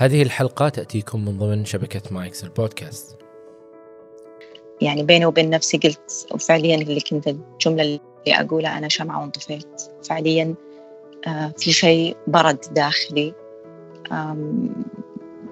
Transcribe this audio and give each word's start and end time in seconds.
هذه 0.00 0.22
الحلقة 0.22 0.68
تأتيكم 0.68 1.24
من 1.24 1.38
ضمن 1.38 1.64
شبكة 1.64 2.02
مايكس 2.10 2.44
البودكاست 2.44 3.16
يعني 4.80 5.02
بيني 5.02 5.26
وبين 5.26 5.50
نفسي 5.50 5.78
قلت 5.78 6.26
وفعليا 6.34 6.74
اللي 6.76 7.00
كنت 7.00 7.28
الجملة 7.28 7.82
اللي 7.82 8.00
أقولها 8.28 8.78
أنا 8.78 8.88
شمعة 8.88 9.20
وانطفيت. 9.20 9.82
فعليا 10.04 10.54
آه، 11.26 11.52
في 11.58 11.72
شيء 11.72 12.16
برد 12.26 12.58
داخلي. 12.70 13.34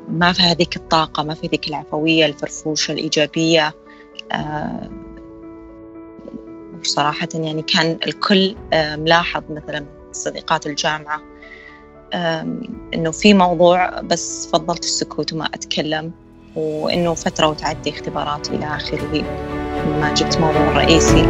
ما 0.09 0.33
في 0.33 0.43
هذيك 0.43 0.77
الطاقة 0.77 1.23
ما 1.23 1.35
في 1.35 1.47
ذيك 1.47 1.69
العفوية 1.69 2.27
الفرفوشة 2.27 2.93
الإيجابية. 2.93 3.75
آه، 4.33 4.91
صراحة 6.83 7.29
يعني 7.35 7.63
كان 7.63 7.99
الكل 8.07 8.57
آه، 8.73 8.97
ملاحظ 8.97 9.43
مثلا 9.51 9.87
صديقات 10.13 10.67
الجامعة. 10.67 11.36
إنه 12.95 13.11
في 13.11 13.35
موضوع 13.35 14.01
بس 14.01 14.49
فضلت 14.53 14.85
السكوت 14.85 15.33
وما 15.33 15.45
أتكلم 15.45 16.13
وإنه 16.57 17.15
فترة 17.15 17.47
وتعدي 17.47 17.91
اختبارات 17.91 18.51
إلى 18.51 18.67
آخره. 18.67 19.23
ما 20.01 20.15
جبت 20.17 20.39
موضوع 20.39 20.73
رئيسي. 20.73 21.27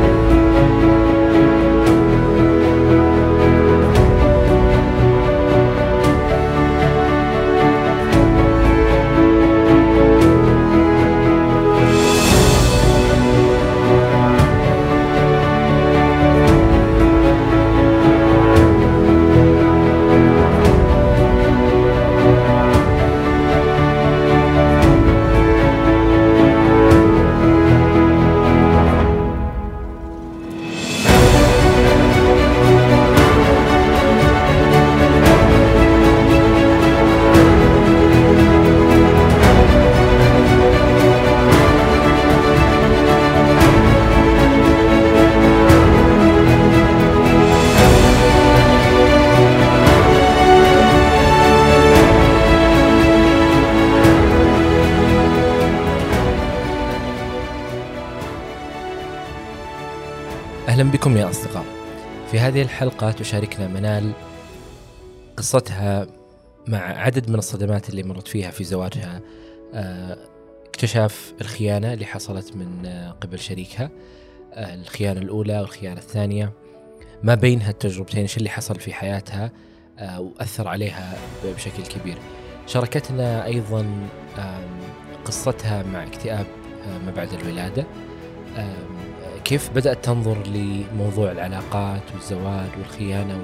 هذه 62.56 62.62
الحلقة 62.62 63.10
تشاركنا 63.12 63.68
منال 63.68 64.12
قصتها 65.36 66.06
مع 66.66 66.78
عدد 66.78 67.30
من 67.30 67.34
الصدمات 67.34 67.90
اللي 67.90 68.02
مرت 68.02 68.28
فيها 68.28 68.50
في 68.50 68.64
زواجها. 68.64 69.20
آه، 69.74 70.18
اكتشاف 70.66 71.34
الخيانة 71.40 71.92
اللي 71.92 72.04
حصلت 72.04 72.56
من 72.56 72.86
آه، 72.86 73.10
قبل 73.10 73.38
شريكها. 73.38 73.90
آه، 74.52 74.74
الخيانة 74.74 75.20
الأولى 75.20 75.60
والخيانة 75.60 76.00
الثانية. 76.00 76.52
ما 77.22 77.34
بين 77.34 77.62
هالتجربتين 77.62 78.20
إيش 78.20 78.36
اللي 78.36 78.50
حصل 78.50 78.80
في 78.80 78.92
حياتها 78.92 79.52
وأثر 80.18 80.68
عليها 80.68 81.18
بشكل 81.44 81.82
كبير. 81.82 82.18
شاركتنا 82.66 83.44
أيضا 83.44 84.08
قصتها 85.24 85.82
مع 85.82 86.02
اكتئاب 86.02 86.46
ما 87.06 87.12
بعد 87.16 87.32
الولادة. 87.32 87.86
كيف 89.46 89.70
بدأت 89.70 90.04
تنظر 90.04 90.36
لموضوع 90.46 91.30
العلاقات 91.30 92.02
والزواج 92.14 92.68
والخيانة 92.78 93.38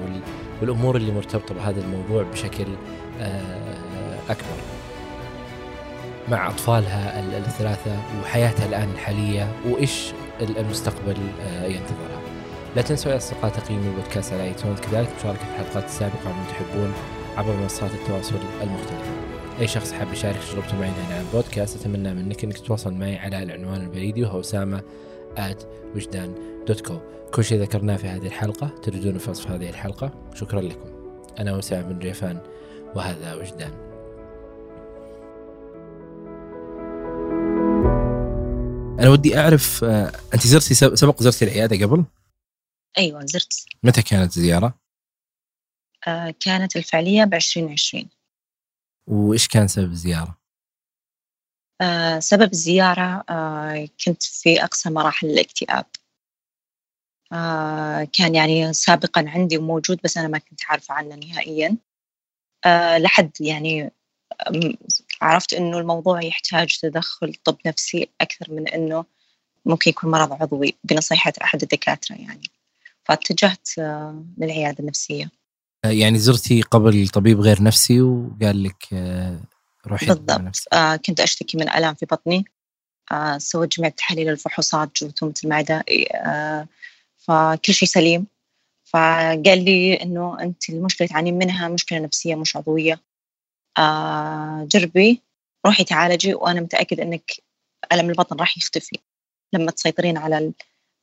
والأمور 0.61 0.95
اللي 0.95 1.11
مرتبطة 1.11 1.55
بهذا 1.55 1.81
الموضوع 1.81 2.23
بشكل 2.23 2.65
آه، 3.19 4.19
أكبر 4.29 4.57
مع 6.29 6.47
أطفالها 6.47 7.19
الثلاثة 7.37 7.97
وحياتها 8.21 8.65
الآن 8.65 8.89
الحالية 8.93 9.51
وإيش 9.65 10.11
المستقبل 10.41 11.15
آه، 11.41 11.65
ينتظرها. 11.65 12.21
لا 12.75 12.81
تنسوا 12.81 13.11
يا 13.11 13.17
أصدقاء 13.17 13.51
تقييم 13.51 13.79
البودكاست 13.79 14.33
على 14.33 14.43
ايتونز 14.43 14.79
كذلك 14.79 15.09
مشاركة 15.19 15.41
الحلقات 15.41 15.85
السابقة 15.85 16.27
من 16.27 16.47
تحبون 16.49 16.93
عبر 17.37 17.55
منصات 17.55 17.91
التواصل 17.91 18.35
المختلفة. 18.61 19.11
أي 19.59 19.67
شخص 19.67 19.91
حاب 19.91 20.13
يشارك 20.13 20.39
تجربته 20.51 20.79
معي 20.79 20.89
هنا 20.89 21.15
على 21.15 21.21
البودكاست 21.21 21.81
أتمنى 21.81 22.13
منك 22.13 22.43
أنك 22.43 22.57
تتواصل 22.57 22.93
معي 22.93 23.17
على 23.17 23.43
العنوان 23.43 23.81
البريدي 23.81 24.23
وهو 24.23 24.39
أسامة 24.39 24.81
وجدان 25.95 26.35
دوت 26.67 26.81
كو 26.81 26.99
كل 27.33 27.43
شيء 27.43 27.61
ذكرناه 27.61 27.97
في 27.97 28.07
هذه 28.07 28.27
الحلقة 28.27 28.67
تجدونه 28.67 29.19
في 29.19 29.29
وصف 29.29 29.51
هذه 29.51 29.69
الحلقة 29.69 30.31
شكرا 30.33 30.61
لكم 30.61 30.89
أنا 31.39 31.55
وسام 31.55 31.93
بن 31.93 31.99
ريفان 31.99 32.41
وهذا 32.95 33.35
وجدان 33.35 33.93
أنا 38.99 39.09
ودي 39.09 39.39
أعرف 39.39 39.83
آه، 39.83 40.11
أنت 40.33 40.47
زرتي 40.47 40.73
سبق 40.73 41.23
زرتي 41.23 41.45
العيادة 41.45 41.85
قبل؟ 41.85 42.05
أيوة 42.97 43.25
زرت 43.25 43.65
متى 43.83 44.01
كانت 44.01 44.37
الزيارة؟ 44.37 44.79
آه 46.07 46.33
كانت 46.39 46.75
الفعلية 46.75 47.23
ب 47.23 47.33
2020 47.33 48.09
وإيش 49.07 49.47
كان 49.47 49.67
سبب 49.67 49.91
الزيارة؟ 49.91 50.42
آه، 51.83 52.19
سبب 52.19 52.53
الزيارة 52.53 53.23
آه، 53.29 53.87
كنت 54.05 54.23
في 54.23 54.63
أقصى 54.63 54.89
مراحل 54.89 55.27
الاكتئاب. 55.27 55.85
آه، 57.33 58.07
كان 58.13 58.35
يعني 58.35 58.73
سابقا 58.73 59.25
عندي 59.27 59.57
وموجود 59.57 59.99
بس 60.03 60.17
أنا 60.17 60.27
ما 60.27 60.37
كنت 60.37 60.59
عارفة 60.69 60.93
عنه 60.93 61.15
نهائيا. 61.15 61.77
لحد 62.97 63.31
يعني 63.39 63.91
عرفت 65.21 65.53
إنه 65.53 65.77
الموضوع 65.79 66.23
يحتاج 66.23 66.77
تدخل 66.81 67.35
طب 67.43 67.57
نفسي 67.65 68.09
أكثر 68.21 68.51
من 68.51 68.67
إنه 68.67 69.05
ممكن 69.65 69.89
يكون 69.89 70.11
مرض 70.11 70.33
عضوي 70.33 70.75
بنصيحة 70.83 71.33
أحد 71.43 71.61
الدكاترة 71.61 72.15
يعني. 72.15 72.49
فاتجهت 73.05 73.69
للعيادة 74.37 74.79
النفسية. 74.79 75.31
يعني 75.85 76.19
زرتي 76.19 76.61
قبل 76.61 77.07
طبيب 77.07 77.39
غير 77.39 77.63
نفسي 77.63 78.01
وقال 78.01 78.63
لك 78.63 78.93
روحي 79.87 80.05
بالضبط. 80.05 80.55
آه 80.73 80.95
كنت 80.95 81.19
أشتكي 81.19 81.57
من 81.57 81.69
ألم 81.69 81.93
في 81.93 82.05
بطني. 82.05 82.45
آه 83.11 83.37
سويت 83.37 83.77
جميع 83.77 83.89
تحاليل 83.89 84.29
الفحوصات 84.29 85.03
جرثومة 85.03 85.33
المعدة 85.43 85.83
آه 86.15 86.67
فكل 87.17 87.73
شيء 87.73 87.89
سليم. 87.89 88.27
فقال 88.83 89.65
لي 89.65 89.93
إنه 89.93 90.39
أنت 90.39 90.69
المشكلة 90.69 91.07
تعانين 91.07 91.37
منها 91.37 91.67
مشكلة 91.67 91.99
نفسية 91.99 92.35
مش 92.35 92.55
عضوية. 92.55 93.01
آه 93.77 94.67
جربي 94.71 95.21
روحي 95.65 95.83
تعالجي 95.83 96.33
وأنا 96.33 96.61
متأكد 96.61 96.99
إنك 96.99 97.31
ألم 97.93 98.09
البطن 98.09 98.35
راح 98.35 98.57
يختفي. 98.57 98.99
لما 99.53 99.71
تسيطرين 99.71 100.17
على 100.17 100.53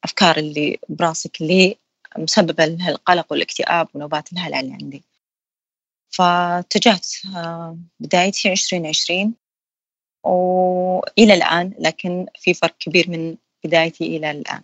الأفكار 0.04 0.36
اللي 0.36 0.78
براسك 0.88 1.40
اللي 1.40 1.76
مسببة 2.18 2.64
القلق 2.64 3.26
والاكتئاب 3.32 3.88
ونوبات 3.94 4.32
الهلع 4.32 4.60
اللي 4.60 4.72
عندي 4.72 5.02
فاتجهت 6.10 7.06
آه، 7.36 7.78
بدايتي 8.00 8.52
2020 8.52 9.34
وإلى 10.24 11.34
الآن 11.34 11.74
لكن 11.78 12.26
في 12.38 12.54
فرق 12.54 12.76
كبير 12.78 13.10
من 13.10 13.36
بدايتي 13.64 14.16
إلى 14.16 14.30
الآن 14.30 14.62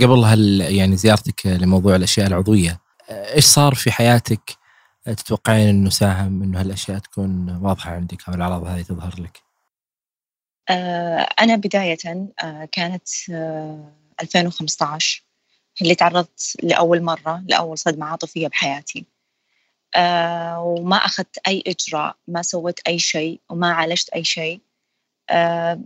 قبل 0.00 0.24
هل 0.24 0.60
يعني 0.60 0.96
زيارتك 0.96 1.46
لموضوع 1.46 1.96
الأشياء 1.96 2.26
العضوية 2.26 2.80
إيش 3.10 3.44
صار 3.44 3.74
في 3.74 3.90
حياتك 3.90 4.58
تتوقعين 5.04 5.68
أنه 5.68 5.90
ساهم 5.90 6.42
أنه 6.42 6.60
هالأشياء 6.60 6.98
تكون 6.98 7.58
واضحة 7.62 7.90
عندك 7.90 8.28
أو 8.28 8.34
الأعراض 8.34 8.64
هذه 8.64 8.82
تظهر 8.82 9.20
لك؟ 9.20 9.42
آه، 10.70 11.28
أنا 11.40 11.56
بداية 11.56 11.98
آه، 12.42 12.68
كانت 12.72 13.08
2015 14.22 15.24
اللي 15.82 15.94
تعرضت 15.94 16.56
لأول 16.62 17.02
مرة 17.02 17.44
لأول 17.46 17.78
صدمة 17.78 18.06
عاطفية 18.06 18.48
بحياتي 18.48 19.06
آه 19.96 20.60
وما 20.62 20.96
أخذت 20.96 21.38
أي 21.48 21.62
إجراء 21.66 22.16
ما 22.28 22.42
سويت 22.42 22.80
أي 22.88 22.98
شيء 22.98 23.40
وما 23.50 23.72
عالجت 23.72 24.08
أي 24.08 24.24
شيء. 24.24 24.60
آه 25.30 25.80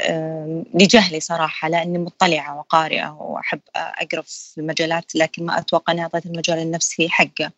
آه 0.00 0.64
لجهلي 0.74 1.20
صراحة 1.20 1.68
لأني 1.68 1.98
مطلعة 1.98 2.58
وقارئة 2.58 3.10
وأحب 3.10 3.60
أقرأ 3.76 4.22
في 4.22 4.58
المجالات 4.60 5.14
لكن 5.16 5.46
ما 5.46 5.58
أتوقع 5.58 5.92
أني 5.92 6.02
أعطيت 6.02 6.26
المجال 6.26 6.58
النفسي 6.58 7.08
حقه. 7.08 7.52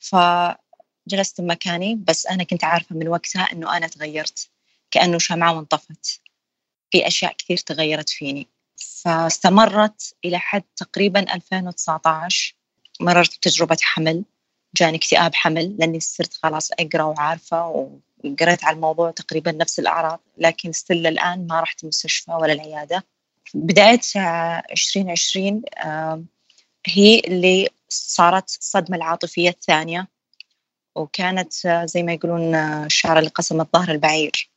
فجلست 0.00 1.40
مكاني 1.40 1.94
بس 1.94 2.26
أنا 2.26 2.44
كنت 2.44 2.64
عارفة 2.64 2.96
من 2.96 3.08
وقتها 3.08 3.42
أنه 3.52 3.76
أنا 3.76 3.88
تغيرت 3.88 4.50
كأنه 4.90 5.18
شمعة 5.18 5.56
وانطفت. 5.56 6.20
في 6.90 7.06
أشياء 7.06 7.32
كثير 7.38 7.56
تغيرت 7.58 8.08
فيني. 8.10 8.48
فاستمرت 9.04 10.14
إلى 10.24 10.38
حد 10.38 10.62
تقريبا 10.76 11.34
2019 11.34 12.54
مررت 13.00 13.36
بتجربة 13.38 13.76
حمل. 13.82 14.24
جاني 14.76 14.96
اكتئاب 14.96 15.34
حمل 15.34 15.76
لأني 15.78 16.00
صرت 16.00 16.34
خلاص 16.34 16.70
أقرأ 16.80 17.02
وعارفة 17.02 17.66
وقريت 18.24 18.64
على 18.64 18.76
الموضوع 18.76 19.10
تقريبا 19.10 19.52
نفس 19.52 19.78
الأعراض 19.78 20.20
لكن 20.38 20.72
ستيل 20.72 21.06
الان 21.06 21.46
ما 21.46 21.60
رحت 21.60 21.82
المستشفى 21.82 22.32
ولا 22.32 22.52
العيادة. 22.52 23.04
بداية 23.54 24.00
2020 24.72 25.62
هي 26.86 27.18
اللي 27.20 27.68
صارت 27.88 28.58
الصدمه 28.60 28.96
العاطفية 28.96 29.48
الثانية 29.48 30.08
وكانت 30.96 31.52
زي 31.84 32.02
ما 32.02 32.12
يقولون 32.12 32.54
الشعر 32.54 33.18
اللي 33.18 33.30
قسم 33.30 33.60
الظهر 33.60 33.90
البعير. 33.90 34.50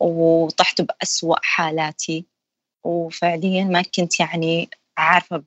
وطحت 0.00 0.80
بأسوأ 0.80 1.36
حالاتي. 1.42 2.26
وفعليا 2.84 3.64
ما 3.64 3.82
كنت 3.82 4.20
يعني 4.20 4.68
عارفة 4.98 5.44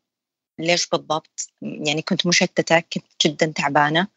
ليش 0.60 0.88
بالضبط؟ 0.90 1.50
يعني 1.62 2.02
كنت 2.02 2.28
مشتتة 2.28 2.80
كنت 2.80 3.06
جدا 3.26 3.46
تعبانة 3.56 4.08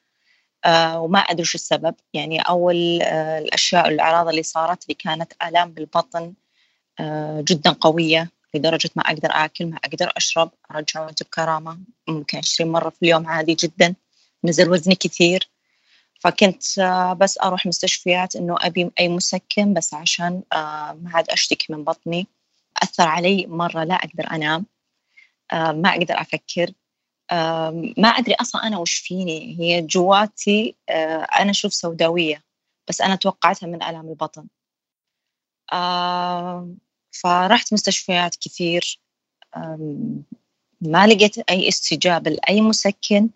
آه 0.64 1.00
وما 1.00 1.18
أدري 1.20 1.44
شو 1.44 1.56
السبب. 1.58 1.94
يعني 2.14 2.40
أول 2.40 3.02
آه 3.02 3.38
الأشياء 3.38 3.88
الأعراض 3.88 4.28
اللي 4.28 4.42
صارت 4.42 4.88
لي 4.88 4.94
كانت 4.94 5.32
آلام 5.48 5.72
بالبطن 5.72 6.34
آه 7.00 7.44
جدا 7.48 7.72
قوية 7.72 8.30
لدرجة 8.54 8.90
ما 8.96 9.02
أقدر 9.02 9.28
آكل 9.32 9.66
ما 9.66 9.78
أقدر 9.84 10.12
أشرب 10.16 10.50
أرجع 10.74 11.06
وأنت 11.06 11.22
بكرامة 11.22 11.78
ممكن 12.08 12.38
عشرين 12.38 12.72
مرة 12.72 12.90
في 12.90 13.02
اليوم 13.02 13.26
عادي 13.28 13.54
جدا 13.54 13.94
نزل 14.44 14.70
وزني 14.70 14.94
كثير. 14.94 15.48
فكنت 16.20 16.78
آه 16.78 17.12
بس 17.14 17.38
أروح 17.38 17.66
مستشفيات 17.66 18.36
إنه 18.36 18.56
أبي 18.60 18.90
أي 19.00 19.08
مسكن 19.08 19.74
بس 19.74 19.94
عشان 19.94 20.42
آه 20.52 20.92
ما 21.02 21.10
عاد 21.14 21.30
أشتكي 21.30 21.72
من 21.72 21.84
بطني. 21.84 22.26
أثر 22.82 23.04
علي 23.08 23.46
مرة 23.48 23.84
لا 23.84 23.94
أقدر 23.94 24.30
أنام. 24.32 24.66
ما 25.52 25.88
أقدر 25.88 26.20
أفكر. 26.20 26.72
ما 27.98 28.08
أدري 28.08 28.34
أصلا 28.34 28.66
أنا 28.66 28.78
وش 28.78 28.94
فيني. 28.94 29.56
هي 29.60 29.82
جواتي 29.82 30.76
آه، 30.88 31.22
أنا 31.22 31.50
أشوف 31.50 31.74
سوداوية 31.74 32.44
بس 32.88 33.00
أنا 33.00 33.14
توقعتها 33.14 33.66
من 33.66 33.82
آلام 33.82 34.08
البطن. 34.08 34.46
فرحت 37.12 37.72
مستشفيات 37.72 38.36
كثير. 38.36 39.00
ما 40.80 41.06
لقيت 41.06 41.38
أي 41.38 41.68
استجابة 41.68 42.30
لأي 42.30 42.60
مسكن. 42.60 43.30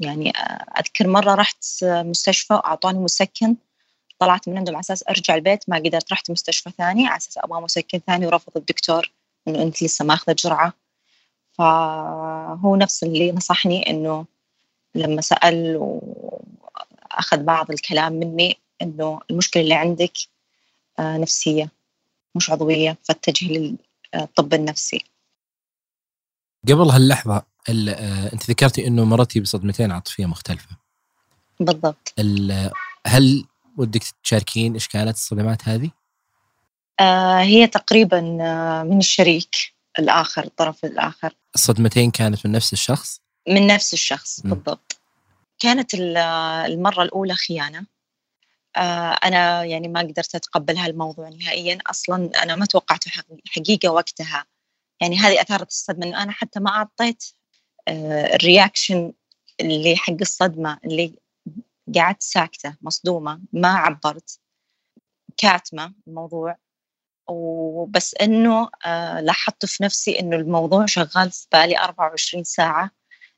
يعني 0.00 0.30
آه، 0.36 0.80
أذكر 0.80 1.08
مرة 1.08 1.34
رحت 1.34 1.64
مستشفى 1.84 2.54
وأعطوني 2.54 2.98
مسكن. 2.98 3.56
طلعت 4.18 4.48
من 4.48 4.58
عندهم 4.58 4.74
على 4.74 4.80
أساس 4.80 5.04
أرجع 5.08 5.34
البيت 5.34 5.68
ما 5.68 5.76
قدرت 5.76 6.12
رحت 6.12 6.30
مستشفى 6.30 6.70
ثاني 6.70 7.06
على 7.06 7.16
أساس 7.16 7.38
أبغى 7.38 7.60
مسكن 7.60 7.98
ثاني 8.06 8.26
ورفض 8.26 8.56
الدكتور 8.56 9.12
إنه 9.48 9.62
أنت 9.62 9.82
لسه 9.82 10.04
ماخذة 10.04 10.32
جرعة. 10.32 10.72
فهو 11.58 12.76
نفس 12.76 13.02
اللي 13.02 13.32
نصحني 13.32 13.90
إنه 13.90 14.26
لما 14.94 15.20
سأل 15.20 15.76
وأخذ 15.76 17.42
بعض 17.42 17.70
الكلام 17.70 18.12
مني 18.12 18.58
إنه 18.82 19.20
المشكلة 19.30 19.62
اللي 19.62 19.74
عندك 19.74 20.12
آه، 20.98 21.16
نفسية 21.16 21.70
مش 22.34 22.50
عضوية 22.50 22.96
فاتجهي 23.02 23.76
للطب 24.14 24.54
النفسي. 24.54 25.04
قبل 26.68 26.90
هاللحظة 26.90 27.42
آه، 27.68 28.32
أنت 28.32 28.50
ذكرتي 28.50 28.86
إنه 28.86 29.04
مرتي 29.04 29.40
بصدمتين 29.40 29.92
عاطفية 29.92 30.26
مختلفة. 30.26 30.76
بالضبط. 31.60 32.14
هل 33.06 33.44
ودك 33.76 34.02
تشاركين 34.24 34.74
إيش 34.74 34.88
كانت 34.88 35.14
الصدمات 35.14 35.68
هذه؟ 35.68 35.90
آه 37.00 37.40
هي 37.40 37.66
تقريبا 37.66 38.38
آه، 38.40 38.82
من 38.82 38.98
الشريك. 38.98 39.75
الآخر 39.98 40.44
الطرف 40.44 40.84
الآخر. 40.84 41.34
الصدمتين 41.54 42.10
كانت 42.10 42.46
من 42.46 42.52
نفس 42.52 42.72
الشخص؟ 42.72 43.20
من 43.48 43.66
نفس 43.66 43.92
الشخص 43.92 44.40
م. 44.44 44.50
بالضبط. 44.50 45.00
كانت 45.58 45.94
المرة 45.94 47.02
الأولى 47.02 47.34
خيانة. 47.34 47.86
آه، 48.76 49.12
أنا 49.24 49.64
يعني 49.64 49.88
ما 49.88 50.00
قدرت 50.00 50.34
أتقبل 50.34 50.76
هالموضوع 50.76 51.28
نهائيا. 51.28 51.78
أصلا 51.86 52.42
أنا 52.42 52.56
ما 52.56 52.66
توقعته 52.66 53.10
حقيقة 53.48 53.88
وقتها. 53.88 54.46
يعني 55.00 55.18
هذه 55.18 55.40
أثارت 55.40 55.68
الصدمة 55.68 56.06
إنه 56.06 56.22
أنا 56.22 56.32
حتى 56.32 56.60
ما 56.60 56.70
أعطيت 56.70 57.24
آه، 57.88 58.34
الرياكشن 58.34 59.12
اللي 59.60 59.96
حق 59.96 60.16
الصدمة 60.20 60.78
اللي 60.84 61.14
قعدت 61.94 62.22
ساكتة 62.22 62.76
مصدومة 62.82 63.40
ما 63.52 63.68
عبرت. 63.68 64.40
كاتمة 65.36 65.94
الموضوع. 66.06 66.56
وبس 67.28 68.14
إنه 68.14 68.68
آه 68.86 69.20
لاحظت 69.20 69.66
في 69.66 69.84
نفسي 69.84 70.20
إنه 70.20 70.36
الموضوع 70.36 70.86
شغال 70.86 71.30
في 71.30 71.46
بالي 71.52 71.78
24 71.78 72.44
ساعة 72.44 72.90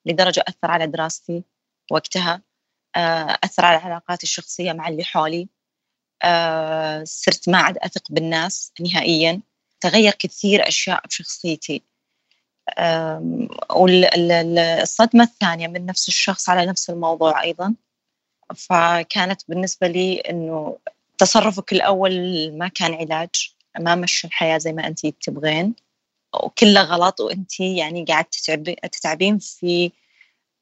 لدرجة 0.07 0.45
أثر 0.49 0.71
على 0.71 0.87
دراستي 0.87 1.43
وقتها 1.91 2.43
آه 2.97 3.39
أثر 3.45 3.65
على 3.65 3.77
علاقاتي 3.77 4.23
الشخصية 4.23 4.73
مع 4.73 4.89
اللي 4.89 5.05
حولي 5.05 5.49
آه 6.23 7.05
صرت 7.05 7.49
ما 7.49 7.59
عاد 7.59 7.79
أثق 7.79 8.03
بالناس 8.11 8.73
نهائيا 8.81 9.41
تغير 9.81 10.13
كثير 10.13 10.69
أشياء 10.69 11.07
بشخصيتي 11.07 11.83
والصدمه 13.71 15.25
الثانية 15.25 15.69
من 15.69 15.87
نفس 15.87 16.09
الشخص 16.09 16.49
على 16.49 16.67
نفس 16.67 16.91
الموضوع 16.91 17.43
أيضا 17.43 17.75
فكانت 18.57 19.43
بالنسبة 19.49 19.87
لي 19.87 20.21
إنه 20.21 20.79
تصرفك 21.19 21.73
الأول 21.73 22.13
ما 22.59 22.69
كان 22.69 22.95
علاج 22.95 23.55
ما 23.79 23.95
مشي 23.95 24.27
الحياة 24.27 24.59
زي 24.59 24.73
ما 24.73 24.87
أنت 24.87 25.07
تبغين. 25.07 25.75
وكله 26.43 26.83
غلط 26.83 27.21
وأنت 27.21 27.61
يعني 27.61 28.05
قاعد 28.05 28.25
تتعبين 28.93 29.39
في 29.39 29.93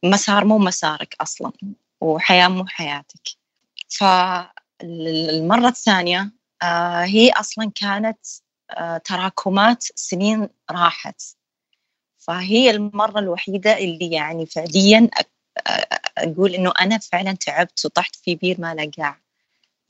مسار 0.04 0.44
مو 0.44 0.58
مسارك 0.58 1.16
أصلا 1.20 1.52
وحياة 2.00 2.48
مو 2.48 2.66
حياتك. 2.66 3.28
فالمرة 3.88 5.68
الثانية 5.68 6.32
آه، 6.62 7.04
هي 7.04 7.30
أصلا 7.30 7.70
كانت 7.74 8.18
آه، 8.70 8.98
تراكمات 8.98 9.82
سنين 9.94 10.48
راحت. 10.70 11.22
فهي 12.18 12.70
المرة 12.70 13.18
الوحيدة 13.18 13.78
اللي 13.78 14.10
يعني 14.10 14.46
فعليا 14.46 15.10
أقول 16.18 16.54
إنه 16.54 16.72
أنا 16.80 16.98
فعلا 16.98 17.32
تعبت 17.32 17.84
وطحت 17.84 18.16
في 18.16 18.34
بير 18.34 18.60
ما 18.60 18.74
لقاع 18.74 19.20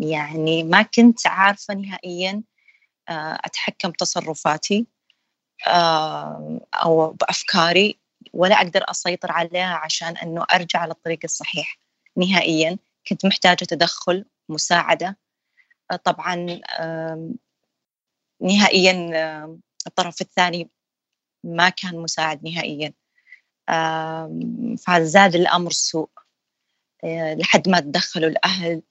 يعني 0.01 0.62
ما 0.62 0.83
كنت 0.83 1.27
عارفة 1.27 1.75
نهائيا 1.75 2.43
أتحكم 3.08 3.91
تصرفاتي 3.91 4.87
آه، 5.67 6.61
أو 6.75 7.12
بأفكاري 7.12 7.99
ولا 8.32 8.56
أقدر 8.56 8.85
أسيطر 8.91 9.32
عليها 9.32 9.75
عشان 9.75 10.17
أنه 10.17 10.47
أرجع 10.55 10.87
للطريق 10.87 11.19
الصحيح. 11.25 11.79
نهائيا 12.17 12.79
كنت 13.08 13.26
محتاجة 13.26 13.64
تدخل 13.64 14.25
مساعدة. 14.49 15.19
آه، 15.90 15.97
طبعا 15.97 16.61
نهائيا 18.40 18.92
الطرف 19.87 20.21
الثاني 20.21 20.71
ما 21.45 21.69
كان 21.69 21.97
مساعد 21.99 22.45
نهائيا. 22.45 22.92
فزاد 24.78 25.35
الأمر 25.35 25.71
سوء. 25.71 26.09
لحد 27.04 27.69
ما 27.69 27.81
تدخلوا 27.81 28.28
الأهل. 28.31 28.83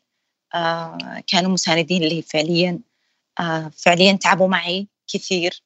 كانوا 1.27 1.51
مساندين 1.51 2.01
لي 2.01 2.21
فعليا. 2.21 2.69
آه، 2.71 2.94
فعليا 3.77 4.13
تعبوا 4.13 4.47
معي 4.47 4.87
كثير 5.07 5.63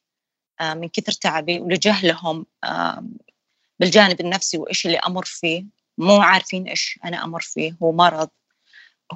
آه، 0.60 0.74
من 0.74 0.88
كثر 0.88 1.12
تعبي 1.12 1.60
ولجهلهم 1.60 2.46
آه، 2.64 3.04
بالجانب 3.80 4.20
النفسي 4.20 4.58
وإيش 4.58 4.86
اللي 4.86 4.98
أمر 4.98 5.24
فيه. 5.24 5.64
مو 5.98 6.20
عارفين 6.20 6.68
إيش 6.68 6.98
أنا 7.04 7.24
أمر 7.24 7.40
فيه 7.40 7.76
هو 7.82 7.92
مرض 7.92 8.28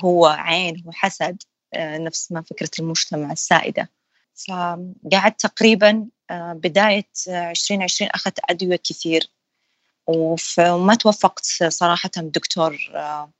هو 0.04 0.26
عين 0.26 0.82
هو 0.86 0.92
حسد 0.92 1.42
نفس 1.76 2.32
ما 2.32 2.42
فكرة 2.42 2.70
المجتمع 2.78 3.32
السائدة. 3.32 3.90
فقعدت 4.34 5.40
تقريبا 5.40 6.06
بداية 6.32 7.08
2020 7.28 8.10
أخذت 8.10 8.38
أدوية 8.50 8.80
كثير. 8.84 9.30
وما 10.06 10.94
توفقت 10.94 11.44
صراحة 11.68 12.10
بدكتور 12.16 12.90
آه، 12.94 13.30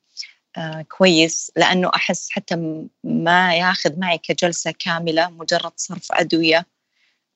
كويس. 0.88 1.52
لأنه 1.56 1.90
أحس 1.94 2.30
حتى 2.30 2.84
ما 3.04 3.56
ياخذ 3.56 3.98
معي 3.98 4.18
كجلسة 4.18 4.74
كاملة 4.78 5.30
مجرد 5.30 5.72
صرف 5.76 6.12
أدوية. 6.12 6.66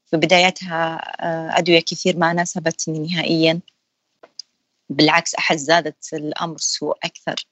في 0.06 0.16
بدايتها 0.16 0.94
آه، 1.20 1.58
أدوية 1.58 1.80
كثير 1.80 2.16
ما 2.16 2.32
ناسبتني 2.32 2.98
نهائيا. 2.98 3.60
بالعكس 4.88 5.34
أحس 5.34 5.60
زادت 5.60 6.12
الأمر 6.12 6.58
سوء 6.58 6.96
أكثر. 7.04 7.46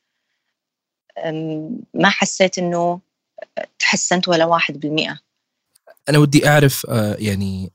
ما 1.94 2.08
حسيت 2.08 2.58
أنه 2.58 3.00
تحسنت 3.78 4.28
ولا 4.28 4.44
واحد 4.44 4.80
بالمئة. 4.80 5.18
أنا 6.08 6.18
ودي 6.18 6.48
أعرف 6.48 6.86
آه، 6.88 7.16
يعني 7.18 7.72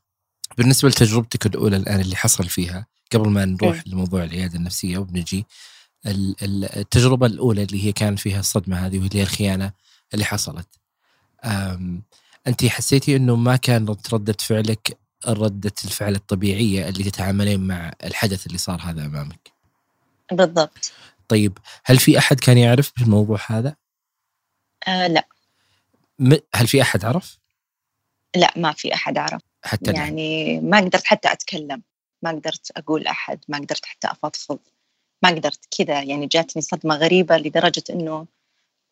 بالنسبة 0.57 0.89
لتجربتك 0.89 1.45
الأولى 1.45 1.77
الآن 1.77 1.99
اللي 1.99 2.15
حصل 2.15 2.49
فيها 2.49 2.87
قبل 3.11 3.29
ما 3.29 3.45
نروح 3.45 3.77
م. 3.77 3.83
لموضوع 3.85 4.23
العيادة 4.23 4.55
النفسية 4.55 4.97
وبنجي 4.97 5.45
التجربة 6.05 7.27
الأولى 7.27 7.63
اللي 7.63 7.85
هي 7.85 7.91
كان 7.91 8.15
فيها 8.15 8.39
الصدمة 8.39 8.85
هذه 8.85 8.99
واللي 8.99 9.19
هي 9.19 9.23
الخيانة 9.23 9.71
اللي 10.13 10.25
حصلت. 10.25 10.67
انت 12.47 12.65
حسيتي 12.65 13.15
إنه 13.15 13.35
ما 13.35 13.55
كانت 13.55 14.13
ردة 14.13 14.35
فعلك 14.39 14.97
ردة 15.27 15.73
الفعل 15.85 16.15
الطبيعية 16.15 16.89
اللي 16.89 17.03
تتعاملين 17.03 17.67
مع 17.67 17.93
الحدث 18.03 18.47
اللي 18.47 18.57
صار 18.57 18.81
هذا 18.81 19.05
أمامك؟ 19.05 19.51
بالضبط. 20.31 20.91
طيب 21.27 21.57
هل 21.85 21.99
في 21.99 22.17
أحد 22.17 22.39
كان 22.39 22.57
يعرف 22.57 22.91
بالموضوع 22.97 23.39
هذا؟ 23.47 23.75
آه 24.87 25.07
لا. 25.07 25.27
هل 26.55 26.67
في 26.67 26.81
أحد 26.81 27.05
عرف؟ 27.05 27.39
لا 28.35 28.53
ما 28.55 28.71
في 28.71 28.93
أحد 28.93 29.17
عرف. 29.17 29.41
حتى 29.63 29.91
يعني 29.91 30.59
ما 30.59 30.77
قدرت 30.77 31.05
حتى 31.05 31.31
أتكلم. 31.31 31.81
ما 32.21 32.31
قدرت 32.31 32.71
أقول 32.77 33.07
أحد. 33.07 33.39
ما 33.47 33.57
قدرت 33.57 33.85
حتى 33.85 34.07
أفضفض. 34.07 34.59
ما 35.23 35.29
قدرت 35.29 35.65
كذا 35.77 36.03
يعني 36.03 36.27
جاتني 36.27 36.61
صدمة 36.61 36.95
غريبة 36.95 37.37
لدرجة 37.37 37.83
إنه 37.89 38.27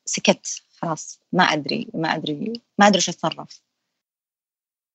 سكت 0.05 0.61
خلاص 0.81 1.19
ما 1.33 1.43
أدري 1.43 1.87
ما 1.93 2.15
أدري 2.15 2.61
ما 2.77 2.87
أدري 2.87 2.97
إيش 2.97 3.09
أتصرف 3.09 3.61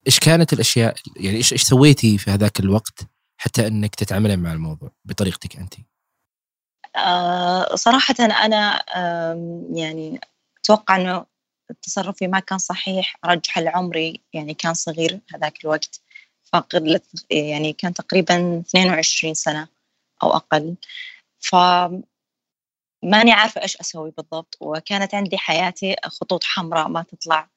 إيش 0.07 0.19
كانت 0.19 0.53
الأشياء 0.53 0.95
يعني 1.17 1.37
إيش 1.37 1.53
إيش 1.53 1.63
سويتي 1.63 2.19
في 2.19 2.31
هذاك 2.31 2.61
الوقت 2.61 3.01
حتى 3.37 3.67
إنك 3.67 3.95
تتعاملين 3.95 4.39
مع 4.39 4.53
الموضوع 4.53 4.91
بطريقتك 5.05 5.57
أنت؟ 5.57 5.75
آه 6.97 7.75
صراحة 7.75 8.15
أنا 8.21 8.85
آه 8.97 9.67
يعني 9.75 10.21
أتوقع 10.61 10.97
أنه 10.97 11.27
تصرفي 11.83 12.27
ما 12.27 12.41
كان 12.41 12.59
صحيح 12.59 13.17
رجح 13.25 13.59
لعمري 13.59 14.21
يعني 14.33 14.55
كان 14.55 14.75
صغير 14.75 15.21
هذاك 15.35 15.65
الوقت 15.65 16.01
فقلت 16.45 17.27
يعني 17.31 17.73
كان 17.73 17.95
تقريبا 17.95 18.59
22 18.59 19.35
سنة 19.35 19.69
أو 20.23 20.37
أقل 20.37 20.75
ف 21.45 21.55
ماني 23.03 23.33
عارفة 23.33 23.63
إيش 23.63 23.77
أسوي 23.77 24.11
بالضبط 24.11 24.57
وكانت 24.61 25.15
عندي 25.15 25.39
حياتي 25.39 25.97
خطوط 26.05 26.45
حمراء 26.45 26.89
ما 26.89 27.03
تطلع 27.03 27.51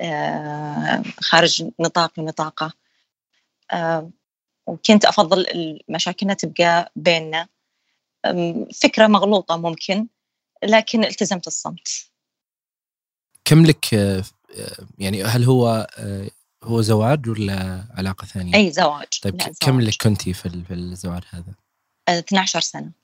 آه، 0.00 1.02
خارج 1.20 1.70
نطاقي 1.80 2.22
نطاقه 2.22 2.72
آه، 3.70 4.10
وكنت 4.66 5.04
أفضل 5.04 5.46
مشاكلنا 5.88 6.34
تبقى 6.34 6.92
بيننا. 6.96 7.48
فكرة 8.82 9.06
مغلوطة 9.06 9.56
ممكن 9.56 10.06
لكن 10.64 11.04
التزمت 11.04 11.46
الصمت. 11.46 11.88
كم 13.44 13.66
لك 13.66 13.94
آه، 13.94 14.24
يعني 14.98 15.24
هل 15.24 15.44
هو 15.44 15.86
هو 16.64 16.80
زواج 16.80 17.28
ولا 17.28 17.84
علاقة 17.90 18.24
ثانية؟ 18.24 18.54
أي 18.54 18.72
زواج. 18.72 19.20
طيب 19.22 19.42
كم 19.60 19.80
لك 19.80 20.02
كنتي 20.02 20.32
في 20.32 20.70
الزواج 20.70 21.22
هذا؟ 21.30 21.54
12 22.08 22.60
سنة. 22.60 23.01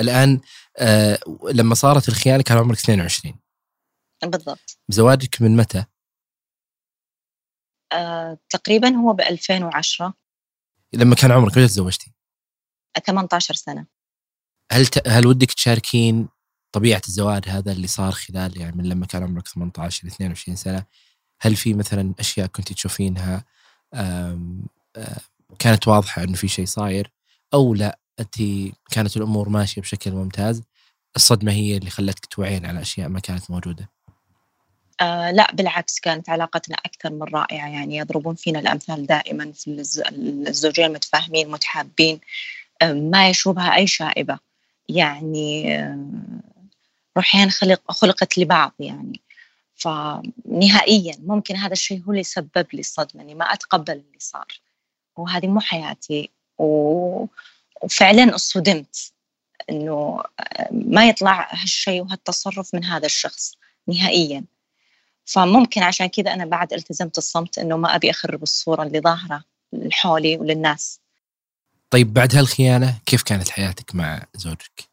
الآن 0.00 0.40
لما 1.52 1.74
صارت 1.74 2.08
الخيانة 2.08 2.42
كان 2.42 2.58
عمرك 2.58 2.78
22 2.78 3.34
بالضبط. 4.24 4.78
زواجك 4.88 5.42
من 5.42 5.56
متى؟ 5.56 5.84
آه، 7.92 8.38
تقريبا 8.48 8.88
هو 8.88 9.12
ب 9.12 9.20
2010 9.20 10.14
لما 10.92 11.14
كان 11.14 11.32
عمرك 11.32 11.52
متى 11.52 11.66
تزوجتي؟ 11.66 12.14
18 13.06 13.54
سنة. 13.54 13.86
هل 14.72 14.86
ت... 14.86 15.08
هل 15.08 15.26
ودك 15.26 15.52
تشاركين 15.52 16.28
طبيعة 16.72 17.02
الزواج 17.08 17.48
هذا 17.48 17.72
اللي 17.72 17.86
صار 17.86 18.12
خلال 18.12 18.60
يعني 18.60 18.76
من 18.76 18.88
لما 18.88 19.06
كان 19.06 19.22
عمرك 19.22 19.48
18 19.48 20.06
ل 20.06 20.10
22 20.10 20.56
سنة؟ 20.56 20.86
هل 21.40 21.56
في 21.56 21.74
مثلا 21.74 22.14
أشياء 22.18 22.46
كنت 22.46 22.72
تشوفينها 22.72 23.44
آم... 23.94 24.66
آم... 24.96 25.16
كانت 25.58 25.88
واضحة 25.88 26.22
أنه 26.22 26.34
في 26.34 26.48
شيء 26.48 26.66
صاير؟ 26.66 27.12
أو 27.54 27.74
لا؟ 27.74 27.98
أنت 28.20 28.34
كانت 28.90 29.16
الأمور 29.16 29.48
ماشية 29.48 29.82
بشكل 29.82 30.12
ممتاز. 30.12 30.62
الصدمة 31.16 31.52
هي 31.52 31.76
اللي 31.76 31.90
خلتك 31.90 32.26
توعين 32.26 32.66
على 32.66 32.80
أشياء 32.80 33.08
ما 33.08 33.20
كانت 33.20 33.50
موجودة. 33.50 33.90
آه 35.00 35.30
لا 35.30 35.52
بالعكس 35.52 36.00
كانت 36.00 36.28
علاقتنا 36.28 36.76
أكثر 36.76 37.10
من 37.10 37.22
رائعة. 37.22 37.68
يعني 37.68 37.96
يضربون 37.96 38.34
فينا 38.34 38.58
الأمثال 38.58 39.06
دائما 39.06 39.52
في 39.52 39.82
الزوجين 40.48 40.84
المتفاهمين 40.84 41.50
متحابين 41.50 42.20
ما 42.82 43.28
يشوبها 43.28 43.74
أي 43.74 43.86
شائبة. 43.86 44.38
يعني 44.88 45.78
روحين 47.16 47.50
خلق 47.50 47.92
خلقت 47.92 48.38
لبعض 48.38 48.72
يعني. 48.78 49.20
فنهائيا 49.74 51.16
ممكن 51.18 51.56
هذا 51.56 51.72
الشيء 51.72 52.02
هو 52.02 52.10
اللي 52.12 52.22
سبب 52.22 52.66
لي 52.72 52.80
الصدمة 52.80 53.22
أني 53.22 53.34
ما 53.34 53.44
أتقبل 53.44 53.92
اللي 53.92 54.18
صار. 54.18 54.46
وهذه 55.16 55.46
مو 55.46 55.60
حياتي. 55.60 56.30
و... 56.58 57.26
وفعلا 57.84 58.34
اصطدمت 58.34 59.12
إنه 59.70 60.22
ما 60.70 61.08
يطلع 61.08 61.48
هالشيء 61.52 62.02
وهالتصرف 62.02 62.74
من 62.74 62.84
هذا 62.84 63.06
الشخص 63.06 63.52
نهائيا. 63.88 64.44
فممكن 65.24 65.82
عشان 65.82 66.06
كذا 66.06 66.34
أنا 66.34 66.44
بعد 66.44 66.72
التزمت 66.72 67.18
الصمت 67.18 67.58
إنه 67.58 67.76
ما 67.76 67.96
أبي 67.96 68.10
أخرب 68.10 68.42
الصورة 68.42 68.82
اللي 68.82 69.00
ظاهرة 69.00 69.44
لحولي 69.72 70.36
وللناس. 70.36 71.00
طيب 71.90 72.14
بعد 72.14 72.34
هالخيانة 72.34 72.98
كيف 73.06 73.22
كانت 73.22 73.48
حياتك 73.48 73.94
مع 73.94 74.26
زوجك؟ 74.34 74.88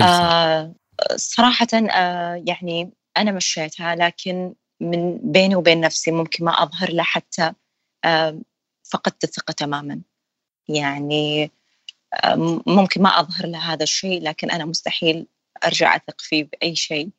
آه 0.00 0.74
صراحة 1.16 1.66
آه 1.74 2.42
يعني 2.46 2.90
أنا 3.16 3.32
مشيتها 3.32 3.94
لكن 3.94 4.54
من 4.80 5.18
بيني 5.32 5.56
وبين 5.56 5.80
نفسي 5.80 6.10
ممكن 6.10 6.44
ما 6.44 6.62
أظهر 6.62 6.90
له 6.90 7.02
حتى 7.02 7.52
آه 8.04 8.40
فقدت 8.84 9.24
الثقة 9.24 9.52
تماما. 9.52 10.00
يعني 10.68 11.44
آه 11.44 11.50
ممكن 12.66 13.02
ما 13.02 13.20
أظهر 13.20 13.46
له 13.46 13.58
هذا 13.58 13.82
الشيء 13.82 14.22
لكن 14.22 14.50
أنا 14.50 14.64
مستحيل 14.64 15.26
أرجع 15.64 15.96
أثق 15.96 16.20
فيه 16.20 16.44
بأي 16.44 16.76
شيء. 16.76 17.10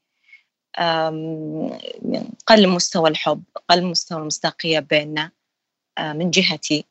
قل 2.48 2.68
مستوى 2.68 3.10
الحب 3.10 3.44
قل 3.70 3.84
مستوى 3.84 4.20
المصداقية 4.20 4.80
بيننا 4.80 5.32
آه، 5.98 6.14
من 6.14 6.32
جهتي. 6.32 6.86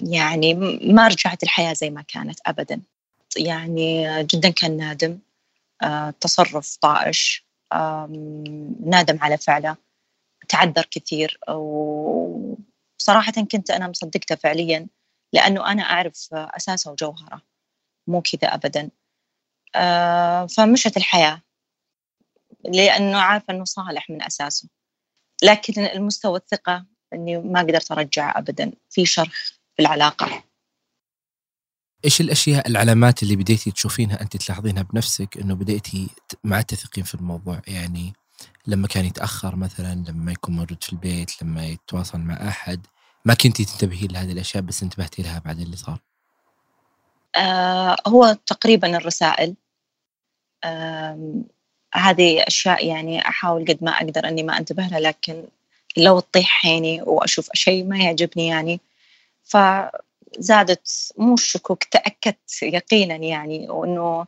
يعني 0.00 0.54
ما 0.82 1.08
رجعت 1.08 1.42
الحياة 1.42 1.72
زي 1.72 1.90
ما 1.90 2.02
كانت 2.02 2.38
أبدا. 2.46 2.80
يعني 3.36 4.04
جدا 4.24 4.50
كان 4.50 4.76
نادم 4.76 5.18
آه، 5.82 6.14
تصرف 6.20 6.76
طائش 6.76 7.44
نادم 8.86 9.18
على 9.20 9.38
فعله 9.38 9.76
تعذر 10.48 10.86
كثير 10.90 11.38
وصراحة 11.48 13.32
كنت 13.32 13.70
أنا 13.70 13.88
مصدقته 13.88 14.34
فعليا. 14.34 14.86
لأنه 15.32 15.72
أنا 15.72 15.82
أعرف 15.82 16.28
أساسه 16.34 16.90
وجوهره 16.90 17.42
مو 18.06 18.22
كذا 18.22 18.54
أبدا. 18.54 18.90
آه، 19.74 20.46
فمشت 20.46 20.96
الحياة. 20.96 21.42
لأنه 22.64 23.18
عارفه 23.18 23.54
إنه 23.54 23.64
صالح 23.64 24.10
من 24.10 24.22
أساسه. 24.22 24.68
لكن 25.42 25.82
المستوى 25.82 26.38
الثقة 26.38 26.86
إني 27.12 27.38
ما 27.38 27.60
قدرت 27.60 27.92
أرجع 27.92 28.38
ابدا. 28.38 28.72
في 28.90 29.06
شرخ 29.06 29.52
في 29.76 29.82
العلاقة. 29.82 30.44
إيش 32.04 32.20
الأشياء 32.20 32.68
العلامات 32.68 33.22
اللي 33.22 33.36
بديتي 33.36 33.70
تشوفينها 33.70 34.20
أنت 34.20 34.36
تلاحظينها 34.36 34.82
بنفسك 34.82 35.38
إنه 35.38 35.54
بديتي 35.54 36.08
ما 36.44 36.62
تثقين 36.62 37.04
في 37.04 37.14
الموضوع؟ 37.14 37.62
يعني 37.66 38.12
لما 38.66 38.88
كان 38.88 39.04
يتأخر 39.04 39.56
مثلا 39.56 40.04
لما 40.08 40.32
يكون 40.32 40.56
موجود 40.56 40.84
في 40.84 40.92
البيت 40.92 41.42
لما 41.42 41.66
يتواصل 41.66 42.18
مع 42.18 42.48
أحد 42.48 42.86
ما 43.24 43.34
كنتي 43.34 43.64
تنتبهين 43.64 44.12
لهذه 44.12 44.32
الأشياء 44.32 44.62
بس 44.62 44.82
انتبهتي 44.82 45.22
لها 45.22 45.42
بعد 45.44 45.60
اللي 45.60 45.76
صار؟ 45.76 45.98
آه 47.36 47.96
هو 48.06 48.36
تقريبا 48.46 48.96
الرسائل. 48.96 49.54
هذه 51.94 52.44
أشياء 52.46 52.86
يعني 52.86 53.28
أحاول 53.28 53.64
قد 53.64 53.78
ما 53.80 53.90
أقدر 53.90 54.28
أني 54.28 54.42
ما 54.42 54.58
أنتبه 54.58 54.86
لها 54.86 55.00
لكن 55.00 55.44
لو 55.96 56.20
تطيح 56.20 56.66
عيني 56.66 57.02
وأشوف 57.02 57.48
شيء 57.54 57.84
ما 57.84 57.98
يعجبني 57.98 58.46
يعني. 58.46 58.80
فزادت 59.44 61.12
مو 61.18 61.34
الشكوك 61.34 61.84
تأكدت 61.84 62.62
يقينا 62.62 63.16
يعني 63.16 63.70
وأنه 63.70 64.26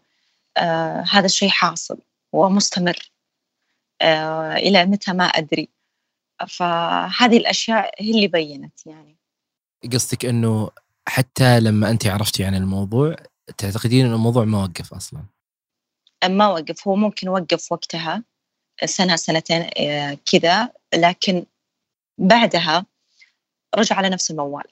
آه 0.57 1.05
هذا 1.11 1.27
الشيء 1.27 1.49
حاصل 1.49 1.99
ومستمر. 2.33 3.11
آه 4.01 4.55
إلى 4.55 4.87
متى 4.87 5.13
ما 5.13 5.25
أدري. 5.25 5.69
فهذه 6.49 7.37
الأشياء 7.37 8.03
هي 8.03 8.11
اللي 8.11 8.27
بينت 8.29 8.87
يعني. 8.87 9.17
قصدك 9.93 10.25
أنه 10.25 10.71
حتى 11.09 11.61
لما 11.61 11.91
أنت 11.91 12.07
عرفتي 12.07 12.45
عن 12.45 12.55
الموضوع 12.55 13.17
تعتقدين 13.59 14.07
أن 14.07 14.13
الموضوع 14.13 14.45
ما 14.45 14.63
وقف 14.63 14.95
أصلا؟ 14.95 15.23
ما 16.25 16.49
وقف 16.49 16.89
هو 16.89 16.97
ممكن 16.97 17.29
وقف 17.29 17.73
وقتها 17.73 18.25
سنة 18.85 19.17
سنتين 19.17 19.71
آه، 19.79 20.19
كذا 20.33 20.73
لكن 20.95 21.47
بعدها 22.19 22.87
رجع 23.75 23.97
على 23.97 24.09
نفس 24.09 24.31
الموال. 24.31 24.65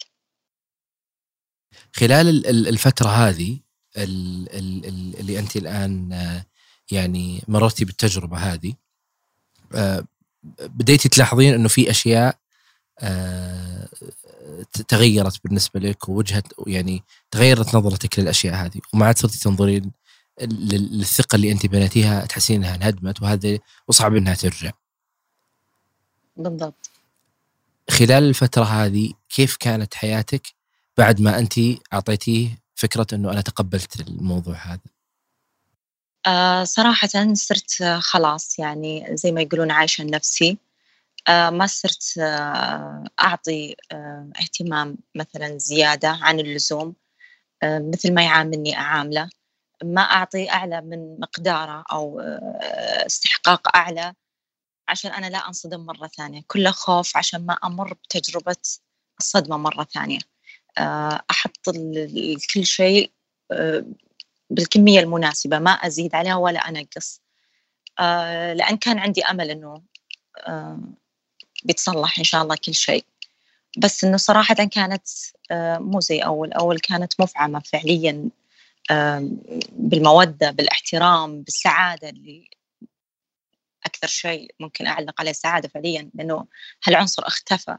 خلال 1.92 2.46
الفترة 2.68 3.08
هذه 3.08 3.58
اللي 3.96 5.38
أنت 5.38 5.56
الآن 5.56 6.12
آه، 6.12 6.46
يعني 6.92 7.42
مررتي 7.48 7.84
بالتجربة 7.84 8.36
هذه 8.36 8.74
آه، 9.74 10.04
بديتي 10.58 11.08
تلاحظين 11.08 11.54
أنه 11.54 11.68
في 11.68 11.90
أشياء 11.90 12.36
تغيرت 14.88 15.44
بالنسبة 15.44 15.80
لك 15.80 16.08
ووجهة 16.08 16.42
يعني 16.66 17.02
تغيرت 17.30 17.74
نظرتك 17.74 18.18
للأشياء 18.18 18.54
هذه 18.54 18.80
وما 18.94 19.06
عاد 19.06 19.18
صرتي 19.18 19.38
تنظرين 19.38 19.92
للثقة 20.42 21.36
اللي 21.36 21.52
أنت 21.52 21.66
بنيتيها 21.66 22.26
تحسين 22.26 22.64
إنها 22.64 22.74
انهدمت 22.74 23.22
وهذا 23.22 23.58
وصعب 23.88 24.16
إنها 24.16 24.34
ترجع. 24.34 24.70
بالضبط. 26.36 26.90
خلال 27.90 28.24
الفترة 28.24 28.64
هذه 28.64 29.12
كيف 29.28 29.56
كانت 29.56 29.94
حياتك 29.94 30.46
بعد 30.98 31.20
ما 31.20 31.38
أنت 31.38 31.54
أعطيتيه 31.92 32.58
فكرة 32.74 33.06
إنه 33.12 33.32
أنا 33.32 33.40
تقبلت 33.40 34.00
الموضوع 34.00 34.54
هذا؟ 34.54 34.80
آه 36.26 36.64
صراحة 36.64 37.08
صرت 37.34 37.82
خلاص 38.00 38.58
يعني 38.58 39.06
زي 39.16 39.32
ما 39.32 39.40
يقولون 39.40 39.70
عايشة 39.70 40.04
نفسي 40.04 40.58
آه 41.28 41.50
ما 41.50 41.66
صرت 41.66 42.18
آه 42.18 43.04
أعطي 43.20 43.76
آه 43.92 44.30
اهتمام 44.42 44.98
مثلا 45.16 45.58
زيادة 45.58 46.08
عن 46.10 46.40
اللزوم 46.40 46.94
آه 47.64 47.78
مثل 47.94 48.14
ما 48.14 48.24
يعاملني 48.24 48.78
أعاملة. 48.78 49.30
ما 49.84 50.02
أعطي 50.02 50.50
أعلى 50.50 50.80
من 50.82 51.20
مقدارة 51.20 51.84
أو 51.92 52.20
آه 52.20 53.06
استحقاق 53.06 53.76
أعلى 53.76 54.14
عشان 54.88 55.12
أنا 55.12 55.26
لا 55.30 55.48
أنصدم 55.48 55.80
مرة 55.86 56.06
ثانية. 56.08 56.42
كله 56.48 56.70
خوف 56.70 57.16
عشان 57.16 57.46
ما 57.46 57.54
أمر 57.64 57.94
بتجربة 57.94 58.56
الصدمة 59.20 59.56
مرة 59.58 59.84
ثانية. 59.84 60.20
آه 60.78 61.22
أحط 61.30 61.56
كل 62.54 62.66
شيء 62.66 63.12
آه 63.52 63.84
بالكمية 64.50 65.00
المناسبة 65.00 65.58
ما 65.58 65.70
أزيد 65.70 66.14
عليها 66.14 66.36
ولا 66.36 66.68
أنقص. 66.68 67.20
آه 67.98 68.52
لأن 68.52 68.76
كان 68.76 68.98
عندي 68.98 69.24
أمل 69.24 69.50
أنه 69.50 69.82
آه 70.38 70.80
بيتصلح 71.64 72.18
إن 72.18 72.24
شاء 72.24 72.42
الله 72.42 72.56
كل 72.64 72.74
شيء. 72.74 73.04
بس 73.78 74.04
أنه 74.04 74.16
صراحة 74.16 74.54
كانت 74.54 75.08
آه 75.50 75.78
مو 75.78 76.00
زي 76.00 76.20
أول. 76.20 76.52
أول 76.52 76.78
كانت 76.80 77.20
مفعمة 77.20 77.60
فعليا 77.60 78.30
آه 78.90 79.28
بالمودة 79.72 80.50
بالاحترام 80.50 81.42
بالسعادة 81.42 82.08
اللي 82.08 82.50
أكثر 83.86 84.06
شيء 84.06 84.54
ممكن 84.60 84.86
أعلق 84.86 85.20
عليه 85.20 85.30
السعادة 85.30 85.68
فعليا. 85.68 86.10
لأنه 86.14 86.46
هالعنصر 86.84 87.26
اختفى. 87.26 87.78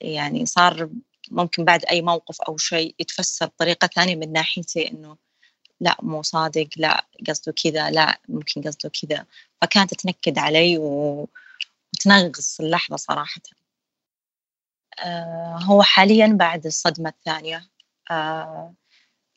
يعني 0.00 0.46
صار 0.46 0.90
ممكن 1.30 1.64
بعد 1.64 1.84
أي 1.84 2.02
موقف 2.02 2.40
أو 2.40 2.56
شيء 2.56 2.94
يتفسر 2.98 3.46
بطريقة 3.46 3.86
ثانية 3.86 4.16
من 4.16 4.32
ناحيتي 4.32 4.90
إنه 4.90 5.16
لا 5.80 5.96
مو 6.02 6.22
صادق 6.22 6.68
لا 6.76 7.06
قصده 7.28 7.52
كذا 7.52 7.90
لا 7.90 8.20
ممكن 8.28 8.62
قصده 8.62 8.90
كذا. 9.02 9.26
فكانت 9.62 9.94
تنكد 9.94 10.38
علي 10.38 10.78
وتنغص 10.78 12.60
اللحظة 12.60 12.96
صراحة. 12.96 13.40
آه 14.98 15.58
هو 15.62 15.82
حاليا 15.82 16.26
بعد 16.26 16.66
الصدمة 16.66 17.08
الثانية. 17.08 17.68
آه 18.10 18.74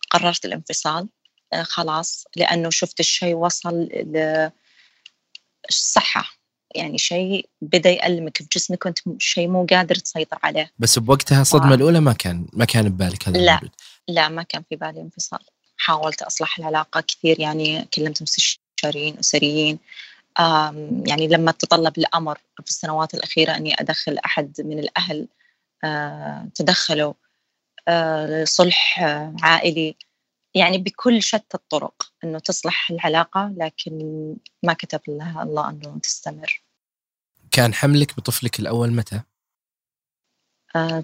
قررت 0.10 0.46
الانفصال. 0.46 1.10
آه 1.54 1.64
خلاص 1.64 2.26
لأنه 2.36 2.70
شفت 2.70 3.00
الشيء 3.00 3.36
وصل 3.36 3.90
للصحة 5.70 6.42
يعني 6.76 6.98
شيء 6.98 7.50
بدأ 7.62 7.90
يألمك 7.90 8.38
في 8.38 8.48
جسمك 8.56 8.86
وأنت 8.86 9.00
شيء 9.18 9.48
مو 9.48 9.66
قادر 9.66 9.96
تسيطر 9.96 10.40
عليه. 10.44 10.72
بس 10.80 11.00
بوقتها 11.00 11.42
الصدمة 11.42 11.72
آه. 11.72 11.76
الأولى 11.76 12.00
ما 12.00 12.14
كان 12.14 12.48
ما 12.54 12.66
كان 12.66 12.90
ببالك 12.90 13.28
هذا 13.28 13.38
لا 13.38 13.52
الموجود. 13.52 13.72
لا 14.08 14.30
ما 14.30 14.44
كان 14.44 14.64
في 14.70 14.76
بالي 14.76 15.02
انفصال. 15.02 15.40
حاولت 15.82 16.22
أصلح 16.22 16.60
العلاقة 16.60 17.02
كثير 17.02 17.40
يعني 17.40 17.86
كلمت 17.94 18.22
مستشارين 18.22 19.18
أسريين. 19.20 19.80
يعني 21.08 21.28
لما 21.28 21.52
تطلب 21.52 21.98
الأمر 21.98 22.38
في 22.38 22.70
السنوات 22.70 23.14
الأخيرة 23.14 23.58
أني 23.58 23.74
أدخل 23.74 24.18
أحد 24.18 24.62
من 24.62 24.80
الأهل 24.80 25.28
تدخلوا 26.56 27.14
صلح 28.44 29.00
عائلي. 29.42 29.96
يعني 30.56 30.78
بكل 30.78 31.24
شتى 31.24 31.56
الطرق 31.56 32.12
أنه 32.24 32.40
تصلح 32.40 32.92
العلاقة 32.92 33.54
لكن 33.58 34.36
ما 34.64 34.74
كتب 34.74 35.02
لها 35.08 35.44
الله 35.44 35.70
أنه 35.70 36.00
تستمر. 36.04 36.64
كان 37.52 37.74
حملك 37.74 38.18
بطفلك 38.18 38.60
الأول 38.60 38.92
متى؟ 38.92 39.22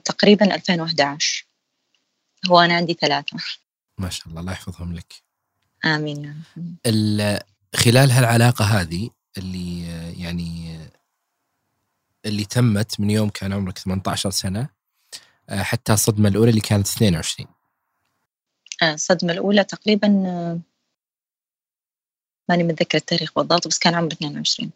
تقريبا 0.05 0.55
2011 0.55 1.46
هو 2.48 2.60
أنا 2.60 2.75
عندي 2.75 2.93
ثلاثة. 2.93 3.38
ما 3.98 4.10
شاء 4.10 4.27
الله 4.27 4.42
الله 4.42 4.51
يحفظهم 4.51 4.94
لك. 4.94 5.13
آمين 5.86 6.44
خلال 7.75 8.12
هالعلاقة 8.12 8.66
هذه 8.66 9.10
اللي 9.38 9.88
يعني 10.22 10.80
اللي 12.25 12.46
تمت 12.46 13.00
من 13.00 13.10
يوم 13.10 13.29
كان 13.29 13.53
عمرك 13.53 13.77
18 13.77 14.29
سنة 14.29 14.70
حتى 15.50 15.94
الصدمة 15.94 16.29
الأولى 16.29 16.50
اللي 16.50 16.62
كانت 16.62 16.88
22 16.88 17.48
آه، 18.81 18.94
الصدمة 18.94 19.33
الأولى 19.33 19.64
تقريبا 19.64 20.07
ماني 22.50 22.64
متذكر 22.64 22.98
التاريخ 22.98 23.33
بالضبط 23.36 23.68
بس 23.68 23.79
كان 23.79 23.96
عمري 23.96 24.14
22 24.16 24.72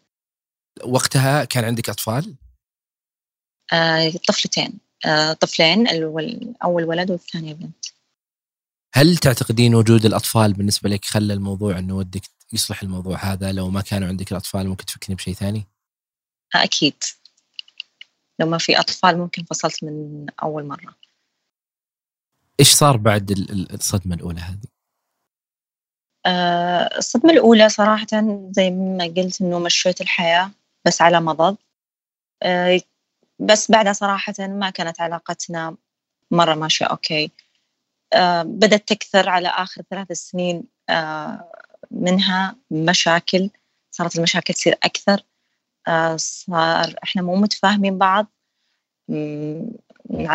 وقتها 0.84 1.44
كان 1.44 1.64
عندك 1.64 1.88
أطفال؟ 1.88 2.34
آه 3.72 4.12
طفلتين. 4.28 4.78
آه 5.06 5.32
طفلين 5.32 5.88
الأول 5.88 6.84
ولد 6.84 7.10
والثانية 7.10 7.54
بنت. 7.54 7.86
هل 8.94 9.16
تعتقدين 9.16 9.74
وجود 9.74 10.04
الأطفال 10.04 10.52
بالنسبة 10.52 10.88
لك 10.88 11.04
خلى 11.04 11.32
الموضوع 11.32 11.78
إنه 11.78 11.96
ودك 11.96 12.22
يصلح 12.52 12.82
الموضوع 12.82 13.16
هذا؟ 13.16 13.52
لو 13.52 13.70
ما 13.70 13.80
كانوا 13.80 14.08
عندك 14.08 14.32
الأطفال 14.32 14.68
ممكن 14.68 14.84
تفكرين 14.84 15.16
بشيء 15.16 15.34
ثاني؟ 15.34 15.66
أكيد. 16.54 17.02
لو 18.38 18.46
ما 18.46 18.58
في 18.58 18.80
أطفال 18.80 19.18
ممكن 19.18 19.44
فصلت 19.44 19.84
من 19.84 20.26
أول 20.42 20.64
مرة. 20.64 20.94
إيش 22.60 22.68
صار 22.68 22.96
بعد 22.96 23.30
الصدمة 23.50 24.14
الأولى 24.14 24.40
هذه؟ 24.40 24.68
أه 26.26 26.98
الصدمة 26.98 27.32
الأولى 27.32 27.68
صراحة 27.68 28.06
زي 28.50 28.70
ما 28.70 29.04
قلت 29.04 29.40
إنه 29.40 29.58
مشيت 29.58 30.00
الحياة 30.00 30.50
بس 30.86 31.02
على 31.02 31.20
مضض. 31.20 31.56
أه 32.42 32.80
بس 33.38 33.70
بعدها 33.70 33.92
صراحة 33.92 34.34
ما 34.38 34.70
كانت 34.70 35.00
علاقتنا 35.00 35.76
مرة 36.30 36.54
ماشية 36.54 36.86
أوكي. 36.86 37.24
آه، 37.24 37.51
بدأت 38.42 38.88
تكثر 38.88 39.28
على 39.28 39.48
آخر 39.48 39.82
ثلاث 39.90 40.12
سنين 40.12 40.64
آه، 40.90 41.52
منها 41.90 42.56
مشاكل 42.70 43.50
صارت 43.90 44.16
المشاكل 44.16 44.54
تصير 44.54 44.78
أكثر 44.82 45.22
آه، 45.88 46.16
صار 46.16 46.94
إحنا 47.04 47.22
مو 47.22 47.36
متفاهمين 47.36 47.98
بعض 47.98 48.26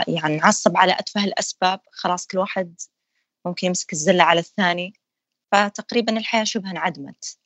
يعني 0.08 0.38
نعصب 0.38 0.78
على 0.78 0.94
أتفه 1.00 1.24
الأسباب 1.24 1.80
خلاص 1.92 2.28
كل 2.28 2.38
واحد 2.38 2.82
ممكن 3.46 3.68
يمسك 3.68 3.94
الزلة 3.94 4.24
على 4.24 4.40
الثاني 4.40 4.94
فتقريبا 5.52 6.18
الحياة 6.18 6.44
شبه 6.44 6.72
انعدمت 6.72 7.38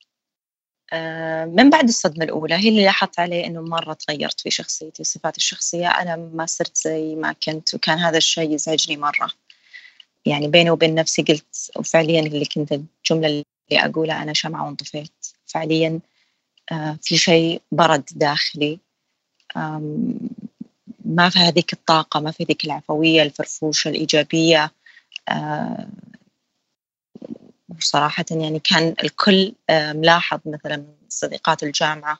من 1.45 1.69
بعد 1.69 1.87
الصدمة 1.87 2.25
الأولى 2.25 2.55
هي 2.55 2.69
اللي 2.69 2.85
لاحظت 2.85 3.19
عليه 3.19 3.45
إنه 3.45 3.61
مرة 3.61 3.93
تغيرت 3.93 4.41
في 4.41 4.51
شخصيتي 4.51 5.01
وصفاتي 5.01 5.37
الشخصية 5.37 5.87
أنا 5.87 6.15
ما 6.15 6.45
صرت 6.45 6.77
زي 6.77 7.15
ما 7.15 7.33
كنت 7.33 7.73
وكان 7.73 7.97
هذا 7.99 8.17
الشيء 8.17 8.53
يزعجني 8.53 8.97
مرة. 8.97 9.31
يعني 10.25 10.47
بيني 10.47 10.69
وبين 10.69 10.95
نفسي 10.95 11.21
قلت 11.21 11.71
وفعليا 11.75 12.19
اللي 12.19 12.45
كنت 12.45 12.71
الجملة 12.71 13.27
اللي 13.27 13.45
أقولها 13.73 14.23
أنا 14.23 14.33
شمعة 14.33 14.65
وانطفيت. 14.65 15.27
فعليا 15.45 15.99
آه، 16.71 16.97
في 17.01 17.17
شيء 17.17 17.61
برد 17.71 18.03
داخلي. 18.15 18.79
ما 21.05 21.29
في 21.29 21.39
هذيك 21.39 21.73
الطاقة 21.73 22.19
ما 22.19 22.31
في 22.31 22.43
هذيك 22.43 22.65
العفوية 22.65 23.23
الفرفوشة 23.23 23.89
الإيجابية. 23.89 24.71
آه، 25.29 25.87
وصراحة 27.77 28.25
يعني 28.31 28.59
كان 28.59 28.95
الكل 29.03 29.53
آه، 29.69 29.93
ملاحظ 29.93 30.39
مثلا 30.45 30.85
صديقات 31.09 31.63
الجامعة 31.63 32.19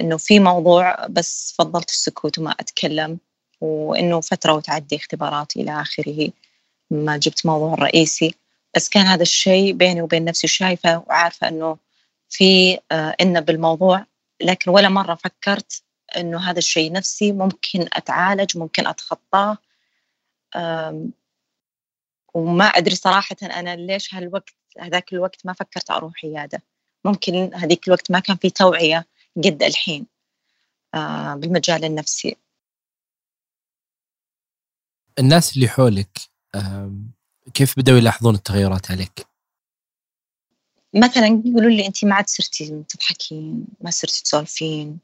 إنه 0.00 0.16
في 0.16 0.40
موضوع 0.40 1.06
بس 1.06 1.54
فضلت 1.58 1.90
السكوت 1.90 2.38
وما 2.38 2.50
أتكلم. 2.50 3.18
وإنه 3.60 4.20
فترة 4.20 4.52
وتعدي 4.52 4.96
اختبارات 4.96 5.56
إلى 5.56 5.80
آخره 5.80 6.30
ما 6.90 7.16
جبت 7.16 7.46
موضوع 7.46 7.74
رئيسي 7.74 8.34
بس 8.76 8.88
كان 8.88 9.06
هذا 9.06 9.22
الشيء 9.22 9.72
بيني 9.72 10.02
وبين 10.02 10.24
نفسي 10.24 10.46
شايفة 10.46 10.98
وعارفة 11.06 11.48
إنه 11.48 11.76
في 12.28 12.78
آه 12.92 13.16
إن 13.20 13.40
بالموضوع 13.40 14.06
لكن 14.42 14.70
ولا 14.70 14.88
مرة 14.88 15.14
فكرت 15.14 15.82
إنه 16.16 16.38
هذا 16.50 16.58
الشيء 16.58 16.92
نفسي 16.92 17.32
ممكن 17.32 17.88
أتعالج 17.92 18.58
ممكن 18.58 18.86
أتخطاه. 18.86 19.58
وما 22.34 22.64
أدري 22.64 22.94
صراحة 22.94 23.36
أنا 23.42 23.76
ليش 23.76 24.14
هالوقت 24.14 24.54
هذاك 24.78 25.12
الوقت 25.12 25.46
ما 25.46 25.52
فكرت 25.52 25.90
أروح 25.90 26.12
عيادة. 26.24 26.62
ممكن 27.04 27.54
هذيك 27.54 27.88
الوقت 27.88 28.10
ما 28.10 28.20
كان 28.20 28.36
في 28.36 28.50
توعية 28.50 29.06
قد 29.36 29.62
الحين 29.62 30.06
آه 30.94 31.34
بالمجال 31.34 31.84
النفسي. 31.84 32.36
الناس 35.18 35.54
اللي 35.56 35.68
حولك 35.68 36.18
كيف 37.54 37.78
بدأوا 37.78 37.98
يلاحظون 37.98 38.34
التغيرات 38.34 38.90
عليك؟ 38.90 39.26
مثلا 40.94 41.42
يقولوا 41.44 41.70
لي 41.70 41.86
أنت 41.86 42.04
ما 42.04 42.14
عاد 42.14 42.28
صرتي 42.28 42.84
تضحكين 42.88 43.66
ما 43.80 43.90
صرتي 43.90 44.22
تسولفين 44.22 44.98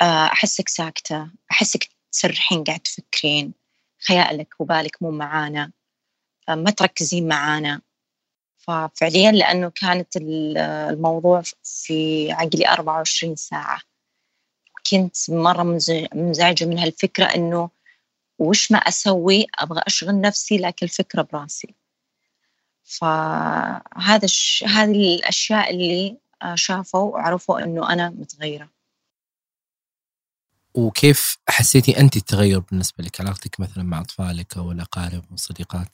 آه، 0.00 0.26
أحسك 0.26 0.68
ساكتة 0.68 1.30
أحسك 1.50 1.88
تسرحين 2.12 2.64
قاعد 2.64 2.80
تفكرين 2.80 3.52
خيالك 4.06 4.54
وبالك 4.58 5.02
مو 5.02 5.10
معانا 5.10 5.72
آه، 6.48 6.54
ما 6.54 6.70
تركزين 6.70 7.28
معانا 7.28 7.80
ففعليا 8.56 9.32
لأنه 9.32 9.70
كانت 9.70 10.16
الموضوع 10.16 11.42
في 11.62 12.32
عقلي 12.32 12.68
24 12.68 13.36
ساعة 13.36 13.80
كنت 14.90 15.30
مرة 15.30 15.62
منزعجة 16.14 16.64
من 16.64 16.78
هالفكرة 16.78 17.24
إنه 17.24 17.70
وش 18.42 18.72
ما 18.72 18.78
أسوي؟ 18.78 19.46
أبغى 19.58 19.82
أشغل 19.86 20.20
نفسي 20.20 20.58
لكن 20.58 20.86
الفكرة 20.86 21.22
براسي. 21.22 21.74
فهذا 22.84 24.24
الش... 24.24 24.64
هذه 24.64 25.14
الأشياء 25.14 25.70
اللي 25.70 26.16
شافوا 26.54 27.12
وعرفوا 27.12 27.64
إنه 27.64 27.92
أنا 27.92 28.10
متغيرة. 28.10 28.68
وكيف 30.74 31.38
حسيتي 31.48 32.00
أنت 32.00 32.16
التغير 32.16 32.58
بالنسبة 32.58 33.04
لك؟ 33.04 33.20
علاقتك 33.20 33.60
مثلا 33.60 33.84
مع 33.84 34.00
أطفالك 34.00 34.56
أو 34.56 34.72
الأقارب 34.72 35.24
والصديقات؟ 35.30 35.88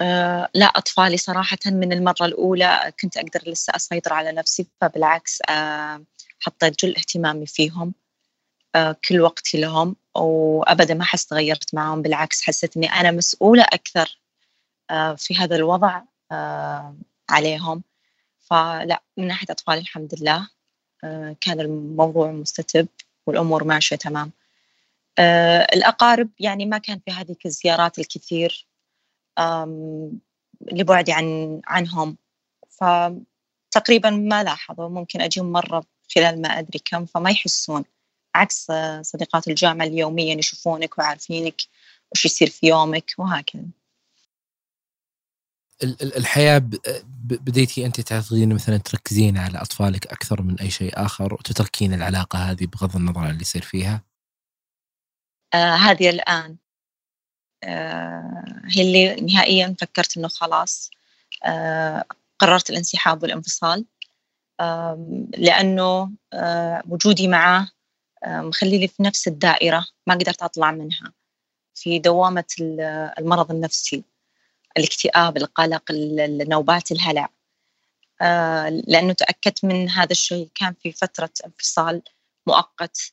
أه 0.00 0.48
لا 0.54 0.66
أطفالي 0.66 1.16
صراحة 1.16 1.58
من 1.66 1.92
المرة 1.92 2.24
الأولى 2.24 2.92
كنت 3.00 3.16
أقدر 3.16 3.42
لسه 3.46 3.76
أسيطر 3.76 4.12
على 4.12 4.32
نفسي 4.32 4.66
فبالعكس 4.80 5.42
أه 5.50 6.04
حطيت 6.40 6.84
جل 6.84 6.96
اهتمامي 6.96 7.46
فيهم 7.46 7.94
أه 8.74 8.96
كل 9.08 9.20
وقتي 9.20 9.60
لهم. 9.60 9.96
وأبدا 10.16 10.94
ما 10.94 11.04
حس 11.04 11.26
تغيرت 11.26 11.74
معهم 11.74 12.02
بالعكس 12.02 12.42
حسيت 12.42 12.76
أني 12.76 12.86
أنا 12.86 13.10
مسؤولة 13.10 13.62
أكثر 13.62 14.18
أه 14.90 15.14
في 15.14 15.36
هذا 15.36 15.56
الوضع 15.56 16.02
أه 16.32 16.96
عليهم. 17.30 17.82
فلا 18.40 19.02
من 19.16 19.26
ناحية 19.26 19.46
أطفالي 19.50 19.80
الحمد 19.80 20.14
لله 20.20 20.48
أه 21.04 21.36
كان 21.40 21.60
الموضوع 21.60 22.30
مستتب 22.30 22.88
والأمور 23.26 23.64
ماشية 23.64 23.96
تمام. 23.96 24.32
الأقارب 25.74 26.30
يعني 26.40 26.66
ما 26.66 26.78
كان 26.78 27.00
في 27.06 27.12
هذيك 27.12 27.46
الزيارات 27.46 27.98
الكثير 27.98 28.66
لبعدي 30.72 31.12
عن 31.12 31.60
عنهم. 31.66 32.16
فتقريبا 32.70 34.10
ما 34.10 34.42
لاحظوا 34.42 34.88
ممكن 34.88 35.20
أجيهم 35.20 35.52
مرة 35.52 35.84
خلال 36.14 36.42
ما 36.42 36.48
أدري 36.48 36.78
كم 36.84 37.06
فما 37.06 37.30
يحسون. 37.30 37.84
عكس 38.34 38.72
صديقات 39.00 39.48
الجامعة 39.48 39.86
اللي 39.86 39.98
يوميا 39.98 40.34
يشوفونك 40.34 40.98
وعارفينك 40.98 41.62
وش 42.12 42.24
يصير 42.24 42.50
في 42.50 42.66
يومك 42.66 43.14
وهكذا. 43.18 43.64
الحياة 46.02 46.58
بديتي 47.20 47.86
أنت 47.86 48.00
تعتقدين 48.00 48.54
مثلا 48.54 48.76
تركزين 48.76 49.38
على 49.38 49.58
أطفالك 49.58 50.06
أكثر 50.06 50.42
من 50.42 50.60
أي 50.60 50.70
شيء 50.70 50.92
آخر 51.04 51.34
وتتركين 51.34 51.94
العلاقة 51.94 52.38
هذه 52.38 52.66
بغض 52.66 52.96
النظر 52.96 53.20
عن 53.20 53.30
اللي 53.30 53.40
يصير 53.40 53.62
فيها؟ 53.62 54.02
آه 55.54 55.74
هذه 55.74 56.10
الآن. 56.10 56.56
آه 57.64 58.62
هي 58.64 58.82
اللي 58.82 59.14
نهائيا 59.14 59.76
فكرت 59.80 60.16
إنه 60.16 60.28
خلاص 60.28 60.90
آه 61.44 62.04
قررت 62.38 62.70
الانسحاب 62.70 63.22
والانفصال. 63.22 63.84
آه 64.60 65.26
لأنه 65.38 66.12
آه 66.32 66.82
وجودي 66.88 67.28
معه 67.28 67.70
مخليني 68.26 68.88
في 68.88 69.02
نفس 69.02 69.28
الدائرة 69.28 69.86
ما 70.06 70.14
قدرت 70.14 70.42
أطلع 70.42 70.70
منها. 70.70 71.12
في 71.74 71.98
دوامة 71.98 72.44
المرض 73.18 73.50
النفسي 73.50 74.04
الاكتئاب 74.76 75.36
القلق 75.36 75.82
النوبات 75.90 76.92
الهلع. 76.92 77.28
آه 78.22 78.68
لأنه 78.68 79.12
تأكدت 79.12 79.64
من 79.64 79.90
هذا 79.90 80.10
الشيء 80.10 80.50
كان 80.54 80.74
في 80.82 80.92
فترة 80.92 81.30
انفصال 81.46 82.02
مؤقت 82.46 83.12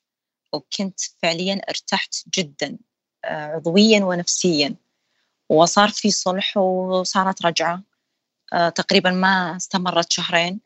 وكنت 0.54 1.00
فعليا 1.21 1.62
ارتحت 1.69 2.15
جدا 2.38 2.78
آه 3.26 3.45
عضويا 3.45 4.04
ونفسيا. 4.06 4.76
وصار 5.50 5.89
في 5.89 6.12
صلح 6.12 6.58
وصارت 6.58 7.45
رجعة. 7.45 7.84
آه 8.54 8.69
تقريبا 8.69 9.12
ما 9.12 9.56
استمرت 9.58 10.12
شهرين. 10.12 10.60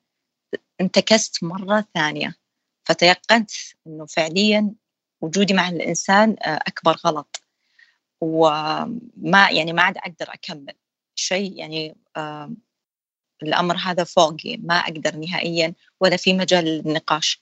انتكست 0.81 1.43
مرة 1.43 1.85
ثانية. 1.93 2.35
فتيقنت 2.85 3.51
أنه 3.87 4.05
فعليا 4.05 4.71
وجودي 5.21 5.53
مع 5.53 5.69
الإنسان 5.69 6.35
أكبر 6.41 6.95
غلط. 7.05 7.41
وما 8.21 9.49
يعني 9.51 9.73
ما 9.73 9.81
عاد 9.81 9.97
أقدر 9.97 10.33
أكمل 10.33 10.73
شيء 11.15 11.57
يعني 11.57 11.95
آه 12.17 12.51
الأمر 13.43 13.77
هذا 13.77 14.03
فوقي 14.03 14.57
ما 14.57 14.75
أقدر 14.75 15.15
نهائيا 15.15 15.73
ولا 15.99 16.17
في 16.17 16.33
مجال 16.33 16.65
للنقاش. 16.65 17.41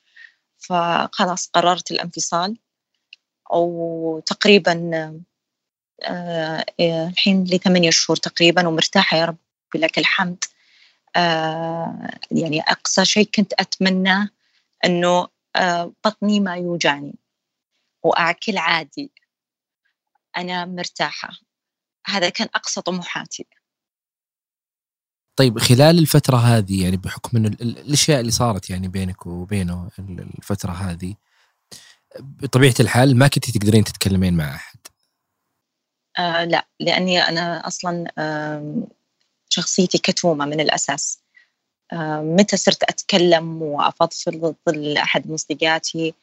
فخلاص 0.57 1.49
قررت 1.53 1.91
الانفصال 1.91 2.57
وتقريبا 3.51 4.91
آه 6.03 6.65
الحين 6.79 7.43
لي 7.43 7.57
ثمانية 7.57 7.89
شهور 7.89 8.17
تقريبا 8.17 8.67
ومرتاحة 8.67 9.17
يا 9.17 9.25
رب 9.25 9.37
لك 9.75 9.97
الحمد. 9.97 10.43
آه 11.15 12.09
يعني 12.31 12.61
أقصى 12.61 13.05
شيء 13.05 13.29
كنت 13.35 13.53
أتمنى 13.53 14.29
أنه 14.85 15.09
آه 15.09 15.32
بطني 16.05 16.39
ما 16.39 16.55
يوجعني. 16.55 17.15
وأكل 18.03 18.57
عادي. 18.57 19.11
أنا 20.37 20.65
مرتاحة. 20.65 21.29
هذا 22.07 22.29
كان 22.29 22.47
أقصى 22.55 22.81
طموحاتي. 22.81 23.47
طيب 25.35 25.59
خلال 25.59 25.99
الفترة 25.99 26.37
هذه 26.37 26.83
يعني 26.83 26.97
بحكم 26.97 27.37
انه 27.37 27.47
الأشياء 27.47 28.19
اللي 28.19 28.31
صارت 28.31 28.69
يعني 28.69 28.87
بينك 28.87 29.25
وبينه 29.25 29.89
الفترة 29.99 30.71
هذه 30.71 31.15
بطبيعة 32.19 32.73
الحال 32.79 33.17
ما 33.17 33.27
كنتي 33.27 33.51
تقدرين 33.51 33.83
تتكلمين 33.83 34.33
مع 34.33 34.55
أحد. 34.55 34.79
آه 36.19 36.43
لا. 36.43 36.67
لأني 36.79 37.19
أنا 37.19 37.67
أصلا 37.67 38.13
آه 38.17 38.87
شخصيتي 39.49 39.97
كتومة 39.97 40.45
من 40.45 40.59
الأساس. 40.59 41.22
آه 41.91 42.21
متى 42.21 42.57
صرت 42.57 42.83
أتكلم 42.83 43.61
وأفضفض 43.61 44.55
لاحد 44.67 45.29
من 45.29 45.37
صديقاتي 45.37 46.13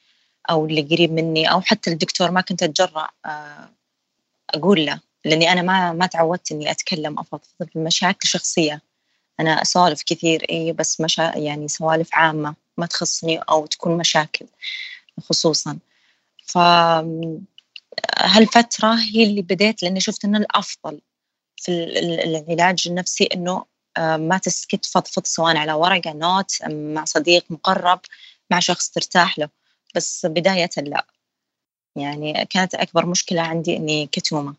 أو 0.51 0.66
اللي 0.66 0.83
قريب 0.83 1.12
مني 1.12 1.53
أو 1.53 1.61
حتى 1.61 1.90
الدكتور 1.90 2.31
ما 2.31 2.40
كنت 2.40 2.62
أتجرأ 2.62 3.09
آه 3.27 3.70
أقول 4.55 4.87
له 4.87 5.01
لأني 5.25 5.53
أنا 5.53 5.62
ما 5.62 5.92
ما 5.92 6.07
تعودت 6.07 6.53
إني 6.53 6.70
أتكلم 6.70 7.18
أفضفض 7.18 7.68
بمشاكل 7.75 8.29
شخصية. 8.29 8.83
أنا 9.40 9.62
أسولف 9.62 10.03
كثير 10.03 10.46
إيه 10.51 10.73
بس 10.73 11.01
مشا 11.01 11.33
يعني 11.37 11.68
سوالف 11.68 12.09
عامة 12.14 12.55
ما 12.79 12.87
تخصني 12.87 13.38
أو 13.38 13.66
تكون 13.66 13.96
مشاكل 13.99 14.46
خصوصا. 15.20 15.79
ف 16.46 16.59
هالفترة 18.18 18.94
هي 18.94 19.25
اللي 19.25 19.42
بديت 19.42 19.83
لأني 19.83 20.01
شفت 20.01 20.25
إنه 20.25 20.38
الأفضل 20.38 21.01
في 21.57 21.73
العلاج 21.73 22.85
النفسي 22.88 23.25
إنه 23.25 23.64
ما 23.98 24.38
تسكت 24.38 24.87
فضفض 24.87 25.24
سواء 25.26 25.57
على 25.57 25.72
ورقة 25.72 26.12
نوت 26.12 26.57
مع 26.68 27.05
صديق 27.05 27.44
مقرب 27.50 28.00
مع 28.50 28.59
شخص 28.59 28.90
ترتاح 28.90 29.38
له. 29.38 29.48
بس 29.94 30.26
بداية 30.26 30.70
لا. 30.76 31.07
يعني 31.96 32.46
كانت 32.50 32.74
أكبر 32.74 33.07
مشكلة 33.07 33.42
عندي 33.42 33.76
إني 33.76 34.07
كتومة 34.07 34.55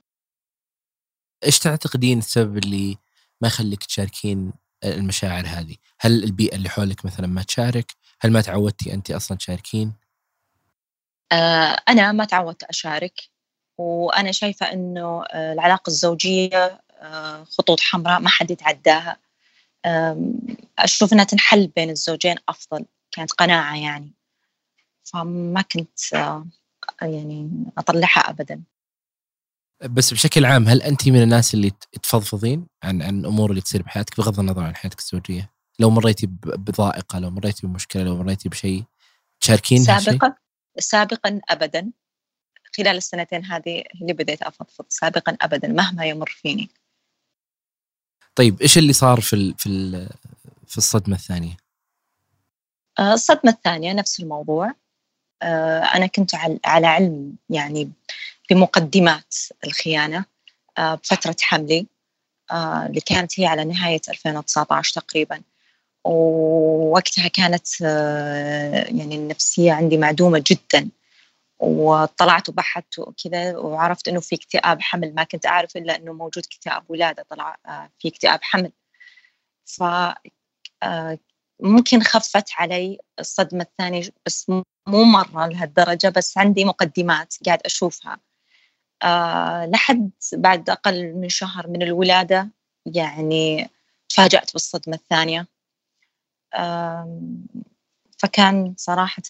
إيش 1.45 1.59
تعتقدين 1.59 2.17
السبب 2.17 2.57
اللي 2.57 2.97
ما 3.41 3.47
يخليك 3.47 3.83
تشاركين 3.83 4.53
المشاعر 4.83 5.45
هذه؟ 5.47 5.75
هل 5.99 6.23
البيئة 6.23 6.55
اللي 6.55 6.69
حولك 6.69 7.05
مثلا 7.05 7.27
ما 7.27 7.43
تشارك؟ 7.43 7.91
هل 8.21 8.31
ما 8.31 8.41
تعودتي 8.41 8.93
أنت 8.93 9.11
أصلا 9.11 9.37
تشاركين؟ 9.37 9.93
آه 11.31 11.77
أنا 11.89 12.11
ما 12.11 12.25
تعودت 12.25 12.63
أشارك 12.63 13.21
وأنا 13.77 14.31
شايفة 14.31 14.71
أنه 14.73 15.23
آه، 15.23 15.53
العلاقة 15.53 15.89
الزوجية 15.89 16.65
آه، 16.65 16.81
خطوط 17.43 17.79
حمراء 17.79 18.19
ما 18.19 18.29
حد 18.29 18.51
يتعداها 18.51 19.17
أشوف 20.79 21.13
أنها 21.13 21.25
تنحل 21.25 21.67
بين 21.67 21.89
الزوجين 21.89 22.35
أفضل 22.49 22.85
كانت 23.11 23.31
قناعة 23.31 23.77
يعني 23.77 24.13
فما 25.03 25.61
كنت 25.61 26.13
آه، 26.13 26.47
يعني 27.01 27.65
أطلعها 27.77 28.29
أبدا 28.29 28.63
بس 29.89 30.13
بشكل 30.13 30.45
عام 30.45 30.67
هل 30.67 30.81
انت 30.81 31.07
من 31.07 31.23
الناس 31.23 31.53
اللي 31.53 31.71
تفضفضين 32.03 32.67
عن 32.83 33.01
عن 33.01 33.19
الأمور 33.19 33.49
اللي 33.49 33.61
تصير 33.61 33.81
بحياتك 33.81 34.17
بغض 34.17 34.39
النظر 34.39 34.63
عن 34.63 34.75
حياتك 34.75 34.99
الزوجية؟ 34.99 35.51
لو 35.79 35.89
مريتي 35.89 36.27
بضائقة، 36.43 37.19
لو 37.19 37.29
مريتي 37.29 37.67
بمشكلة، 37.67 38.03
لو 38.03 38.17
مريتي 38.17 38.49
بشيء 38.49 38.83
تشاركين 39.39 39.83
سابقا 39.83 40.35
سابقا 40.79 41.41
ابدا 41.49 41.91
خلال 42.77 42.97
السنتين 42.97 43.45
هذه 43.45 43.83
اللي 44.01 44.13
بديت 44.13 44.41
أفضفض 44.41 44.85
سابقا 44.89 45.37
ابدا 45.41 45.67
مهما 45.67 46.05
يمر 46.05 46.29
فيني. 46.29 46.69
طيب 48.35 48.61
إيش 48.61 48.77
اللي 48.77 48.93
صار 48.93 49.21
في 49.21 49.35
ال 49.35 49.55
في 49.57 49.69
ال 49.69 50.09
في 50.67 50.77
الصدمة 50.77 51.15
الثانية؟ 51.15 51.57
آه، 52.99 53.13
الصدمة 53.13 53.51
الثانية 53.51 53.93
نفس 53.93 54.19
الموضوع. 54.19 54.73
آه، 55.41 55.79
أنا 55.79 56.07
كنت 56.07 56.31
على 56.65 56.87
علم 56.87 57.35
يعني 57.49 57.91
بمقدمات 58.49 59.35
الخيانة 59.65 60.25
آه، 60.77 60.95
بفترة 60.95 61.35
حملي 61.41 61.87
اللي 62.53 63.01
كانت 63.01 63.39
هي 63.39 63.45
على 63.45 63.65
نهاية 63.65 64.01
2019 64.09 65.01
تقريبا. 65.01 65.41
ووقتها 66.05 67.27
كانت 67.27 67.81
يعني 67.81 69.15
النفسية 69.15 69.71
عندي 69.71 69.97
معدومة 69.97 70.43
جدا. 70.47 70.89
وطلعت 71.61 72.49
وبحثت 72.49 72.99
وكذا 72.99 73.57
وعرفت 73.57 74.07
إنه 74.07 74.19
في 74.19 74.35
اكتئاب 74.35 74.81
حمل 74.81 75.15
ما 75.15 75.23
كنت 75.23 75.45
أعرف 75.45 75.77
إلا 75.77 75.95
إنه 75.95 76.13
موجود 76.13 76.43
اكتئاب 76.45 76.83
ولادة 76.89 77.25
طلع 77.29 77.57
في 77.99 78.07
اكتئاب 78.07 78.39
حمل. 78.43 78.71
ف 79.65 79.83
ممكن 81.61 82.01
خفت 82.03 82.49
علي 82.57 82.99
الصدمة 83.19 83.61
الثانية 83.63 84.03
بس 84.25 84.49
مو 84.87 85.03
مرة 85.03 85.47
لهالدرجة 85.47 86.09
بس 86.09 86.37
عندي 86.37 86.65
مقدمات 86.65 87.35
قاعد 87.45 87.59
أشوفها. 87.65 88.19
آه 89.03 89.65
لحد 89.65 90.11
بعد 90.33 90.69
أقل 90.69 91.13
من 91.13 91.29
شهر 91.29 91.67
من 91.67 91.83
الولادة 91.83 92.49
يعني 92.85 93.69
تفاجأت 94.09 94.53
بالصدمة 94.53 94.95
الثانية. 94.95 95.47
آه 96.53 97.19
فكان 98.19 98.75
صراحة 98.77 99.23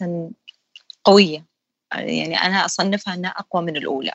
قوية. 1.04 1.51
يعني 1.94 2.36
أنا 2.36 2.66
أصنفها 2.66 3.14
أنها 3.14 3.32
أقوى 3.32 3.62
من 3.62 3.78
الأولى. 3.78 4.14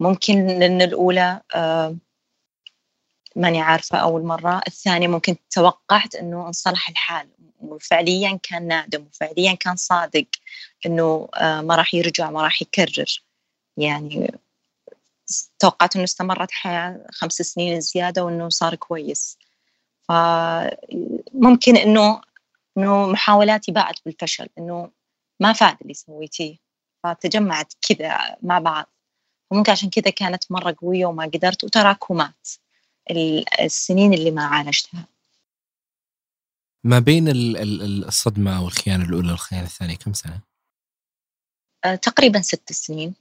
ممكن 0.00 0.46
لأن 0.46 0.82
الأولى 0.82 1.40
آه 1.54 1.96
ماني 3.36 3.60
عارفة 3.62 3.98
أول 3.98 4.22
مرة. 4.22 4.60
الثانية 4.66 5.08
ممكن 5.08 5.36
توقعت 5.50 6.14
أنه 6.14 6.46
انصلح 6.46 6.88
الحال. 6.88 7.28
وفعليا 7.60 8.38
كان 8.42 8.68
نادم 8.68 9.06
وفعليا 9.06 9.54
كان 9.54 9.76
صادق 9.76 10.26
أنه 10.86 11.28
آه 11.34 11.60
ما 11.60 11.76
راح 11.76 11.94
يرجع 11.94 12.30
ما 12.30 12.42
راح 12.42 12.62
يكرر. 12.62 13.22
يعني 13.76 14.34
توقعت 15.58 15.96
أنه 15.96 16.04
استمرت 16.04 16.50
حياة 16.50 17.06
خمس 17.10 17.32
سنين 17.32 17.80
زيادة 17.80 18.24
وأنه 18.24 18.48
صار 18.48 18.74
كويس. 18.74 19.38
فممكن 20.08 21.76
أنه 21.76 22.20
أنه 22.78 23.06
محاولاتي 23.06 23.72
باءت 23.72 24.00
بالفشل 24.06 24.48
أنه 24.58 24.90
ما 25.40 25.52
فاد 25.52 25.76
اللي 25.82 25.94
سويتيه. 25.94 26.63
فتجمعت 27.04 27.72
كذا 27.88 28.36
مع 28.42 28.58
بعض 28.58 28.86
وممكن 29.50 29.72
عشان 29.72 29.90
كذا 29.90 30.10
كانت 30.10 30.52
مرة 30.52 30.76
قوية 30.80 31.06
وما 31.06 31.24
قدرت 31.24 31.64
وتراكمات 31.64 32.48
السنين 33.60 34.14
اللي 34.14 34.30
ما 34.30 34.44
عالجتها 34.44 35.06
ما 36.84 36.98
بين 36.98 37.24
الصدمة 37.28 38.64
والخيانة 38.64 39.04
الأولى 39.04 39.30
والخيانة 39.30 39.66
الثانية 39.66 39.96
كم 39.96 40.12
سنة؟ 40.12 40.40
أه 41.84 41.94
تقريبا 41.94 42.40
ست 42.40 42.72
سنين 42.72 43.14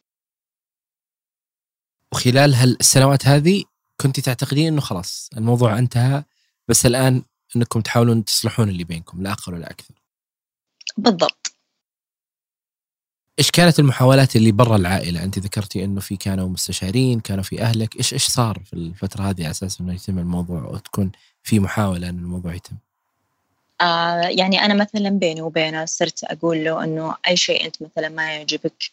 وخلال 2.12 2.54
هالسنوات 2.54 3.28
هذه 3.28 3.64
كنت 4.02 4.20
تعتقدين 4.20 4.68
إنه 4.68 4.82
خلاص 4.82 5.30
الموضوع 5.38 5.78
انتهى 5.78 6.24
بس 6.68 6.86
الآن 6.86 7.24
إنكم 7.56 7.82
تحاولون 7.82 8.26
تصلحون 8.26 8.70
اللي 8.70 8.84
بينكم 8.84 9.24
لا 9.24 9.32
أقل 9.32 9.54
ولا 9.54 9.72
أكثر. 9.72 9.96
بالضبط. 10.98 11.53
إيش 13.40 13.52
كانت 13.52 13.80
المحاولات 13.80 14.36
اللي 14.36 14.52
برا 14.52 14.76
العائلة؟ 14.76 15.24
أنت 15.24 15.40
ذكرتي 15.40 15.84
إنه 15.84 16.00
في 16.02 16.18
كانوا 16.18 16.50
مستشارين، 16.50 17.20
كانوا 17.20 17.44
في 17.44 17.62
أهلك، 17.62 17.96
إيش 17.96 18.14
إيش 18.14 18.28
صار 18.28 18.62
في 18.66 18.74
الفترة 18.74 19.24
هذه 19.24 19.42
على 19.42 19.52
أساس 19.52 19.82
إنه 19.82 19.94
يتم 19.94 20.20
الموضوع 20.20 20.64
وتكون 20.64 21.12
في 21.44 21.60
محاولة 21.60 22.10
إن 22.10 22.20
الموضوع 22.20 22.54
يتم؟ 22.54 22.76
آه 23.82 24.22
يعني 24.22 24.66
أنا 24.66 24.74
مثلا 24.74 25.10
بيني 25.10 25.42
وبينه 25.42 25.86
صرت 25.86 26.24
أقول 26.24 26.64
له 26.64 26.84
إنه 26.84 27.16
أي 27.28 27.38
شيء 27.38 27.66
أنت 27.66 27.76
مثلا 27.82 28.10
ما 28.10 28.36
يعجبك 28.36 28.84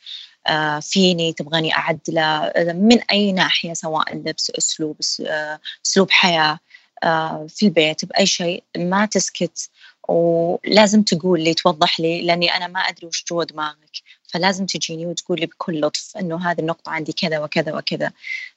آه 0.46 0.80
فيني 0.80 1.32
تبغاني 1.32 1.74
أعدله 1.74 2.52
من 2.58 3.00
أي 3.12 3.32
ناحية 3.32 3.72
سواء 3.72 4.12
اللبس 4.12 4.50
أسلوب 4.50 4.96
آه، 5.26 5.60
أسلوب 5.86 6.10
حياة 6.10 6.58
آه، 7.02 7.46
في 7.48 7.66
البيت 7.66 8.04
بأي 8.04 8.26
شيء 8.26 8.64
ما 8.76 9.06
تسكت 9.06 9.70
ولازم 10.10 11.02
تقول 11.02 11.40
لي 11.40 11.54
توضح 11.54 12.00
لي 12.00 12.22
لأني 12.22 12.56
أنا 12.56 12.66
ما 12.66 12.80
أدري 12.80 13.06
وش 13.06 13.24
جوا 13.30 13.44
دماغك. 13.44 14.02
فلازم 14.32 14.66
تجيني 14.66 15.06
وتقول 15.06 15.40
لي 15.40 15.46
بكل 15.46 15.80
لطف 15.80 16.16
إنه 16.16 16.50
هذه 16.50 16.60
النقطة 16.60 16.90
عندي 16.92 17.12
كذا 17.12 17.38
وكذا 17.38 17.74
وكذا. 17.74 18.12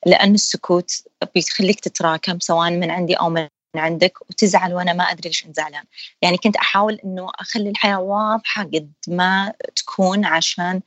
لأن 0.05 0.33
السكوت 0.33 0.91
بيخليك 1.35 1.79
تتراكم 1.79 2.39
سواء 2.39 2.71
من 2.71 2.91
عندي 2.91 3.13
أو 3.13 3.29
من 3.29 3.47
عندك 3.75 4.21
وتزعل 4.29 4.73
وأنا 4.73 4.93
ما 4.93 5.03
أدري 5.03 5.29
ليش 5.29 5.45
انت 5.45 5.55
زعلان. 5.57 5.83
يعني 6.21 6.37
كنت 6.37 6.55
أحاول 6.55 6.99
إنه 7.05 7.29
أخلي 7.35 7.69
الحياة 7.69 7.99
واضحة 7.99 8.63
قد 8.63 8.91
ما 9.07 9.53
تكون 9.75 10.25
عشان 10.25 10.81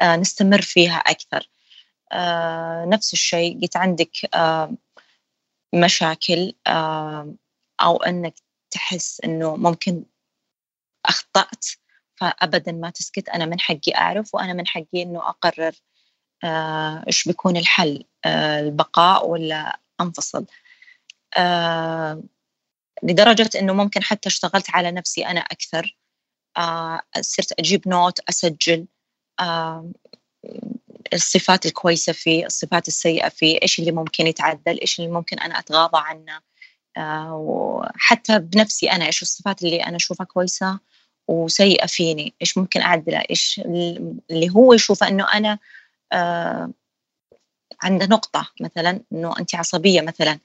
آه 0.00 0.16
نستمر 0.16 0.62
فيها 0.62 0.96
أكثر. 0.96 1.48
آه 2.12 2.84
نفس 2.84 3.12
الشيء 3.12 3.60
قلت 3.62 3.76
عندك 3.76 4.10
آه 4.34 4.72
مشاكل 5.74 6.54
أو 7.80 7.96
إنك 8.06 8.34
تحس 8.70 9.20
إنه 9.24 9.56
ممكن 9.56 10.04
أخطأت 11.06 11.66
فابدا 12.16 12.72
ما 12.72 12.90
تسكت. 12.90 13.28
أنا 13.28 13.46
من 13.46 13.60
حقي 13.60 13.94
أعرف 13.96 14.34
وأنا 14.34 14.52
من 14.52 14.66
حقي 14.66 15.02
إنه 15.02 15.28
أقرر 15.28 15.72
آه، 16.44 17.04
إيش 17.06 17.28
بيكون 17.28 17.56
الحل 17.56 18.04
آه، 18.24 18.60
البقاء 18.60 19.28
ولا 19.28 19.80
أنفصل. 20.00 20.46
آه، 21.36 22.22
لدرجة 23.02 23.50
إنه 23.58 23.72
ممكن 23.72 24.02
حتى 24.02 24.28
اشتغلت 24.28 24.70
على 24.70 24.90
نفسي 24.92 25.26
أنا 25.26 25.40
أكثر 25.40 25.96
صرت 27.20 27.52
أجيب 27.58 27.88
نوت 27.88 28.20
أسجل 28.28 28.86
الصفات 31.12 31.66
الكويسة 31.66 32.12
فيه 32.12 32.46
الصفات 32.46 32.88
السيئة 32.88 33.28
فيه 33.28 33.58
إيش 33.62 33.78
اللي 33.78 33.92
ممكن 33.92 34.26
يتعدل 34.26 34.80
إيش 34.80 35.00
اللي 35.00 35.10
ممكن 35.10 35.38
أنا 35.38 35.58
أتغاضى 35.58 35.98
عنه. 35.98 36.32
آه، 36.32 36.42
وحتى 37.32 38.38
بنفسي 38.38 38.90
أنا 38.90 39.06
إيش 39.06 39.22
الصفات 39.22 39.62
اللي 39.62 39.84
أنا 39.84 39.96
أشوفها 39.96 40.24
كويسة 40.26 40.78
وسيئة 41.28 41.86
فيني؟ 41.86 42.34
إيش 42.42 42.58
ممكن 42.58 42.80
أعدلها؟ 42.80 43.22
إيش 43.30 43.60
اللي 44.30 44.50
هو 44.50 44.72
يشوفه 44.72 45.08
إنه 45.08 45.34
أنا 45.34 45.58
آه 46.12 46.70
عنده 47.82 48.06
نقطة 48.06 48.50
مثلا 48.60 49.00
إنه 49.12 49.34
أنت 49.38 49.54
عصبية 49.54 50.00
مثلا 50.00 50.38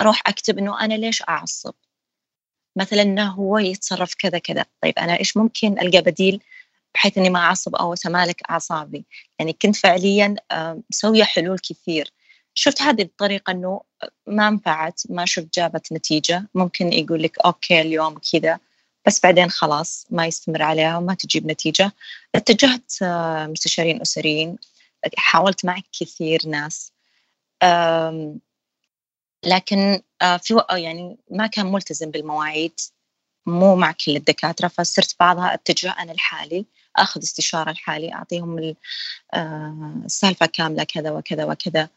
أروح 0.00 0.22
أكتب 0.26 0.58
إنه 0.58 0.80
أنا 0.84 0.94
ليش 0.94 1.22
أعصب؟ 1.28 1.74
مثلا 2.76 3.02
إنه 3.02 3.28
هو 3.28 3.58
يتصرف 3.58 4.14
كذا 4.14 4.38
كذا. 4.38 4.64
طيب 4.82 4.98
أنا 4.98 5.18
إيش 5.18 5.36
ممكن 5.36 5.78
ألقى 5.78 6.00
بديل 6.00 6.42
بحيث 6.94 7.18
إني 7.18 7.30
ما 7.30 7.38
أعصب 7.38 7.76
أو 7.76 7.92
أتمالك 7.92 8.42
أعصابي؟ 8.50 9.04
يعني 9.38 9.52
كنت 9.52 9.76
فعليا 9.76 10.36
آه، 10.50 10.80
مسوية 10.90 11.24
حلول 11.24 11.58
كثير. 11.58 12.12
شفت 12.54 12.82
هذه 12.82 13.02
الطريقة 13.02 13.50
إنه 13.50 13.80
ما 14.26 14.50
نفعت 14.50 15.02
ما 15.10 15.24
شفت 15.24 15.54
جابت 15.54 15.92
نتيجة. 15.92 16.48
ممكن 16.54 16.92
يقول 16.92 17.22
لك 17.22 17.38
أوكي 17.38 17.80
اليوم 17.80 18.18
كذا 18.32 18.58
بس 19.06 19.20
بعدين 19.22 19.50
خلاص 19.50 20.06
ما 20.10 20.26
يستمر 20.26 20.62
عليها 20.62 20.96
وما 20.96 21.14
تجيب 21.14 21.46
نتيجة. 21.46 21.92
اتجهت 22.34 22.92
آه، 23.02 23.46
مستشارين 23.46 24.00
أسريين 24.00 24.56
حاولت 25.16 25.64
مع 25.64 25.78
كثير 26.00 26.40
ناس. 26.46 26.92
لكن 29.44 30.02
آه، 30.22 30.36
في 30.36 30.62
يعني 30.70 31.18
ما 31.30 31.46
كان 31.46 31.66
ملتزم 31.72 32.10
بالمواعيد 32.10 32.80
مو 33.46 33.76
مع 33.76 33.92
كل 33.92 34.16
الدكاترة. 34.16 34.68
فصرت 34.68 35.16
بعضها 35.20 35.54
أتجه 35.54 35.90
أنا 35.98 36.12
لحالي 36.12 36.66
أخذ 36.96 37.22
استشارة 37.22 37.72
لحالي 37.72 38.14
أعطيهم 38.14 38.74
آه، 39.34 40.02
السالفة 40.04 40.46
كاملة 40.46 40.84
كذا 40.84 41.10
وكذا 41.10 41.44
وكذا. 41.44 41.88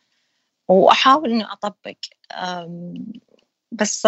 وأحاول 0.68 1.32
إني 1.32 1.44
أطبق 1.46 1.96
بس 3.72 4.08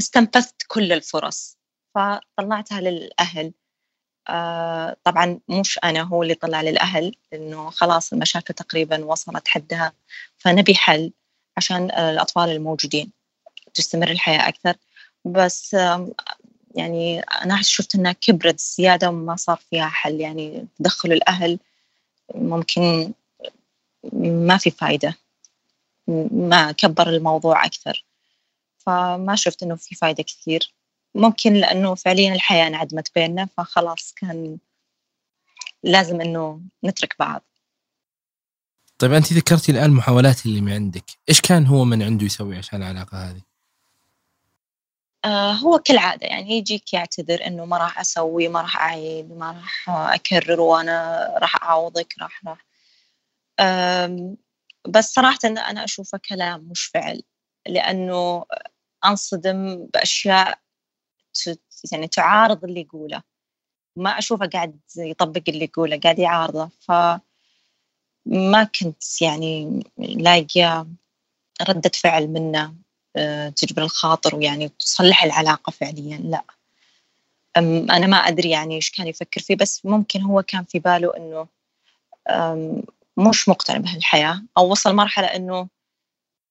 استنفذت 0.00 0.62
كل 0.68 0.92
الفرص 0.92 1.58
فطلعتها 1.94 2.80
للأهل. 2.80 3.52
آه، 4.28 4.96
طبعا 5.04 5.40
مش 5.48 5.78
أنا 5.84 6.02
هو 6.02 6.22
اللي 6.22 6.34
طلع 6.34 6.62
للأهل 6.62 7.14
إنه 7.32 7.70
خلاص 7.70 8.12
المشاكل 8.12 8.54
تقريبا 8.54 9.04
وصلت 9.04 9.48
حدها 9.48 9.92
فنبي 10.38 10.74
حل 10.74 11.12
عشان 11.56 11.90
الأطفال 11.90 12.50
الموجودين 12.50 13.12
تستمر 13.74 14.10
الحياة 14.10 14.48
أكثر. 14.48 14.74
بس 15.24 15.76
يعني 16.74 17.20
أنا 17.20 17.62
شفت 17.62 17.94
إنها 17.94 18.12
كبرت 18.12 18.60
زيادة 18.60 19.08
وما 19.08 19.36
صار 19.36 19.56
فيها 19.70 19.86
حل 19.88 20.20
يعني 20.20 20.66
تدخل 20.78 21.12
الأهل 21.12 21.58
ممكن 22.34 23.12
ما 24.22 24.56
في 24.58 24.70
فايدة. 24.70 25.14
ما 26.32 26.72
كبر 26.72 27.08
الموضوع 27.08 27.64
أكثر. 27.64 28.04
فما 28.78 29.36
شفت 29.36 29.62
إنه 29.62 29.76
في 29.76 29.94
فايدة 29.94 30.22
كثير. 30.22 30.74
ممكن 31.14 31.54
لأنه 31.54 31.94
فعليا 31.94 32.34
الحياة 32.34 32.66
انعدمت 32.66 33.14
بيننا 33.14 33.48
فخلاص 33.56 34.14
كان 34.16 34.58
لازم 35.82 36.20
إنه 36.20 36.60
نترك 36.84 37.16
بعض. 37.18 37.42
طيب 38.98 39.12
أنت 39.12 39.32
ذكرتي 39.32 39.72
الآن 39.72 39.84
المحاولات 39.84 40.46
اللي 40.46 40.60
من 40.60 40.72
عندك. 40.72 41.04
إيش 41.28 41.40
كان 41.40 41.66
هو 41.66 41.84
من 41.84 42.02
عنده 42.02 42.26
يسوي 42.26 42.56
عشان 42.56 42.82
العلاقة 42.82 43.30
هذه؟ 43.30 43.42
آه 45.24 45.52
هو 45.52 45.78
كالعادة 45.78 46.26
يعني 46.26 46.50
يجيك 46.50 46.92
يعتذر 46.92 47.46
إنه 47.46 47.64
ما 47.64 47.78
راح 47.78 48.00
أسوي 48.00 48.48
ما 48.48 48.60
راح 48.60 48.76
أعيد 48.76 49.32
ما 49.32 49.52
راح 49.52 49.90
أكرر 49.90 50.60
وأنا 50.60 51.28
راح 51.38 51.62
أعوضك 51.62 52.14
راح 52.20 52.42
راح. 52.46 52.66
بس 54.88 55.12
صراحة 55.12 55.38
أنا 55.44 55.84
أشوفه 55.84 56.20
كلام 56.28 56.60
مش 56.60 56.84
فعل 56.84 57.22
لأنه 57.66 58.44
أنصدم 59.04 59.86
بأشياء 59.94 60.58
يعني 61.92 62.08
تعارض 62.08 62.64
اللي 62.64 62.80
يقوله. 62.80 63.22
ما 63.96 64.18
أشوفه 64.18 64.46
قاعد 64.46 64.80
يطبق 64.96 65.42
اللي 65.48 65.64
يقوله 65.64 66.00
قاعد 66.00 66.18
يعارضه. 66.18 66.70
ف 66.80 66.92
ما 68.26 68.64
كنت 68.64 69.22
يعني 69.22 69.84
لاقية 69.98 70.86
ردة 71.68 71.90
فعل 71.94 72.28
منه 72.28 72.74
آه، 73.16 73.48
تجبر 73.48 73.82
الخاطر 73.82 74.36
ويعني 74.36 74.68
تصلح 74.68 75.24
العلاقة 75.24 75.70
فعليا 75.70 76.18
لا. 76.18 76.44
أنا 77.56 78.06
ما 78.06 78.16
أدري 78.16 78.50
يعني 78.50 78.74
إيش 78.76 78.90
كان 78.90 79.06
يفكر 79.06 79.40
فيه 79.40 79.56
بس 79.56 79.86
ممكن 79.86 80.22
هو 80.22 80.42
كان 80.42 80.64
في 80.64 80.78
باله 80.78 81.16
إنه 81.16 81.46
مش 83.28 83.48
مقتنع 83.48 83.78
بهالحياة 83.78 84.42
أو 84.58 84.70
وصل 84.70 84.94
مرحلة 84.94 85.26
إنه 85.26 85.68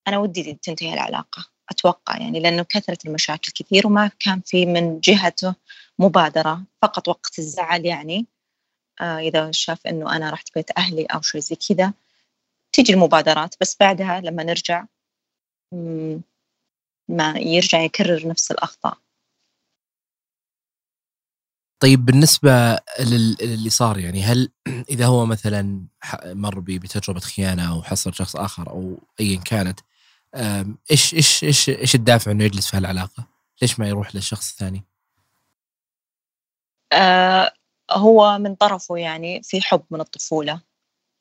أنا 0.07 0.17
ودي 0.17 0.53
تنتهي 0.53 0.93
العلاقة 0.93 1.47
أتوقع 1.69 2.17
يعني 2.17 2.39
لأنه 2.39 2.63
كثرت 2.63 3.05
المشاكل 3.05 3.51
كثير 3.51 3.87
وما 3.87 4.11
كان 4.19 4.41
في 4.45 4.65
من 4.65 4.99
جهته 4.99 5.55
مبادرة 5.99 6.63
فقط 6.81 7.07
وقت 7.07 7.39
الزعل 7.39 7.85
يعني. 7.85 8.27
آه 9.01 9.17
إذا 9.19 9.51
شاف 9.51 9.87
إنه 9.87 10.15
أنا 10.15 10.29
رحت 10.29 10.55
بيت 10.55 10.77
أهلي 10.77 11.05
أو 11.05 11.21
شيء 11.21 11.41
زي 11.41 11.55
كذا 11.55 11.93
تيجي 12.73 12.93
المبادرات 12.93 13.55
بس 13.61 13.77
بعدها 13.79 14.21
لما 14.21 14.43
نرجع 14.43 14.85
ما 17.09 17.33
يرجع 17.37 17.79
يكرر 17.81 18.27
نفس 18.27 18.51
الأخطاء. 18.51 18.97
طيب 21.81 22.05
بالنسبة 22.05 22.77
للي 22.99 23.69
صار 23.69 23.97
يعني 23.97 24.23
هل 24.23 24.49
إذا 24.89 25.05
هو 25.05 25.25
مثلا 25.25 25.85
مر 26.25 26.59
بتجربة 26.59 27.19
خيانة 27.19 27.71
أو 27.71 27.83
حصل 27.83 28.13
شخص 28.13 28.35
آخر 28.35 28.69
أو 28.69 28.99
أيا 29.19 29.39
كانت 29.39 29.79
إيش 30.91 31.13
إيش 31.13 31.43
إيش 31.43 31.69
إيش 31.69 31.95
الدافع 31.95 32.31
إنه 32.31 32.43
يجلس 32.43 32.67
في 32.67 32.77
هالعلاقة؟ 32.77 33.27
ليش 33.61 33.79
ما 33.79 33.87
يروح 33.87 34.15
للشخص 34.15 34.51
الثاني؟ 34.51 34.83
آه 36.93 37.53
هو 37.91 38.37
من 38.37 38.55
طرفه 38.55 38.97
يعني 38.97 39.43
في 39.43 39.61
حب 39.61 39.83
من 39.91 40.01
الطفولة 40.01 40.61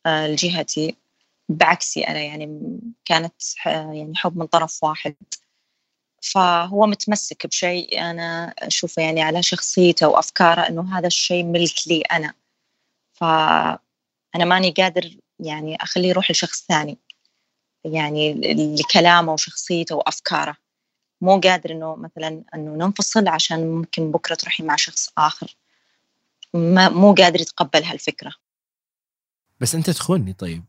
آه 0.07 0.27
لجهتي 0.27 0.97
بعكسي 1.49 2.01
أنا 2.01 2.21
يعني 2.21 2.79
كانت 3.05 3.35
يعني 3.67 4.13
حب 4.17 4.37
من 4.37 4.47
طرف 4.47 4.85
واحد 4.85 5.15
فهو 6.21 6.87
متمسك 6.87 7.47
بشيء 7.47 8.01
أنا 8.01 8.55
أشوفه 8.59 9.03
يعني 9.03 9.23
على 9.23 9.43
شخصيته 9.43 10.09
وأفكاره 10.09 10.61
إنه 10.69 10.99
هذا 10.99 11.07
الشيء 11.07 11.45
ملك 11.45 11.75
لي 11.87 12.01
أنا. 12.01 12.35
فأنا 13.13 14.45
ماني 14.45 14.71
قادر 14.71 15.17
يعني 15.39 15.77
أخليه 15.77 16.09
يروح 16.09 16.31
لشخص 16.31 16.67
ثاني. 16.67 16.99
يعني 17.85 18.35
لكلامه 18.75 19.33
وشخصيته 19.33 19.97
وأفكاره. 19.97 20.57
مو 21.21 21.41
قادر 21.41 21.71
إنه 21.71 21.97
مثلا 21.97 22.45
إنه 22.55 22.87
ننفصل 22.87 23.29
عشان 23.29 23.71
ممكن 23.71 24.11
بكرة 24.11 24.35
تروحي 24.35 24.63
مع 24.63 24.77
شخص 24.77 25.09
آخر. 25.19 25.57
ما 26.55 26.89
مو 26.89 27.15
قادر 27.15 27.41
يتقبل 27.41 27.85
هالفكرة. 27.85 28.35
بس 29.61 29.75
أنت 29.75 29.91
تخوني 29.91 30.33
طيب. 30.33 30.65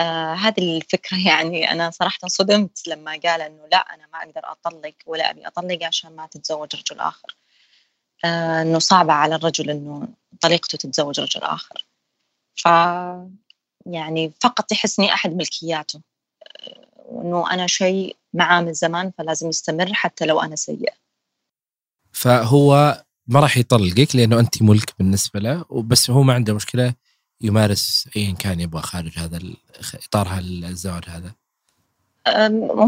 آه 0.00 0.34
هذه 0.34 0.76
الفكرة 0.76 1.18
يعني 1.28 1.70
أنا 1.72 1.90
صراحة 1.90 2.28
صدمت 2.28 2.88
لما 2.88 3.10
قال 3.10 3.40
إنه 3.40 3.66
لا 3.72 3.78
أنا 3.78 4.06
ما 4.12 4.18
أقدر 4.18 4.40
أطلق 4.44 4.94
ولا 5.06 5.30
أبي 5.30 5.46
أطلق 5.46 5.84
عشان 5.84 6.16
ما 6.16 6.26
تتزوج 6.26 6.76
رجل 6.76 7.00
آخر. 7.00 7.36
آه 8.24 8.62
إنه 8.62 8.78
صعبة 8.78 9.12
على 9.12 9.34
الرجل 9.34 9.70
إنه 9.70 10.08
طليقته 10.40 10.78
تتزوج 10.78 11.20
رجل 11.20 11.42
آخر. 11.42 11.86
ف 12.56 12.66
يعني 13.86 14.32
فقط 14.40 14.72
يحسني 14.72 15.12
أحد 15.14 15.34
ملكياته. 15.36 16.00
آه، 16.60 16.86
وإنه 17.06 17.50
أنا 17.50 17.66
شيء 17.66 18.16
معاه 18.34 18.60
من 18.60 18.72
زمان 18.72 19.12
فلازم 19.18 19.48
يستمر 19.48 19.94
حتى 19.94 20.26
لو 20.26 20.40
أنا 20.40 20.56
سيئة. 20.56 20.92
فهو 22.12 23.02
ما 23.26 23.40
راح 23.40 23.56
يطلقك 23.56 24.16
لأنه 24.16 24.40
أنت 24.40 24.62
ملك 24.62 24.94
بالنسبة 24.98 25.40
له 25.40 25.64
بس 25.70 26.10
هو 26.10 26.22
ما 26.22 26.34
عنده 26.34 26.54
مشكلة 26.54 26.94
يمارس 27.40 28.08
ايا 28.16 28.32
كان 28.32 28.60
يبغى 28.60 28.82
خارج 28.82 29.18
هذا 29.18 29.40
إطار 29.94 30.38
الزواج 30.38 31.02
هذا؟ 31.08 31.32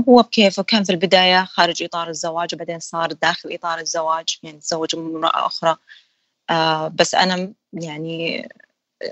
هو 0.08 0.22
بكيفه 0.22 0.62
كان 0.62 0.84
في 0.84 0.92
البداية 0.92 1.44
خارج 1.44 1.82
إطار 1.82 2.08
الزواج 2.08 2.54
وبعدين 2.54 2.80
صار 2.80 3.12
داخل 3.12 3.52
إطار 3.52 3.78
الزواج 3.78 4.38
يعني 4.42 4.58
تزوج 4.58 4.96
من 4.96 5.16
امرأة 5.16 5.46
أخرى 5.46 5.76
أه، 6.50 6.88
بس 6.88 7.14
أنا 7.14 7.52
يعني 7.72 8.48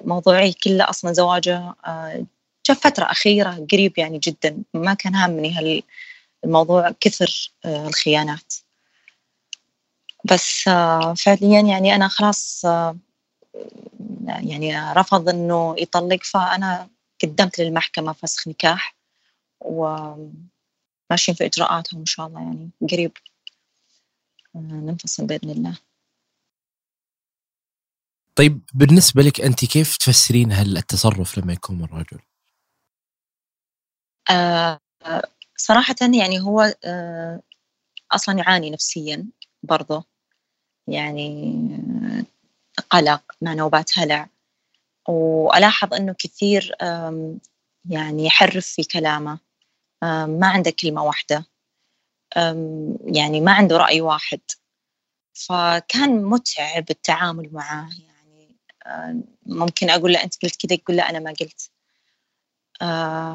موضوعي 0.05 0.53
كله 0.53 0.91
أصلا 0.91 1.13
زواجه 1.13 1.75
أه، 1.87 2.27
جاء 2.67 2.77
فترة 2.77 3.05
أخيرة 3.05 3.67
قريب 3.73 3.99
يعني 3.99 4.19
جدا 4.19 4.63
ما 4.75 4.95
كان 4.95 5.15
هامني 5.15 5.83
هالموضوع 6.45 6.91
كثر 7.01 7.53
أه، 7.65 7.87
الخيانات 7.89 8.55
بس 10.25 10.63
فعليا 11.17 11.61
يعني 11.61 11.95
أنا 11.95 12.09
خلاص 12.09 12.67
يعني 14.27 14.93
رفض 14.93 15.29
إنه 15.29 15.75
يطلق 15.79 16.23
فأنا 16.23 16.89
قدمت 17.23 17.59
للمحكمة 17.59 18.13
فسخ 18.13 18.49
نكاح 18.49 18.97
وماشيين 19.61 21.37
في 21.37 21.47
إجراءاتهم 21.47 22.01
إن 22.01 22.07
شاء 22.07 22.27
الله 22.27 22.41
يعني 22.41 22.71
قريب. 22.91 23.13
آه، 24.57 24.59
ننفصل 24.59 25.27
بإذن 25.27 25.51
الله. 25.51 25.79
طيب 28.37 28.61
بالنسبة 28.75 29.23
لك 29.23 29.41
أنت 29.41 29.65
كيف 29.65 29.97
تفسرين 29.97 30.53
هالتصرف 30.53 31.39
لما 31.39 31.53
يكون 31.53 31.79
من 31.79 31.85
رجل؟ 31.85 32.19
آه 34.31 34.81
صراحة 35.57 35.95
يعني 36.19 36.41
هو 36.41 36.75
آه 36.85 37.43
أصلا 38.13 38.39
يعاني 38.39 38.71
نفسيا 38.71 39.27
برضه. 39.63 40.05
يعني 40.87 41.53
قلق 42.81 43.23
مع 43.41 43.55
نوبات 43.55 43.99
هلع. 43.99 44.29
وألاحظ 45.09 45.95
أنه 45.95 46.15
كثير 46.19 46.77
يعني 47.91 48.27
يحرف 48.27 48.67
في 48.67 48.83
كلامه. 48.83 49.39
ما 50.03 50.47
عنده 50.47 50.71
كلمة 50.71 51.05
واحدة. 51.05 51.47
يعني 53.05 53.41
ما 53.41 53.53
عنده 53.53 53.77
رأي 53.77 54.01
واحد. 54.01 54.41
فكان 55.33 56.25
متعب 56.25 56.91
التعامل 56.91 57.49
معاه 57.53 57.89
يعني 58.07 58.57
ممكن 59.47 59.91
أقول 59.91 60.13
له 60.13 60.25
أنت 60.25 60.43
قلت 60.43 60.67
كذا 60.67 60.73
يقول 60.73 60.97
لا 60.97 61.11
أنا 61.11 61.19
ما 61.19 61.31
قلت. 61.41 61.71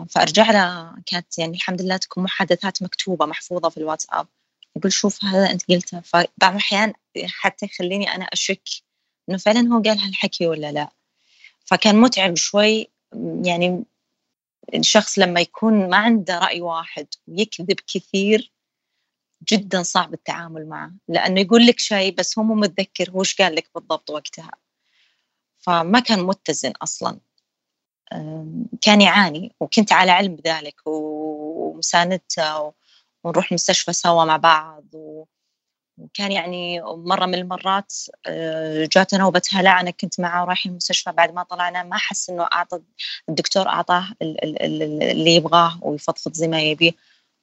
فأرجع 0.10 0.52
له 0.52 0.96
كانت 1.06 1.38
يعني 1.38 1.56
الحمد 1.56 1.82
لله 1.82 1.98
تكون 1.98 2.24
محادثات 2.24 2.84
مكتوبة 2.84 3.26
محفوظة 3.26 3.70
في 3.70 3.78
الواتساب. 3.78 4.28
يقول 4.76 4.92
شوف 4.92 5.26
هذا 5.26 5.52
أنت 5.52 5.72
قلته. 5.72 6.00
فبعض 6.00 6.28
الأحيان 6.44 6.94
حتى 7.26 7.66
يخليني 7.66 8.16
أنا 8.16 8.26
أشك 8.26 8.70
إنه 9.30 9.38
فعلا 9.38 9.60
هو 9.74 9.82
قال 9.82 10.00
هالحكي 10.00 10.48
ولا 10.48 10.72
لا. 10.72 10.90
فكان 11.66 11.96
متعب 12.02 12.36
شوي 12.36 12.88
يعني 13.46 13.86
الشخص 14.74 15.20
لما 15.20 15.42
يكون 15.42 15.90
ما 15.90 15.98
عنده 15.98 16.40
رأي 16.40 16.62
واحد 16.62 17.08
ويكذب 17.28 17.80
كثير 17.88 18.52
جدا 19.52 19.84
صعب 19.84 20.14
التعامل 20.14 20.70
معه. 20.70 20.92
لأنه 21.08 21.42
يقول 21.42 21.66
لك 21.68 21.80
شيء 21.80 22.16
بس 22.16 22.40
هو 22.40 22.44
مو 22.44 22.56
متذكر 22.56 23.10
هو 23.12 23.20
إيش 23.20 23.42
قال 23.42 23.56
لك 23.56 23.70
بالضبط 23.76 24.10
وقتها. 24.10 24.52
فما 25.58 26.00
كان 26.00 26.24
متزن 26.24 26.72
أصلا. 26.72 27.20
كان 28.82 29.02
يعاني. 29.02 29.56
وكنت 29.60 29.92
على 29.92 30.12
علم 30.12 30.36
بذلك 30.36 30.76
ومساندته 30.86 32.74
ونروح 33.24 33.52
المستشفى 33.52 33.94
سوا 33.94 34.26
مع 34.26 34.38
بعض 34.38 34.86
و... 34.94 35.26
وكان 35.98 36.32
يعني 36.32 36.82
مرة 36.82 37.26
من 37.26 37.36
المرات 37.36 37.94
آه، 38.26 38.90
جات 38.96 39.14
نوبة 39.14 39.42
هلع 39.52 39.82
أنا 39.82 39.92
كنت 39.92 40.20
معه 40.20 40.46
رايحين 40.46 40.72
المستشفى 40.72 41.12
بعد 41.12 41.34
ما 41.34 41.44
طلعنا 41.44 41.84
ما 41.84 41.98
حس 41.98 42.30
إنه 42.30 42.44
أعطى 42.44 42.80
الدكتور 43.30 43.68
أعطاه 43.68 44.08
اللي 44.22 45.36
يبغاه 45.36 45.80
ويفضفض 45.82 46.34
زي 46.34 46.48
ما 46.48 46.62
يبيه 46.62 46.92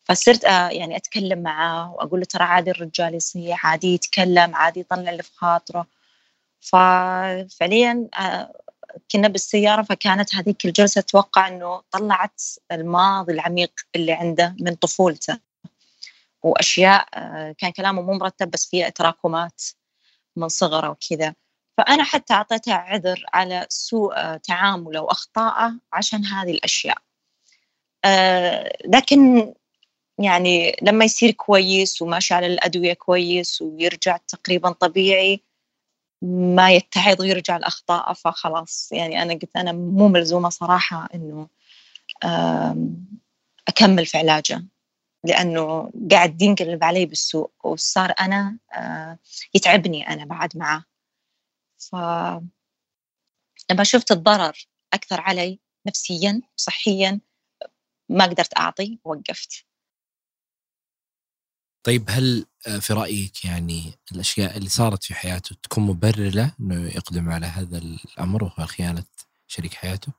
فصرت 0.04 0.44
آه، 0.44 0.68
يعني 0.68 0.96
أتكلم 0.96 1.42
معاه 1.42 1.92
وأقول 1.92 2.20
له 2.20 2.26
ترى 2.26 2.44
عادي 2.44 2.70
الرجال 2.70 3.14
يصيح 3.14 3.66
عادي 3.66 3.94
يتكلم 3.94 4.54
عادي 4.54 4.80
يطلع 4.80 5.10
اللي 5.10 5.22
في 5.22 5.30
خاطره. 5.36 5.86
ففعليا 6.60 8.08
آه، 8.20 8.52
كنا 9.12 9.28
بالسيارة 9.28 9.82
فكانت 9.82 10.34
هذيك 10.34 10.64
الجلسة 10.66 10.98
أتوقع 10.98 11.48
أنه 11.48 11.82
طلعت 11.90 12.42
الماضي 12.72 13.32
العميق 13.32 13.72
اللي 13.96 14.12
عنده 14.12 14.56
من 14.60 14.74
طفولته. 14.74 15.38
وأشياء 16.42 17.06
آه، 17.14 17.54
كان 17.58 17.70
كلامه 17.72 18.02
مو 18.02 18.12
مرتب 18.12 18.50
بس 18.50 18.66
فيها 18.70 18.88
تراكمات 18.88 19.62
من 20.36 20.48
صغره 20.48 20.90
وكذا. 20.90 21.34
فأنا 21.78 22.04
حتى 22.04 22.34
اعطيته 22.34 22.74
عذر 22.74 23.24
على 23.34 23.66
سوء 23.68 24.14
آه، 24.16 24.36
تعامله 24.36 25.00
واخطائه 25.00 25.74
عشان 25.92 26.24
هذه 26.24 26.50
الأشياء. 26.50 26.98
آه، 28.04 28.72
لكن 28.86 29.54
يعني 30.18 30.76
لما 30.82 31.04
يصير 31.04 31.30
كويس 31.30 32.02
وماشي 32.02 32.34
على 32.34 32.46
الأدوية 32.46 32.92
كويس 32.92 33.62
ويرجع 33.62 34.16
تقريبا 34.16 34.70
طبيعي 34.72 35.40
ما 36.22 36.72
يتعظ 36.72 37.20
ويرجع 37.20 37.56
لاخطائه 37.56 38.12
فخلاص 38.14 38.92
يعني 38.92 39.22
أنا 39.22 39.34
قلت 39.34 39.56
أنا 39.56 39.72
مو 39.72 40.08
ملزومة 40.08 40.48
صراحة 40.48 41.08
إنه 41.14 41.48
أكمل 43.68 44.06
في 44.06 44.18
علاجه. 44.18 44.64
لأنه 45.24 45.92
قاعد 46.10 46.42
ينقلب 46.42 46.84
علي 46.84 47.06
بالسوء 47.06 47.50
وصار 47.64 48.14
أنا 48.20 48.58
آه، 48.74 49.18
يتعبني 49.54 50.08
أنا 50.08 50.24
بعد 50.24 50.56
معه 50.56 50.84
ف 51.78 51.94
لما 53.70 53.84
شفت 53.84 54.12
الضرر 54.12 54.66
أكثر 54.92 55.20
علي 55.20 55.60
نفسيا 55.86 56.42
صحيا 56.56 57.20
ما 58.08 58.24
قدرت 58.24 58.58
أعطي 58.58 58.98
وقفت 59.04 59.66
طيب 61.84 62.04
هل 62.08 62.46
آه، 62.66 62.78
في 62.78 62.92
رأيك 62.92 63.44
يعني 63.44 63.98
الأشياء 64.12 64.56
اللي 64.56 64.68
صارت 64.68 65.04
في 65.04 65.14
حياته 65.14 65.56
تكون 65.62 65.84
مبررة 65.84 66.28
له 66.28 66.54
أنه 66.60 66.86
يقدم 66.86 67.30
على 67.30 67.46
هذا 67.46 67.78
الأمر 67.78 68.44
وهو 68.44 68.66
خيانة 68.66 69.04
شريك 69.46 69.74
حياته؟ 69.74 70.12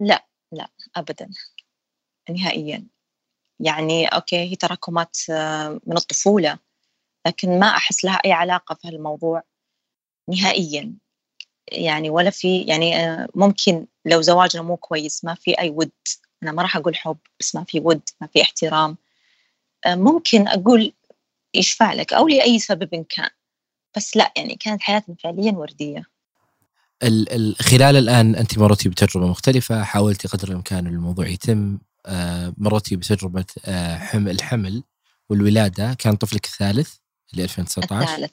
لا 0.00 0.26
لا 0.52 0.68
أبدا. 0.96 1.30
نهائيا. 2.30 2.86
يعني 3.60 4.06
أوكي 4.06 4.36
هي 4.36 4.56
تراكمات 4.56 5.16
آه، 5.30 5.80
من 5.86 5.96
الطفولة 5.96 6.58
لكن 7.26 7.58
ما 7.60 7.66
أحس 7.66 8.04
لها 8.04 8.16
أي 8.16 8.32
علاقة 8.32 8.74
في 8.74 8.88
هالموضوع 8.88 9.42
نهائيا. 10.28 10.94
يعني 11.72 12.10
ولا 12.10 12.30
في 12.30 12.62
يعني 12.62 12.96
آه، 12.96 13.28
ممكن 13.34 13.86
لو 14.04 14.20
زواجنا 14.20 14.62
مو 14.62 14.76
كويس 14.76 15.24
ما 15.24 15.34
في 15.34 15.58
أي 15.60 15.70
ود. 15.70 15.90
أنا 16.42 16.52
ما 16.52 16.62
راح 16.62 16.76
أقول 16.76 16.96
حب 16.96 17.18
بس 17.40 17.54
ما 17.54 17.64
في 17.64 17.80
ود 17.80 18.02
ما 18.20 18.26
في 18.26 18.42
احترام. 18.42 18.96
آه، 19.86 19.94
ممكن 19.94 20.48
أقول 20.48 20.92
يشفع 21.54 21.92
لك 21.92 22.12
أو 22.12 22.28
لأي 22.28 22.58
سبب 22.58 23.06
كان. 23.08 23.30
بس 23.96 24.16
لا 24.16 24.32
يعني 24.36 24.56
كانت 24.56 24.82
حياتنا 24.82 25.16
فعليا 25.24 25.52
وردية. 25.52 26.04
خلال 27.60 27.96
الآن 27.96 28.34
أنت 28.34 28.58
مرتي 28.58 28.88
بتجربة 28.88 29.26
مختلفة 29.26 29.82
حاولتي 29.82 30.28
قدر 30.28 30.48
الإمكان 30.48 30.86
الموضوع 30.86 31.26
يتم 31.26 31.78
آه، 32.06 32.54
مرتي 32.56 32.96
بتجربة 32.96 33.44
حمل 33.96 34.30
الحمل 34.30 34.82
والولادة 35.28 35.94
كان 35.94 36.16
طفلك 36.16 36.44
الثالث 36.44 36.94
اللي 37.32 37.44
2019 37.44 38.14
الثالث. 38.14 38.32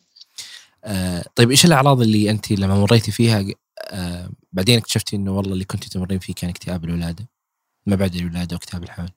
آه 0.84 1.26
طيب 1.36 1.52
إيش 1.52 1.66
الأعراض 1.66 2.02
اللي 2.02 2.30
أنت 2.30 2.52
لما 2.52 2.76
مريتي 2.76 3.12
فيها 3.12 3.46
آه 3.92 4.30
بعدين 4.52 4.78
اكتشفتي 4.78 5.16
إنه 5.16 5.32
والله 5.32 5.54
اللي 5.54 5.66
كنت 5.66 5.84
تمرين 5.84 6.20
فيه 6.20 6.34
كان 6.34 6.50
اكتئاب 6.50 6.84
الولادة 6.84 7.30
ما 7.86 7.96
بعد 7.96 8.16
الولادة 8.16 8.56
واكتئاب 8.56 8.84
الحمل؟ 8.84 9.10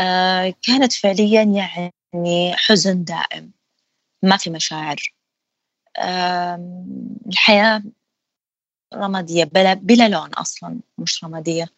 آه 0.00 0.54
كانت 0.62 0.92
فعليا 0.92 1.42
يعني 1.42 2.56
حزن 2.56 3.04
دائم 3.04 3.50
ما 4.22 4.36
في 4.36 4.50
مشاعر. 4.50 5.14
آه 5.98 6.86
الحياة 7.28 7.82
رمادية 8.94 9.44
بلا 9.44 9.74
بلا 9.74 10.08
لون 10.08 10.28
أصلا 10.34 10.80
مش 10.98 11.24
رمادية. 11.24 11.68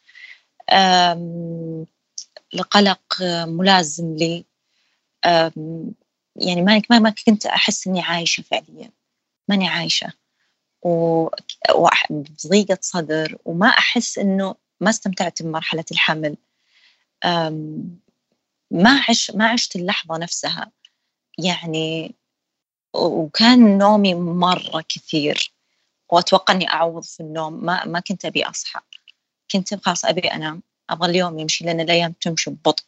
القلق 2.54 3.22
ملازم 3.44 4.16
لي. 4.16 4.44
يعني 6.36 6.62
ما 6.62 6.82
ما 6.90 7.10
كنت 7.26 7.46
أحس 7.46 7.86
إني 7.86 8.00
عايشة 8.00 8.42
فعليا 8.42 8.90
ماني 9.48 9.68
عايشة. 9.68 10.12
وضيقه 10.84 12.78
صدر 12.80 13.38
وما 13.44 13.68
أحس 13.68 14.18
إنه 14.18 14.54
ما 14.80 14.90
استمتعت 14.90 15.42
بمرحلة 15.42 15.84
الحمل. 15.92 16.36
ما 18.70 19.00
عش 19.08 19.30
ما 19.30 19.48
عشت 19.48 19.76
اللحظة 19.76 20.18
نفسها. 20.18 20.72
يعني 21.38 22.14
وكان 22.94 23.78
نومي 23.78 24.14
مرة 24.14 24.84
كثير. 24.88 25.53
واتوقع 26.14 26.54
اني 26.54 26.70
أعوض 26.70 27.02
في 27.02 27.20
النوم. 27.20 27.64
ما 27.64 27.84
ما 27.84 28.00
كنت 28.00 28.24
أبي 28.24 28.44
أصحى. 28.44 28.80
كنت 29.50 29.74
خلاص 29.74 30.04
أبي 30.04 30.20
أنام. 30.20 30.62
أبغى 30.90 31.10
اليوم 31.10 31.38
يمشي 31.38 31.64
لأن 31.64 31.80
الأيام 31.80 32.12
تمشي 32.12 32.50
ببطء. 32.50 32.84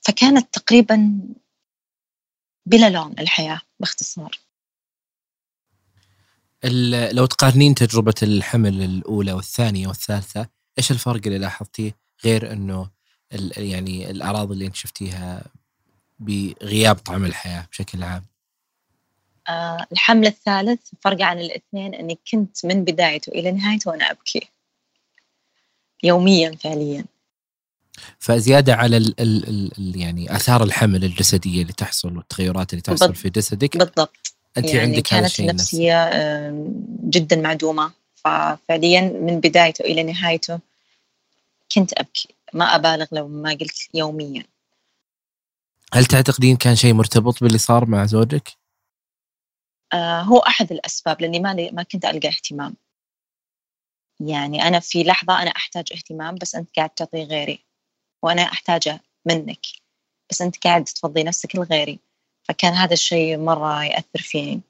فكانت 0.00 0.54
تقريبا 0.54 1.20
بلا 2.66 2.90
لون 2.90 3.14
الحياة 3.18 3.60
باختصار. 3.80 4.38
لو 7.12 7.26
تقارنين 7.26 7.74
تجربة 7.74 8.14
الحمل 8.22 8.82
الأولى 8.82 9.32
والثانية 9.32 9.88
والثالثة 9.88 10.48
إيش 10.78 10.90
الفرق 10.90 11.20
اللي 11.26 11.38
لاحظتيه؟ 11.38 11.96
غير 12.24 12.52
أنه 12.52 12.90
يعني 13.56 14.10
الأعراض 14.10 14.52
اللي 14.52 14.66
أنت 14.66 14.76
شفتيها 14.76 15.44
بغياب 16.18 16.96
طعم 16.96 17.24
الحياة 17.24 17.66
بشكل 17.70 18.02
عام. 18.02 18.24
الحمل 19.92 20.26
الثالث 20.26 20.80
فرق 21.00 21.22
عن 21.22 21.40
الاثنين 21.40 21.94
أني 21.94 22.18
كنت 22.32 22.66
من 22.66 22.84
بدايته 22.84 23.30
إلى 23.30 23.52
نهايته 23.52 23.90
وأنا 23.90 24.10
أبكي. 24.10 24.48
يوميا 26.02 26.56
فعليا. 26.60 27.04
فزيادة 28.18 28.74
على 28.74 28.96
ال 28.96 29.20
ال 29.20 29.72
ال 29.78 30.00
يعني 30.00 30.36
آثار 30.36 30.62
الحمل 30.62 31.04
الجسدية 31.04 31.62
اللي 31.62 31.72
تحصل 31.72 32.16
والتغيرات 32.16 32.72
اللي 32.72 32.82
تحصل 32.82 33.14
في 33.14 33.30
جسدك 33.30 33.76
بالضبط. 33.76 34.34
أنت 34.58 34.66
يعني 34.66 34.80
عندك 34.80 35.02
كانت 35.02 35.12
هذا 35.12 35.26
الشيء 35.26 35.50
النفسيه 35.50 36.10
جدا 37.04 37.36
معدومة. 37.36 37.90
ففعليا 38.14 39.00
من 39.00 39.40
بدايته 39.40 39.82
إلى 39.82 40.02
نهايته 40.02 40.58
كنت 41.74 41.92
أبكي. 41.92 42.28
ما 42.52 42.74
أبالغ 42.74 43.06
لو 43.12 43.28
ما 43.28 43.50
قلت 43.50 43.88
يوميا. 43.94 44.44
هل 45.92 46.04
تعتقدين 46.04 46.56
كان 46.56 46.76
شيء 46.76 46.94
مرتبط 46.94 47.40
باللي 47.40 47.58
صار 47.58 47.86
مع 47.86 48.06
زوجك؟ 48.06 48.57
آه 49.94 50.20
هو 50.22 50.38
أحد 50.38 50.72
الأسباب 50.72 51.20
لأني 51.22 51.40
ما 51.40 51.70
ما 51.72 51.82
كنت 51.82 52.04
ألقى 52.04 52.28
اهتمام. 52.28 52.76
يعني 54.20 54.62
أنا 54.62 54.80
في 54.80 55.04
لحظة 55.04 55.42
أنا 55.42 55.50
أحتاج 55.50 55.92
اهتمام 55.92 56.34
بس 56.34 56.54
أنت 56.54 56.76
قاعد 56.76 56.90
تعطيه 56.90 57.24
غيري 57.24 57.64
وأنا 58.22 58.42
أحتاجه 58.42 59.00
منك 59.26 59.66
بس 60.30 60.42
أنت 60.42 60.64
قاعد 60.66 60.84
تفضي 60.84 61.22
نفسك 61.22 61.56
لغيري. 61.56 62.00
فكان 62.44 62.72
هذا 62.74 62.92
الشيء 62.92 63.38
مرة 63.38 63.84
يأثر 63.84 64.18
فيني. 64.22 64.60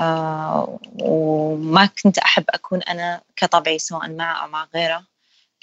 آه 0.00 0.78
وما 1.02 1.86
كنت 1.86 2.18
أحب 2.18 2.44
أكون 2.50 2.82
أنا 2.82 3.22
كطبعي 3.36 3.78
سواء 3.78 4.10
معه 4.10 4.44
أو 4.44 4.48
مع 4.48 4.68
غيره 4.74 5.06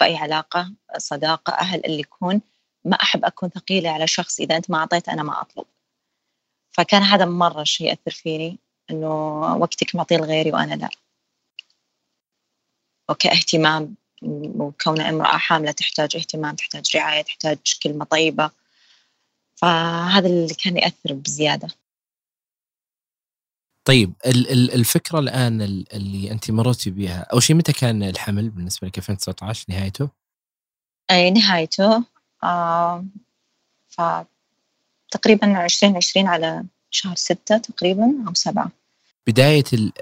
بأي 0.00 0.16
علاقة 0.16 0.72
صداقة 0.98 1.52
أهل 1.52 1.84
اللي 1.86 2.00
يكون. 2.00 2.40
ما 2.84 2.96
أحب 3.02 3.24
أكون 3.24 3.48
ثقيلة 3.48 3.90
على 3.90 4.06
شخص 4.06 4.40
إذا 4.40 4.56
أنت 4.56 4.70
ما 4.70 4.78
أعطيت 4.78 5.08
أنا 5.08 5.22
ما 5.22 5.40
أطلب. 5.40 5.66
فكان 6.72 7.02
هذا 7.02 7.24
مرة 7.24 7.64
شيء 7.64 7.86
يأثر 7.88 8.10
فيني. 8.10 8.58
إنه 8.90 9.40
وقتك 9.56 9.94
معطيه 9.94 10.16
لغيري 10.16 10.52
وأنا 10.52 10.74
لا. 10.74 10.88
وكاهتمام 13.10 13.96
وكونها 14.22 15.08
امرأة 15.10 15.36
حاملة 15.36 15.72
تحتاج 15.72 16.16
اهتمام 16.16 16.54
تحتاج 16.54 16.96
رعاية 16.96 17.22
تحتاج 17.22 17.58
كلمة 17.82 18.04
طيبة. 18.04 18.50
فهذا 19.54 20.26
اللي 20.28 20.54
كان 20.54 20.76
يأثر 20.76 21.12
بزيادة. 21.14 21.68
طيب 23.84 24.12
الفكرة 24.74 25.18
الآن 25.18 25.60
اللي 25.62 26.30
أنت 26.30 26.50
مررتي 26.50 26.90
بها 26.90 27.20
أول 27.32 27.42
شيء 27.42 27.56
متى 27.56 27.72
كان 27.72 28.02
الحمل 28.02 28.50
بالنسبة 28.50 28.86
لك؟ 28.88 28.98
2019 28.98 29.64
نهايته؟ 29.68 30.08
أي 31.10 31.30
نهايته. 31.30 32.04
آه 32.44 33.04
ف 33.88 34.00
تقريبا 35.10 35.64
2020 35.64 36.26
على 36.26 36.64
شهر 36.90 37.14
ستة 37.16 37.58
تقريبا 37.58 38.24
أو 38.28 38.34
سبعة 38.34 38.70
بداية 39.26 39.64
ال... 39.72 39.92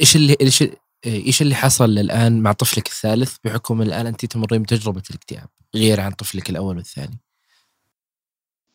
إيش 0.00 0.16
اللي 0.16 0.36
إيش 0.40 0.64
إيش 1.06 1.42
اللي 1.42 1.54
حصل 1.54 1.98
الآن 1.98 2.40
مع 2.40 2.52
طفلك 2.52 2.86
الثالث 2.86 3.36
بحكم 3.44 3.82
الآن 3.82 4.06
أنت 4.06 4.26
تمرين 4.26 4.62
بتجربة 4.62 5.02
الاكتئاب 5.10 5.48
غير 5.74 6.00
عن 6.00 6.12
طفلك 6.12 6.50
الأول 6.50 6.76
والثاني؟ 6.76 7.18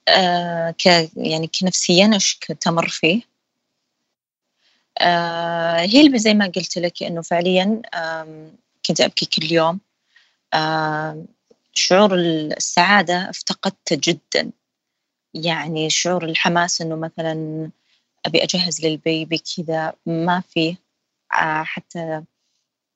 آه 0.08 0.72
ك 0.72 0.86
يعني 1.16 1.50
كنفسيا 1.60 2.12
إيش 2.14 2.40
كنت 2.48 2.68
أمر 2.68 2.88
فيه؟ 2.88 3.22
آه 5.02 5.80
هي 5.80 6.02
اللي 6.02 6.20
زي 6.20 6.34
ما 6.34 6.46
قلت 6.46 6.78
لك 6.78 7.04
إنه 7.04 7.22
فعليا 7.22 7.82
آه 7.94 8.52
كنت 8.86 9.02
أبكي 9.02 9.26
كل 9.26 9.52
يوم 9.52 9.80
آه 10.54 11.26
شعور 11.74 12.16
السعادة 12.16 13.30
افتقدته 13.30 14.00
جدا 14.04 14.52
يعني 15.34 15.90
شعور 15.90 16.24
الحماس 16.26 16.82
إنه 16.82 16.96
مثلا 16.96 17.70
أبي 18.26 18.44
أجهز 18.44 18.86
للبيبي 18.86 19.38
كذا 19.38 19.94
ما 20.06 20.40
فيه 20.42 20.76
آه، 21.34 21.64
حتى 21.64 22.24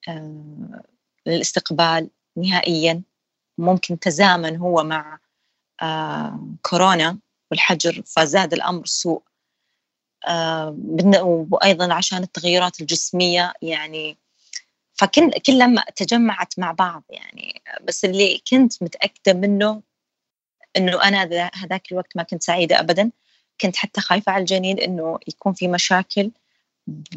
آه، 0.08 0.84
الاستقبال 1.28 2.10
نهائيا 2.38 3.02
ممكن 3.58 4.00
تزامن 4.00 4.58
هو 4.58 4.84
مع 4.84 5.20
آه، 5.82 6.40
كورونا 6.62 7.20
والحجر 7.52 8.04
فزاد 8.06 8.54
الأمر 8.54 8.86
سوء. 8.86 9.22
وأيضا 11.52 11.94
عشان 11.94 12.24
التغيرات 12.24 12.82
الجسمية 12.82 13.54
يعني 13.62 14.18
فكل 14.94 15.32
كلها 15.32 15.86
تجمعت 15.96 16.60
مع 16.60 16.72
بعض 16.72 17.04
يعني. 17.10 17.62
بس 17.84 18.06
اللي 18.06 18.42
كنت 18.52 18.84
متأكدة 18.84 19.34
منه 19.34 19.82
إنه 20.78 21.04
أنا 21.04 21.50
هذاك 21.54 21.92
الوقت 21.92 22.18
ما 22.18 22.24
كنت 22.24 22.44
سعيدة 22.44 22.80
ابدا. 22.80 23.12
كنت 23.62 23.76
حتى 23.76 24.02
خايفة 24.02 24.32
على 24.32 24.42
الجنين 24.42 24.80
إنه 24.80 25.20
يكون 25.28 25.54
في 25.54 25.68
مشاكل 25.68 26.32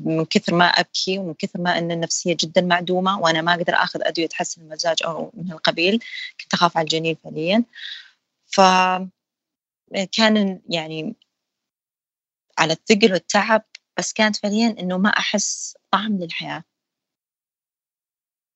من 0.01 0.25
كثر 0.25 0.55
ما 0.55 0.65
أبكي 0.67 1.19
ومن 1.19 1.35
كثر 1.35 1.61
ما 1.61 1.79
إن 1.79 1.91
النفسية 1.91 2.37
جدا 2.41 2.61
معدومة 2.61 3.19
وأنا 3.21 3.43
ما 3.43 3.55
أقدر 3.55 3.75
آخذ 3.75 4.01
أدوية 4.03 4.27
تحسن 4.27 4.63
المزاج 4.63 5.03
أو 5.05 5.31
من 5.35 5.53
القبيل. 5.53 6.05
كنت 6.41 6.55
أخاف 6.55 6.77
على 6.77 6.85
الجنين 6.85 7.15
فعليا. 7.25 7.65
ف 8.47 8.61
كان 10.13 10.61
يعني 10.69 11.15
على 12.59 12.73
الثقل 12.73 13.13
والتعب 13.13 13.65
بس 13.99 14.13
كانت 14.13 14.37
فعليا 14.37 14.77
إنه 14.81 14.99
ما 14.99 15.11
أحس 15.11 15.77
طعم 15.91 16.19
للحياة. 16.19 16.65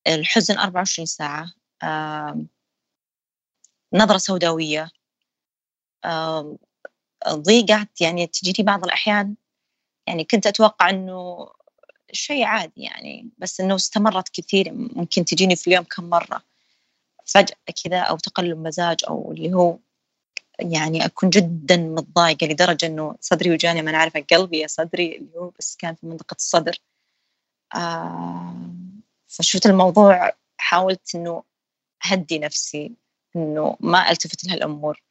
الحزن 0.06 0.58
24 0.58 1.06
ساعة 1.06 1.54
نظرة 3.94 4.18
سوداوية. 4.18 4.90
ضيقات 7.28 8.00
يعني 8.00 8.26
تجيني 8.26 8.66
بعض 8.66 8.84
الأحيان 8.84 9.34
يعني 10.06 10.24
كنت 10.24 10.46
أتوقع 10.46 10.90
إنه 10.90 11.48
شيء 12.12 12.44
عادي 12.44 12.82
يعني 12.82 13.30
بس 13.38 13.60
إنه 13.60 13.74
استمرت 13.74 14.28
كثير 14.28 14.72
ممكن 14.74 15.24
تجيني 15.24 15.56
في 15.56 15.66
اليوم 15.68 15.84
كم 15.84 16.04
مرة 16.10 16.42
فجأة 17.26 17.56
كذا 17.84 18.00
أو 18.00 18.16
تقلب 18.16 18.58
مزاج 18.58 18.98
أو 19.08 19.32
اللي 19.32 19.54
هو 19.54 19.78
يعني 20.60 21.06
أكون 21.06 21.30
جدا 21.30 21.76
متضايقة 21.76 22.46
لدرجة 22.46 22.86
إنه 22.86 23.16
صدري 23.20 23.50
وجاني 23.52 23.82
ما 23.82 23.90
أنا 23.90 23.98
عارفة 23.98 24.20
قلبي 24.32 24.58
يا 24.60 24.66
صدري 24.66 25.16
اللي 25.16 25.36
هو 25.38 25.50
بس 25.58 25.76
كان 25.76 25.94
في 25.94 26.06
منطقة 26.06 26.34
الصدر. 26.34 26.78
فشفت 29.28 29.66
الموضوع 29.66 30.32
حاولت 30.58 31.14
إنه 31.14 31.42
أهدي 32.12 32.38
نفسي. 32.38 32.92
إنه 33.36 33.76
ما 33.80 34.10
ألتفت 34.10 34.44
لهالامور 34.44 35.02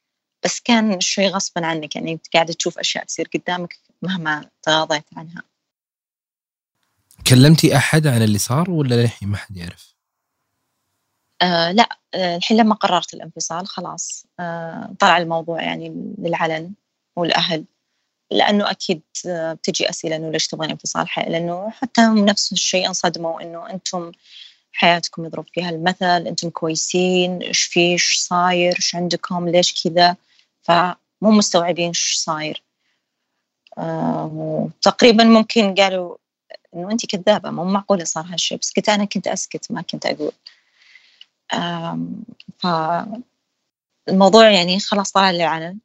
بس 0.44 0.60
كان 0.60 1.00
شوي 1.00 1.28
غصبا 1.28 1.66
عنك 1.66 1.96
يعني 1.96 2.12
أنت 2.12 2.26
قاعدة 2.34 2.52
تشوف 2.52 2.78
أشياء 2.78 3.04
تصير 3.04 3.28
قدامك 3.34 3.78
مهما 4.02 4.50
تغاضيت 4.62 5.04
عنها 5.16 5.42
كلمتي 7.26 7.76
أحد 7.76 8.06
عن 8.06 8.22
اللي 8.22 8.38
صار 8.38 8.70
ولا 8.70 8.94
للحين 8.94 9.28
ما 9.28 9.36
حد 9.36 9.56
يعرف؟ 9.56 9.94
آه 11.42 11.72
لا 11.72 11.88
آه 12.14 12.36
الحين 12.36 12.56
لما 12.56 12.74
قررت 12.74 13.14
الانفصال 13.14 13.66
خلاص 13.66 14.26
آه 14.40 14.94
طلع 14.98 15.18
الموضوع 15.18 15.62
يعني 15.62 16.14
للعلن 16.18 16.72
والأهل 17.16 17.64
لأنه 18.30 18.70
أكيد 18.70 19.02
آه 19.26 19.52
بتجي 19.52 19.90
أسئلة 19.90 20.16
إنه 20.16 20.30
ليش 20.30 20.46
تبغين 20.46 20.70
انفصال 20.70 21.06
لأنه 21.16 21.70
حتى 21.70 22.02
نفس 22.02 22.52
الشيء 22.52 22.86
انصدموا 22.86 23.42
إنه 23.42 23.70
أنتم 23.70 24.12
حياتكم 24.72 25.24
يضرب 25.24 25.46
فيها 25.54 25.70
المثل 25.70 26.26
أنتم 26.26 26.50
كويسين 26.50 27.42
إيش 27.42 27.62
في 27.62 27.80
إيش 27.80 28.18
صاير 28.18 28.76
إيش 28.76 28.94
عندكم 28.94 29.48
ليش 29.48 29.84
كذا؟ 29.84 30.16
فمو 30.62 30.96
مستوعبين 31.30 31.88
إيش 31.88 32.14
صاير. 32.16 32.62
آه 33.78 34.68
تقريبا 34.82 35.24
ممكن 35.24 35.74
قالوا 35.74 36.16
إنه 36.74 36.90
انت 36.90 37.06
كذابة 37.06 37.50
مو 37.50 37.64
معقولة 37.64 38.04
صار 38.04 38.24
هالشيء 38.24 38.58
بس 38.58 38.72
كنت 38.72 38.88
أنا 38.88 39.04
كنت 39.04 39.26
أسكت 39.28 39.72
ما 39.72 39.82
كنت 39.82 40.06
أقول. 40.06 40.32
ف 42.58 42.66
الموضوع 44.08 44.50
يعني 44.50 44.80
خلاص 44.80 45.12
طلع 45.12 45.30
للعلن. 45.30 45.78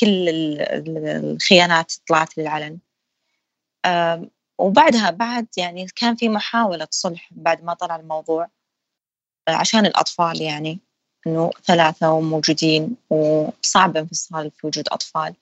كل 0.00 0.28
الخيانات 1.08 1.92
طلعت 2.08 2.38
للعلن. 2.38 2.78
وبعدها 4.62 5.10
بعد 5.10 5.46
يعني 5.56 5.86
كان 5.96 6.16
في 6.16 6.28
محاولة 6.28 6.88
صلح 6.90 7.28
بعد 7.30 7.64
ما 7.64 7.74
طلع 7.74 7.96
الموضوع 7.96 8.48
عشان 9.48 9.86
الأطفال 9.86 10.42
يعني 10.42 10.78
إنه 11.26 11.50
ثلاثة 11.64 12.12
وموجودين 12.12 12.96
وصعب 13.10 13.96
انفصال 13.96 14.50
في 14.50 14.66
وجود 14.66 14.88
أطفال. 14.88 15.34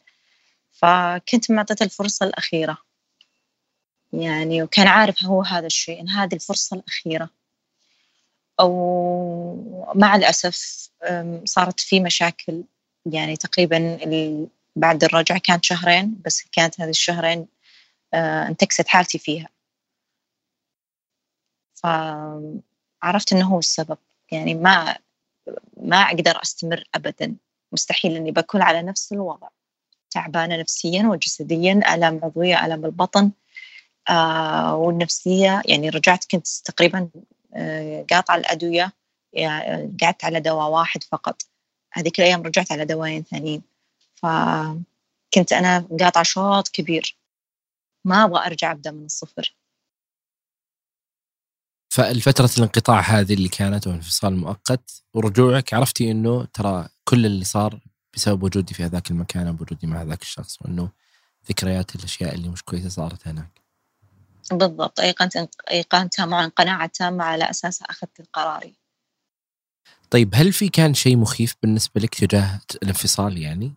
فكنت 0.72 1.50
معطيته 1.50 1.84
الفرصة 1.84 2.26
الأخيرة. 2.26 2.78
يعني 4.12 4.62
وكان 4.62 4.86
عارف 4.86 5.24
هو 5.24 5.42
هذا 5.42 5.66
الشيء 5.66 6.00
إن 6.00 6.08
هذه 6.08 6.34
الفرصة 6.34 6.76
الأخيرة. 6.76 7.30
أو 8.60 9.90
مع 9.94 10.16
الأسف 10.16 10.88
صارت 11.44 11.80
في 11.80 12.00
مشاكل. 12.00 12.62
يعني 13.06 13.36
تقريبا 13.36 13.98
بعد 14.76 15.04
الرجعة 15.04 15.38
كانت 15.38 15.64
شهرين 15.64 16.20
بس 16.24 16.42
كانت 16.52 16.80
هذه 16.80 16.90
الشهرين 16.90 17.46
انتكست 18.14 18.88
حالتي 18.88 19.18
فيها. 19.18 19.48
فعرفت 21.74 23.32
إنه 23.32 23.46
هو 23.54 23.58
السبب. 23.58 23.98
يعني 24.32 24.54
ما 24.54 24.96
ما 25.76 25.96
أقدر 25.96 26.42
أستمر 26.42 26.84
ابدا. 26.94 27.36
مستحيل 27.72 28.16
إني 28.16 28.30
بكون 28.30 28.62
على 28.62 28.82
نفس 28.82 29.12
الوضع. 29.12 29.48
تعبانة 30.10 30.56
نفسيا 30.56 31.06
وجسديا 31.06 31.94
آلام 31.94 32.20
عضوية 32.24 32.66
آلام 32.66 32.84
البطن 32.84 33.30
آه 34.10 34.76
والنفسية. 34.76 35.62
يعني 35.66 35.88
رجعت 35.88 36.24
كنت 36.30 36.46
تقريبا 36.64 37.10
آه 37.54 38.06
قاطعة 38.10 38.36
الأدوية 38.36 38.92
يعني 39.32 39.96
قعدت 40.02 40.24
على 40.24 40.40
دواء 40.40 40.68
واحد 40.70 41.02
فقط. 41.02 41.42
هذيك 41.92 42.18
الأيام 42.20 42.42
رجعت 42.42 42.72
على 42.72 42.84
دوايين 42.84 43.22
ثانيين. 43.22 43.62
فكنت 44.14 45.52
أنا 45.52 45.88
قاطعة 46.00 46.22
شوط 46.24 46.68
كبير. 46.68 47.16
ما 48.04 48.24
أبغى 48.24 48.46
أرجع 48.46 48.72
أبدأ 48.72 48.90
من 48.90 49.04
الصفر 49.04 49.56
فالفترة 51.92 52.50
الانقطاع 52.58 53.00
هذه 53.00 53.34
اللي 53.34 53.48
كانت 53.48 53.86
وانفصال 53.86 54.36
مؤقت 54.36 55.02
ورجوعك 55.14 55.74
عرفتي 55.74 56.10
إنه 56.10 56.44
ترى 56.44 56.88
كل 57.04 57.26
اللي 57.26 57.44
صار 57.44 57.80
بسبب 58.14 58.42
وجودي 58.42 58.74
في 58.74 58.84
هذاك 58.84 59.10
المكان 59.10 59.52
بوجودي 59.52 59.86
مع 59.86 60.02
هذاك 60.02 60.22
الشخص 60.22 60.62
وإنه 60.62 60.90
ذكريات 61.48 61.94
الأشياء 61.94 62.34
اللي 62.34 62.48
مش 62.48 62.62
كويسة 62.62 62.88
صارت 62.88 63.28
هناك. 63.28 63.60
بالضبط 64.52 65.00
ايقنت 65.00 65.36
أيقنتها 65.70 66.26
مع 66.26 66.46
قناعه 66.46 66.90
تامه 66.94 67.24
على 67.24 67.50
اساسها 67.50 67.86
أخذت 67.90 68.28
قراري. 68.32 68.74
طيب 70.10 70.30
هل 70.34 70.52
في 70.52 70.68
كان 70.68 70.94
شيء 70.94 71.16
مخيف 71.16 71.56
بالنسبة 71.62 72.00
لك 72.00 72.14
تجاه 72.14 72.60
الانفصال 72.82 73.38
يعني؟ 73.38 73.74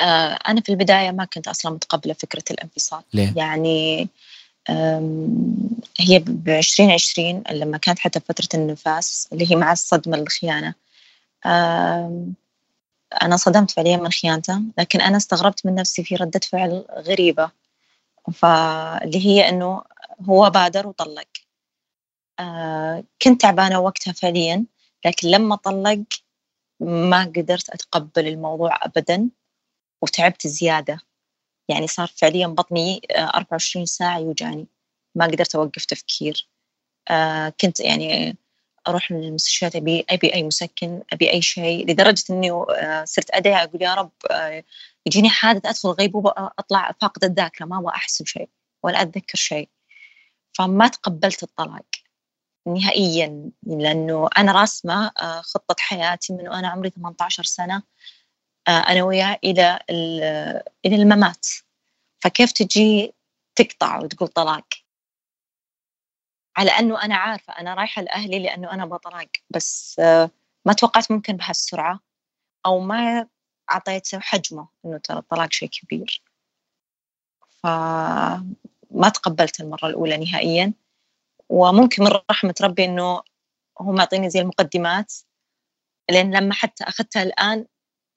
آه، 0.00 0.38
أنا 0.48 0.60
في 0.60 0.68
البداية 0.68 1.10
ما 1.10 1.24
كنت 1.24 1.48
أصلا 1.48 1.72
متقبلة 1.72 2.12
فكرة 2.12 2.44
الانفصال. 2.50 3.02
ليه؟ 3.14 3.32
يعني 3.36 4.08
هي 6.00 6.18
ب 6.18 6.48
2020 6.48 7.42
لما 7.50 7.78
كانت 7.78 7.98
حتى 7.98 8.20
فترة 8.20 8.48
النفاس 8.54 9.28
اللي 9.32 9.50
هي 9.50 9.56
مع 9.56 9.72
الصدمة 9.72 10.16
الخيانة 10.16 10.74
أنا 13.22 13.36
صدمت 13.36 13.70
فعليا 13.70 13.96
من 13.96 14.10
خيانته 14.10 14.62
لكن 14.78 15.00
أنا 15.00 15.16
استغربت 15.16 15.66
من 15.66 15.74
نفسي 15.74 16.04
في 16.04 16.16
ردة 16.16 16.40
فعل 16.40 16.84
غريبة. 16.90 17.50
فاللي 18.32 19.26
هي 19.26 19.48
إنه 19.48 19.82
هو 20.28 20.50
بادر 20.50 20.86
وطلق. 20.86 21.28
آه، 22.40 23.04
كنت 23.22 23.40
تعبانة 23.40 23.80
وقتها 23.80 24.12
فعليا. 24.12 24.64
لكن 25.04 25.28
لما 25.28 25.56
طلق 25.56 26.04
ما 26.80 27.24
قدرت 27.36 27.70
أتقبل 27.70 28.28
الموضوع 28.28 28.78
أبدا. 28.84 29.28
وتعبت 30.02 30.46
زيادة. 30.46 31.00
يعني 31.68 31.86
صار 31.86 32.06
فعليا 32.16 32.46
بطني 32.46 33.00
24 33.10 33.82
آه، 33.82 33.86
ساعة 33.86 34.18
يوجعني. 34.18 34.66
ما 35.14 35.26
قدرت 35.26 35.54
أوقف 35.54 35.84
تفكير. 35.84 36.48
آه، 37.10 37.48
كنت 37.60 37.80
يعني 37.80 38.36
أروح 38.88 39.12
للمستشفيات 39.12 39.76
أبي 39.76 40.06
أبي 40.10 40.34
أي 40.34 40.42
مسكن 40.42 41.02
أبي 41.12 41.32
أي 41.32 41.42
شيء 41.42 41.90
لدرجة 41.90 42.24
إني 42.30 42.50
آه، 42.50 43.04
صرت 43.04 43.30
أدعي 43.30 43.64
أقول 43.64 43.82
يا 43.82 43.94
رب 43.94 44.12
يجيني 45.06 45.30
حادث 45.30 45.66
أدخل 45.66 45.88
غيبوبة 45.88 46.32
أطلع 46.58 46.92
فاقدة 47.00 47.26
الذاكرة 47.26 47.66
ما 47.66 47.78
أبغى 47.78 47.94
أحس 47.94 48.22
بشيء 48.22 48.48
ولا 48.82 49.02
أتذكر 49.02 49.38
شيء. 49.38 49.68
فما 50.52 50.88
تقبلت 50.88 51.42
الطلاق 51.42 51.86
نهائيا 52.68 53.50
لأنه 53.66 54.28
أنا 54.38 54.52
راسمة 54.52 55.10
خطة 55.42 55.76
حياتي 55.78 56.32
من 56.32 56.48
وأنا 56.48 56.68
عمري 56.68 56.90
18 56.90 57.42
سنة. 57.42 57.82
أنا 58.72 59.02
وياه 59.02 59.38
إلى 59.44 59.78
إلى 60.86 60.96
الممات. 60.96 61.46
فكيف 62.20 62.52
تجي 62.52 63.14
تقطع 63.54 63.98
وتقول 63.98 64.28
طلاق؟ 64.28 64.66
على 66.56 66.70
أنه 66.70 67.02
أنا 67.02 67.16
عارفة 67.16 67.52
أنا 67.52 67.74
رايحة 67.74 68.02
لأهلي 68.02 68.38
لأنه 68.38 68.72
أنا 68.72 68.86
بطلاق 68.86 69.28
بس 69.50 70.00
آه، 70.00 70.30
ما 70.64 70.72
توقعت 70.72 71.12
ممكن 71.12 71.36
بهالسرعة 71.36 72.00
أو 72.66 72.80
ما 72.80 73.26
أعطيته 73.70 74.20
حجمه 74.20 74.68
إنه 74.84 74.98
ترى 74.98 75.18
الطلاق 75.18 75.52
شيء 75.52 75.68
كبير. 75.68 76.22
فما 77.62 79.08
تقبلت 79.14 79.60
المرة 79.60 79.86
الأولى 79.86 80.16
نهائيا. 80.16 80.72
وممكن 81.48 82.04
من 82.04 82.10
رحمة 82.30 82.54
ربي 82.62 82.84
إنه 82.84 83.22
هو 83.80 83.92
معطيني 83.92 84.30
زي 84.30 84.40
المقدمات 84.40 85.14
لأن 86.10 86.36
لما 86.36 86.54
حتى 86.54 86.84
أخذتها 86.84 87.22
الآن 87.22 87.66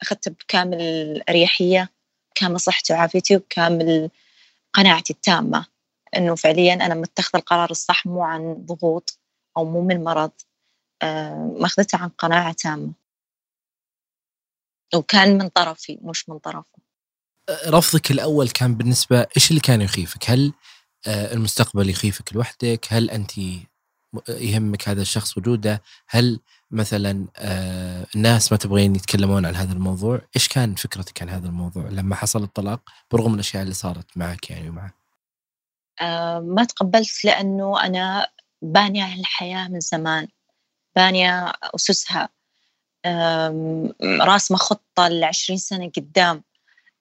أخذته 0.02 0.32
بكامل 0.32 0.82
الأريحية 0.82 1.90
كامل 2.36 2.60
صحتي 2.60 2.94
وعافيتي 2.94 3.36
وكامل 3.36 4.10
قناعتي 4.74 5.14
التامة. 5.14 5.66
إنه 6.18 6.36
فعليا 6.36 6.74
أنا 6.74 6.96
متخذ 6.96 7.32
القرار 7.36 7.72
الصح 7.72 8.06
مو 8.06 8.24
عن 8.24 8.54
ضغوط 8.54 9.20
أو 9.58 9.66
مو 9.66 9.82
من 9.82 10.04
مرض 10.04 10.32
آه، 11.02 11.56
ماخذته 11.60 11.98
عن 11.98 12.10
قناعة 12.10 12.54
تامة. 12.54 12.94
وكان 14.96 15.38
من 15.38 15.48
طرفي 15.50 16.00
مش 16.02 16.30
من 16.30 16.38
طرفه. 16.38 16.82
رفضك 17.68 18.12
الأول 18.12 18.50
كان 18.50 18.76
بالنسبة 18.76 19.28
إيش 19.38 19.50
اللي 19.50 19.62
كان 19.62 19.82
يخيفك؟ 19.82 20.30
هل 20.30 20.54
آه، 21.08 21.34
المستقبل 21.34 21.90
يخيفك 21.90 22.34
لوحدك؟ 22.34 22.88
هل 22.90 23.10
أنت 23.10 23.32
يهمك 24.30 24.90
هذا 24.90 25.02
الشخص 25.02 25.38
وجوده؟ 25.38 25.82
هل 26.08 26.40
مثلا 26.72 27.28
آه 27.38 28.08
الناس 28.16 28.52
ما 28.52 28.58
تبغين 28.58 28.96
يتكلمون 28.96 29.46
عن 29.46 29.56
هذا 29.56 29.74
الموضوع 29.74 30.22
إيش 30.36 30.48
كان 30.48 30.76
فكرتك 30.76 31.22
عن 31.22 31.30
هذا 31.30 31.48
الموضوع 31.48 31.84
لما 31.90 32.16
حصل 32.16 32.44
الطلاق 32.44 32.82
برغم 33.12 33.34
الأشياء 33.34 33.64
اللي 33.64 33.74
صارت 33.74 34.18
معك 34.18 34.50
يعني 34.50 34.70
ومعه؟ 34.70 34.94
آه 36.02 36.40
ما 36.40 36.64
تقبلت 36.64 37.26
لأنه 37.26 37.86
أنا 37.86 38.28
بانية 38.62 39.14
الحياة 39.16 39.68
من 39.68 39.80
زمان 39.80 40.28
بانية 40.96 41.54
أسسها. 41.76 42.30
راسمه 44.22 44.58
خطه 44.58 45.08
ل 45.08 45.24
20 45.24 45.60
سنة 45.60 45.92
قدام. 45.98 46.44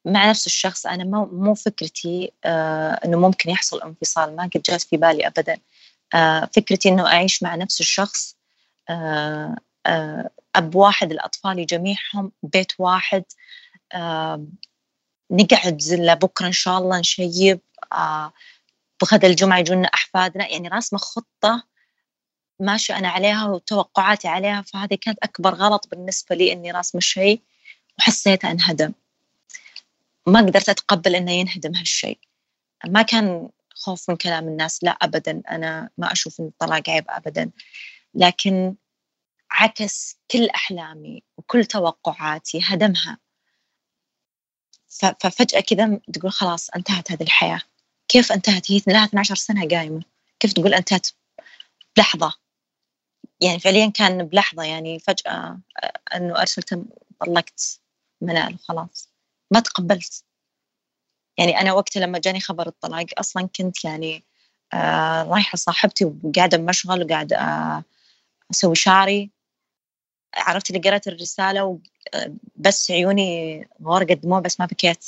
مع 0.04 0.30
نفس 0.30 0.46
الشخص 0.46 0.86
أنا 0.86 1.04
مو 1.04 1.24
مو 1.26 1.54
فكرتي 1.54 2.32
آه 2.44 2.92
إنه 3.04 3.18
ممكن 3.18 3.50
يحصل 3.50 3.82
انفصال 3.82 4.36
ما 4.36 4.42
قد 4.42 4.62
جات 4.62 4.82
في 4.82 4.96
بالي 4.96 5.26
أبدا. 5.26 5.58
آه 6.14 6.48
فكرتي 6.56 6.88
إنه 6.88 7.06
أعيش 7.06 7.42
مع 7.42 7.54
نفس 7.54 7.80
الشخص 7.80 8.36
أب 10.56 10.74
واحد 10.74 11.12
الأطفال 11.12 11.66
جميعهم 11.66 12.32
بيت 12.42 12.72
واحد. 12.78 13.24
آه 13.92 14.46
نقعد 15.30 15.82
لبكرة 15.90 16.46
إن 16.46 16.52
شاء 16.52 16.78
الله 16.78 16.98
نشيب. 16.98 17.60
آه 17.92 18.32
بغدا 19.02 19.28
الجمعة 19.28 19.58
يجونا 19.58 19.88
أحفادنا. 19.94 20.48
يعني 20.48 20.68
راسمة 20.68 20.98
خطة 20.98 21.62
ماشية 22.60 22.98
أنا 22.98 23.08
عليها 23.08 23.46
وتوقعاتي 23.46 24.28
عليها 24.28 24.62
فهذه 24.62 24.98
كانت 25.00 25.18
أكبر 25.22 25.54
غلط 25.54 25.88
بالنسبة 25.90 26.36
لي 26.36 26.52
إني 26.52 26.70
راسمة 26.70 27.00
شيء 27.00 27.42
وحسيت 27.98 28.44
أنهدم. 28.44 28.92
ما 30.26 30.40
قدرت 30.40 30.68
أتقبل 30.68 31.16
إنه 31.16 31.32
ينهدم 31.32 31.74
هالشيء. 31.74 32.18
ما 32.86 33.02
كان 33.02 33.48
خوف 33.74 34.10
من 34.10 34.16
كلام 34.16 34.48
الناس 34.48 34.84
لا 34.84 34.90
أبدا. 34.90 35.42
أنا 35.50 35.90
ما 35.98 36.12
أشوف 36.12 36.40
إن 36.40 36.46
الطلاق 36.46 36.90
عيب 36.90 37.04
أبدا. 37.08 37.50
لكن 38.14 38.74
عكس 39.50 40.18
كل 40.30 40.48
أحلامي 40.48 41.22
وكل 41.36 41.64
توقعاتي 41.64 42.60
هدمها. 42.64 43.18
ففجأة 45.20 45.60
كذا 45.60 46.00
تقول 46.12 46.32
خلاص 46.32 46.70
انتهت 46.70 47.12
هذه 47.12 47.22
الحياة. 47.22 47.60
كيف 48.08 48.32
انتهت؟ 48.32 48.72
هي 48.72 48.80
لها 48.86 49.04
12 49.04 49.34
سنة 49.34 49.68
قايمة. 49.68 50.02
كيف 50.40 50.52
تقول 50.52 50.74
انتهت؟ 50.74 51.06
بلحظة. 51.96 52.32
يعني 53.40 53.58
فعليا 53.60 53.90
كان 53.90 54.22
بلحظة 54.26 54.62
يعني 54.62 54.98
فجأة 54.98 55.60
أنه 56.14 56.40
أرسلت 56.40 56.82
طلقت 57.20 57.80
منال 58.20 58.54
وخلاص. 58.54 59.08
ما 59.50 59.60
تقبلت. 59.60 60.24
يعني 61.38 61.60
أنا 61.60 61.72
وقتها 61.72 62.00
لما 62.00 62.18
جاني 62.18 62.40
خبر 62.40 62.66
الطلاق 62.66 63.06
أصلا 63.18 63.48
كنت 63.56 63.84
يعني 63.84 64.24
آه 64.72 65.22
رايحة 65.22 65.56
صاحبتي 65.56 66.04
وقاعدة 66.04 66.56
بمشغل 66.58 67.02
وقاعدة 67.04 67.36
آه 67.36 67.84
أسوي 68.50 68.74
شعري. 68.74 69.30
عرفت 70.34 70.70
اللي 70.70 70.80
قرأت 70.90 71.08
الرسالة 71.08 71.80
بس 72.56 72.90
عيوني 72.90 73.68
غرقت 73.84 74.12
دموع 74.18 74.40
بس 74.40 74.60
ما 74.60 74.66
بكيت. 74.66 75.06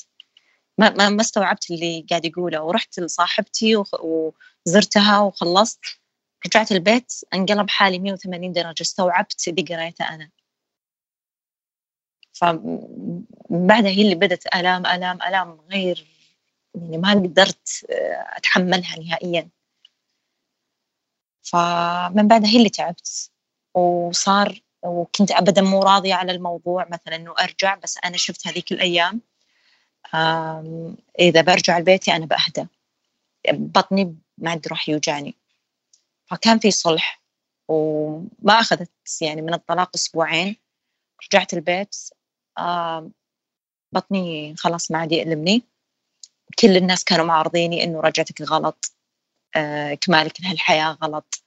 ما 0.79 0.91
ما 0.91 1.09
ما 1.09 1.21
استوعبت 1.21 1.71
اللي 1.71 2.07
قاعد 2.11 2.25
يقوله. 2.25 2.63
ورحت 2.63 3.01
لصاحبتي 3.01 3.85
وزرتها 4.67 5.21
وخلصت. 5.21 5.81
رجعت 6.47 6.73
البيت 6.73 7.13
انقلب 7.35 7.71
حالي 7.71 7.99
180 7.99 8.53
درجة. 8.53 8.83
استوعبت 8.83 9.49
اللي 9.49 9.63
قريته 9.63 10.15
أنا. 10.15 10.31
فبعدها 12.33 13.91
هي 13.91 14.03
اللي 14.03 14.15
بدت 14.15 14.47
آلام 14.55 14.87
آلام 14.87 15.23
آلام 15.23 15.61
غير 15.71 16.07
يعني 16.75 16.99
ما 16.99 17.13
قدرت 17.13 17.87
آه، 17.91 18.37
أتحملها 18.37 18.99
نهائيا. 18.99 19.51
فمن 21.43 22.29
بعدها 22.29 22.49
هي 22.51 22.57
اللي 22.57 22.71
تعبت. 22.71 23.32
وصار 23.75 24.63
وكنت 24.83 25.31
ابدا 25.31 25.63
مو 25.63 25.83
راضية 25.83 26.15
على 26.15 26.33
الموضوع 26.33 26.87
مثلا 26.91 27.17
إنه 27.17 27.35
أرجع 27.41 27.75
بس 27.75 27.99
أنا 28.05 28.17
شفت 28.17 28.47
هذيك 28.47 28.73
الأيام 28.73 29.21
إذا 31.19 31.41
برجع 31.41 31.79
لبيتي 31.79 32.17
أنا 32.17 32.27
بأهدى. 32.27 32.67
بطني 33.53 34.17
ما 34.39 34.51
عندي 34.51 34.69
راح 34.69 34.89
يوجعني. 34.89 35.35
فكان 36.27 36.59
في 36.59 36.71
صلح 36.71 37.23
وما 37.69 38.53
أخذت 38.61 38.91
يعني 39.21 39.43
من 39.43 39.55
الطلاق 39.55 39.91
أسبوعين. 39.95 40.57
رجعت 41.25 41.55
البيت 41.55 41.97
بطني 43.93 44.55
خلاص 44.57 44.91
ما 44.91 44.99
عاد 44.99 45.13
يألمني. 45.13 45.63
كل 46.59 46.77
الناس 46.77 47.05
كانوا 47.05 47.25
معارضيني 47.25 47.85
إنه 47.85 48.01
رجعتك 48.01 48.43
غلط 48.43 48.93
آه، 49.57 49.95
كمالك 49.95 50.41
لهالحياه 50.41 50.99
غلط. 51.03 51.45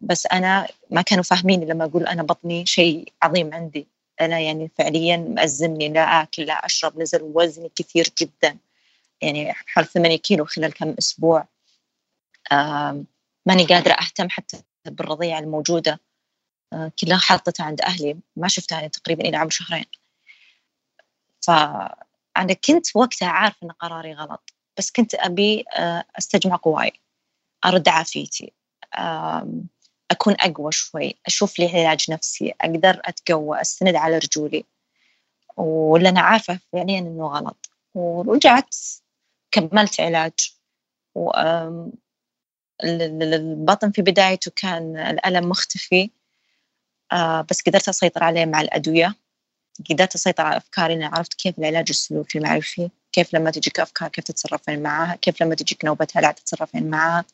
بس 0.00 0.26
أنا 0.26 0.68
ما 0.90 1.02
كانوا 1.02 1.24
فاهميني 1.24 1.66
لما 1.66 1.84
أقول 1.84 2.06
أنا 2.06 2.22
بطني 2.22 2.66
شيء 2.66 3.12
عظيم 3.22 3.54
عندي. 3.54 3.86
أنا 4.20 4.38
يعني 4.40 4.70
فعليا 4.78 5.16
مأزمني 5.16 5.88
لا 5.88 6.00
آكل 6.22 6.42
لا 6.42 6.66
أشرب 6.66 6.98
نزل 6.98 7.22
وزني 7.22 7.70
كثير 7.76 8.08
جدا. 8.20 8.58
يعني 9.22 9.52
حوالي 9.52 9.88
8 9.88 10.16
كيلو 10.16 10.44
خلال 10.44 10.72
كم 10.74 10.94
أسبوع. 10.98 11.46
ماني 13.46 13.64
قادرة 13.66 13.92
أهتم 13.92 14.30
حتى 14.30 14.62
بالرضيعة 14.86 15.38
الموجودة. 15.38 16.00
آه، 16.72 16.92
كلها 17.00 17.18
حاطتها 17.18 17.64
عند 17.64 17.80
أهلي. 17.80 18.16
ما 18.36 18.48
شفتها 18.48 18.76
يعني 18.76 18.88
تقريبا 18.88 19.24
إلى 19.24 19.36
عمر 19.36 19.50
شهرين. 19.50 19.84
فأنا 21.40 22.52
كنت 22.66 22.96
وقتها 22.96 23.28
عارفة 23.28 23.58
أن 23.62 23.70
قراري 23.70 24.14
غلط. 24.14 24.52
بس 24.78 24.90
كنت 24.90 25.14
أبي 25.14 25.64
آه، 25.76 26.04
أستجمع 26.18 26.56
قواي. 26.56 26.92
أرد 27.64 27.88
عافيتي. 27.88 28.52
أكون 30.10 30.34
أقوى 30.40 30.72
شوي 30.72 31.14
أشوف 31.26 31.58
لي 31.58 31.66
علاج 31.66 32.10
نفسي 32.10 32.54
أقدر 32.60 33.00
أتقوى 33.04 33.60
أستند 33.60 33.94
على 33.94 34.18
رجولي. 34.18 34.64
ولا 35.56 36.08
أنا 36.08 36.20
عارفة 36.20 36.58
فعليا 36.72 36.98
إنه 36.98 37.26
غلط. 37.26 37.70
ورجعت 37.94 38.74
كملت 39.50 40.00
علاج. 40.00 40.32
و 41.14 41.30
البطن 42.84 43.90
في 43.90 44.02
بدايته 44.02 44.52
كان 44.56 44.96
الألم 44.96 45.48
مختفي. 45.48 46.10
بس 47.50 47.62
قدرت 47.66 47.88
أسيطر 47.88 48.24
عليه 48.24 48.44
مع 48.44 48.60
الأدوية. 48.60 49.14
قدرت 49.90 50.14
أسيطر 50.14 50.46
على 50.46 50.56
أفكاري 50.56 50.94
أنا 50.94 51.06
عرفت 51.06 51.34
كيف 51.34 51.58
العلاج 51.58 51.86
السلوكي 51.90 52.38
المعرفي 52.38 52.90
كيف 53.12 53.34
لما 53.34 53.50
تجيك 53.50 53.80
أفكار 53.80 54.08
كيف 54.08 54.24
تتصرفين 54.24 54.82
معها 54.82 55.16
كيف 55.16 55.42
لما 55.42 55.54
تجيك 55.54 55.84
نوبة 55.84 56.06
هلع 56.14 56.30
تتصرفين 56.30 56.90
معها. 56.90 57.24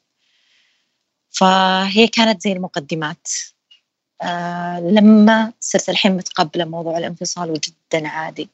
فهي 1.38 2.08
كانت 2.08 2.42
زي 2.42 2.52
المقدمات. 2.52 3.28
آه 4.22 4.80
لما 4.80 5.52
صرت 5.60 5.88
الحين 5.88 6.16
متقبلة 6.16 6.64
موضوع 6.64 6.98
الانفصال 6.98 7.50
وجدا 7.50 8.08
عادي. 8.08 8.48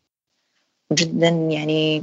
وجدا 0.90 1.28
يعني 1.28 2.02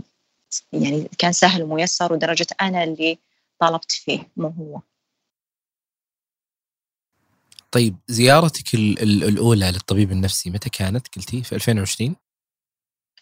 يعني 0.74 1.10
كان 1.18 1.32
سهل 1.32 1.64
وميسر 1.64 2.14
ودرجة 2.14 2.48
أنا 2.62 2.84
اللي 2.84 3.18
طالبت 3.60 3.92
فيه 3.92 4.30
مو 4.38 4.48
هو. 4.48 4.82
طيب 7.72 7.96
زيارتك 8.08 8.74
الأولى 8.74 9.72
للطبيب 9.72 10.12
النفسي 10.12 10.50
متى 10.50 10.70
كانت؟ 10.70 11.08
قلتي 11.16 11.44
في 11.44 11.56
2020؟ 11.56 12.16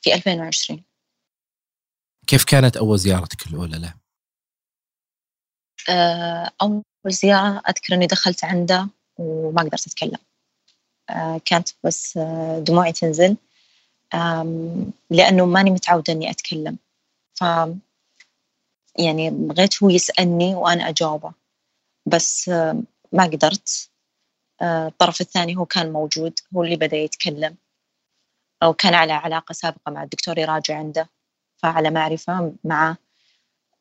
في 0.02 0.14
2020 0.14 0.84
كيف 2.28 2.44
كانت 2.44 2.78
أول 2.78 3.00
زيارتك 3.00 3.48
الأولى 3.48 3.80
له؟ 3.80 3.99
آه، 5.90 6.52
أول 6.62 6.84
زيارة 7.08 7.62
أذكر 7.70 7.94
إني 7.94 8.08
دخلت 8.08 8.44
عنده 8.44 8.88
وما 9.18 9.62
قدرت 9.62 9.88
أتكلم. 9.88 10.20
آه، 11.10 11.42
كانت 11.46 11.70
بس 11.84 12.18
آه، 12.18 12.60
دموعي 12.60 12.92
تنزل. 12.92 13.38
لأنه 15.10 15.46
ماني 15.46 15.72
متعودة 15.72 16.14
إني 16.14 16.30
أتكلم. 16.32 16.78
ف 17.40 17.44
يعني 19.00 19.30
بغيت 19.30 19.84
هو 19.84 19.90
يسألني 19.90 20.56
وأنا 20.56 20.90
أجاوبه. 20.90 21.34
بس 22.06 22.50
ما 23.12 23.24
قدرت. 23.24 23.90
الطرف 24.62 25.22
الثاني 25.22 25.58
هو 25.58 25.66
كان 25.66 25.92
موجود 25.92 26.40
هو 26.56 26.64
اللي 26.64 26.76
بدأ 26.76 26.98
يتكلم. 26.98 27.58
أو 28.64 28.74
كان 28.74 28.94
على 28.94 29.14
علاقة 29.14 29.54
سابقة 29.54 29.92
مع 29.92 30.04
الدكتور 30.04 30.38
يراجع 30.38 30.78
عنده. 30.78 31.10
فعلى 31.58 31.90
معرفة 31.90 32.54
معه 32.64 32.98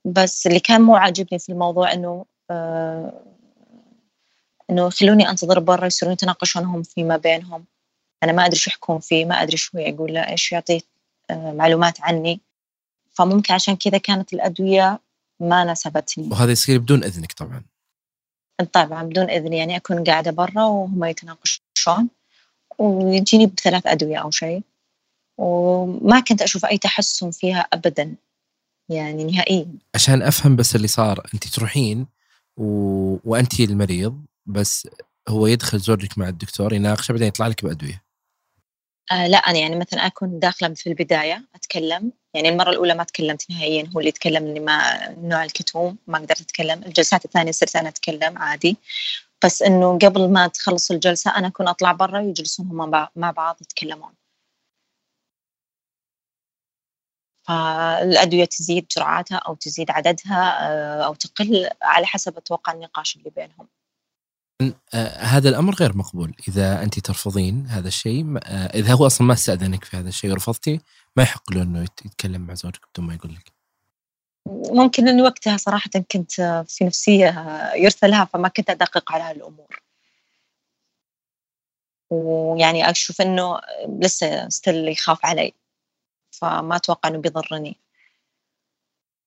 بس 0.05 0.47
اللي 0.47 0.61
كان 0.61 0.81
مو 0.81 0.97
عاجبني 0.97 1.39
في 1.39 1.53
الموضوع 1.53 1.93
إنه 1.93 2.25
آه 2.51 3.23
إنه 4.71 4.87
يخلوني 4.87 5.31
أنتظر 5.31 5.59
برا 5.59 5.87
يصيرون 5.87 6.13
يتناقشون 6.13 6.65
هم 6.65 6.83
فيما 6.83 7.17
بينهم. 7.17 7.65
أنا 8.23 8.33
ما 8.33 8.47
أدري 8.47 8.57
شو 8.57 8.71
يحكون 8.71 8.99
فيه 8.99 9.25
ما 9.25 9.43
أدري 9.43 9.57
شو 9.57 9.79
يقول 9.79 10.15
له 10.15 10.29
إيش 10.29 10.53
يعطيه 10.53 10.81
آه 11.31 11.53
معلومات 11.53 12.01
عني. 12.01 12.41
فممكن 13.11 13.55
عشان 13.55 13.77
كذا 13.77 13.99
كانت 13.99 14.33
الأدوية 14.33 15.01
ما 15.41 15.65
ناسبتني. 15.65 16.29
وهذا 16.33 16.53
يصير 16.53 16.79
بدون 16.79 17.05
إذنك 17.05 17.33
طبعا. 17.33 17.63
طبعا 18.73 19.03
بدون 19.03 19.31
إذن 19.31 19.53
يعني 19.53 19.77
أكون 19.77 20.05
قاعدة 20.05 20.31
برا 20.31 20.65
وهم 20.65 21.05
يتناقشون. 21.05 22.09
ويجيني 22.79 23.47
بثلاث 23.47 23.87
أدوية 23.87 24.17
أو 24.17 24.31
شيء. 24.31 24.63
وما 25.39 26.21
كنت 26.21 26.43
أشوف 26.43 26.65
أي 26.65 26.79
تحسن 26.79 27.31
فيها 27.31 27.61
ابدا. 27.73 28.15
يعني 28.89 29.25
نهائيا. 29.25 29.79
عشان 29.95 30.23
أفهم 30.23 30.57
بس 30.57 30.77
اللي 30.77 30.89
صار 30.89 31.27
أنت 31.35 31.49
تروحين 31.49 32.07
و... 32.57 32.65
وأنت 33.25 33.61
المريض 33.61 34.25
بس 34.47 34.89
هو 35.29 35.47
يدخل 35.47 35.79
زوجك 35.79 36.19
مع 36.19 36.29
الدكتور 36.29 36.73
يناقشه 36.73 37.13
بعدين 37.13 37.29
يطلع 37.29 37.47
لك 37.47 37.65
بأدوية. 37.65 38.03
آه 39.13 39.27
لا 39.27 39.39
أنا 39.39 39.59
يعني 39.59 39.77
مثلا 39.77 40.07
أكون 40.07 40.39
داخلة 40.39 40.75
في 40.75 40.87
البداية 40.87 41.45
أتكلم. 41.55 42.13
يعني 42.35 42.49
المرة 42.49 42.71
الأولى 42.71 42.95
ما 42.95 43.05
تكلمت 43.05 43.51
نهائيا 43.51 43.91
هو 43.95 43.99
اللي 43.99 44.09
يتكلم 44.09 44.47
إني 44.47 44.61
ما 44.61 45.09
نوع 45.19 45.45
الكتوم 45.45 45.97
ما 46.07 46.19
قدرت 46.19 46.41
أتكلم. 46.41 46.83
الجلسات 46.87 47.25
الثانية 47.25 47.53
صرت 47.53 47.77
أنا 47.77 47.89
أتكلم 47.89 48.39
عادي. 48.39 48.77
بس 49.45 49.63
إنه 49.63 49.99
قبل 49.99 50.31
ما 50.31 50.47
تخلص 50.47 50.91
الجلسة 50.91 51.37
أنا 51.37 51.47
أكون 51.47 51.69
أطلع 51.69 51.93
برا 51.93 52.21
ويجلسون 52.21 52.67
هم 52.67 53.09
مع 53.17 53.31
بعض 53.31 53.57
يتكلمون. 53.63 54.11
فالأدوية 57.49 58.45
تزيد 58.45 58.87
جرعاتها 58.97 59.37
أو 59.37 59.55
تزيد 59.55 59.91
عددها 59.91 60.69
آه، 60.71 61.03
أو 61.03 61.15
تقل 61.15 61.69
على 61.83 62.07
حسب 62.07 62.37
أتوقع 62.37 62.73
النقاش 62.73 63.17
اللي 63.17 63.31
بينهم. 63.31 63.69
آه، 64.95 65.19
هذا 65.19 65.49
الأمر 65.49 65.75
غير 65.75 65.97
مقبول. 65.97 66.35
إذا 66.49 66.83
أنت 66.83 66.99
ترفضين 66.99 67.67
هذا 67.67 67.89
الشيء 67.89 68.37
آه، 68.37 68.67
إذا 68.67 68.93
هو 68.93 69.07
أصلا 69.07 69.27
ما 69.27 69.33
استأذنك 69.33 69.85
في 69.85 69.97
هذا 69.97 70.09
الشيء 70.09 70.31
ورفضتي 70.31 70.81
ما 71.17 71.23
يحق 71.23 71.53
له 71.53 71.63
إنه 71.63 71.83
يتكلم 71.83 72.41
مع 72.41 72.55
زوجك 72.55 72.81
بدون 72.95 73.07
ما 73.07 73.15
يقول 73.15 73.35
لك. 73.35 73.53
ممكن 74.71 75.09
انه 75.09 75.23
وقتها 75.23 75.57
صراحة 75.57 75.91
كنت 76.13 76.33
في 76.69 76.85
نفسية 76.85 77.35
يرثى 77.75 78.09
لها 78.09 78.25
فما 78.25 78.49
كنت 78.49 78.71
أدقق 78.71 79.13
على 79.13 79.23
هالامور 79.23 79.83
ويعني 82.11 82.91
أشوف 82.91 83.21
إنه 83.21 83.61
لسه 84.01 84.49
ستيل 84.49 84.89
يخاف 84.89 85.27
علي. 85.27 85.55
فما 86.41 86.77
أتوقع 86.77 87.09
إنه 87.09 87.19
بيضرني. 87.19 87.77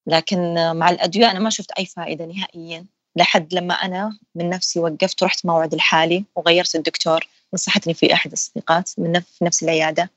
لكن 0.08 0.54
مع 0.78 0.90
الأدوية 0.90 1.32
أنا 1.32 1.40
ما 1.40 1.50
شفت 1.50 1.72
أي 1.72 1.86
فائدة 1.86 2.26
نهائيا. 2.26 2.86
لحد 3.16 3.54
لما 3.54 3.74
أنا 3.74 4.18
من 4.36 4.50
نفسي 4.50 4.80
وقفت 4.80 5.24
ورحت 5.24 5.46
موعد 5.46 5.74
الحالي 5.74 6.26
وغيرت 6.36 6.76
الدكتور 6.76 7.28
نصحتني 7.54 7.94
في 7.94 8.14
أحد 8.14 8.32
الصديقات 8.32 8.92
من 8.98 9.22
نفس 9.42 9.64
العيادة. 9.64 10.10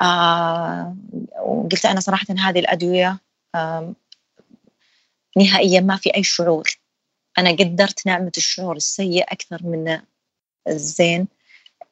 آه 0.00 0.96
وقلت 1.40 1.86
أنا 1.86 2.00
صراحة 2.00 2.26
هذه 2.38 2.58
الأدوية 2.58 3.18
آه 3.54 3.92
نهائيا 5.36 5.80
ما 5.80 5.96
في 5.96 6.14
أي 6.14 6.22
شعور. 6.22 6.78
أنا 7.38 7.50
قدرت 7.50 8.06
نعمة 8.06 8.32
الشعور 8.36 8.76
السيء 8.76 9.22
أكثر 9.32 9.58
من 9.62 10.00
الزين 10.68 11.28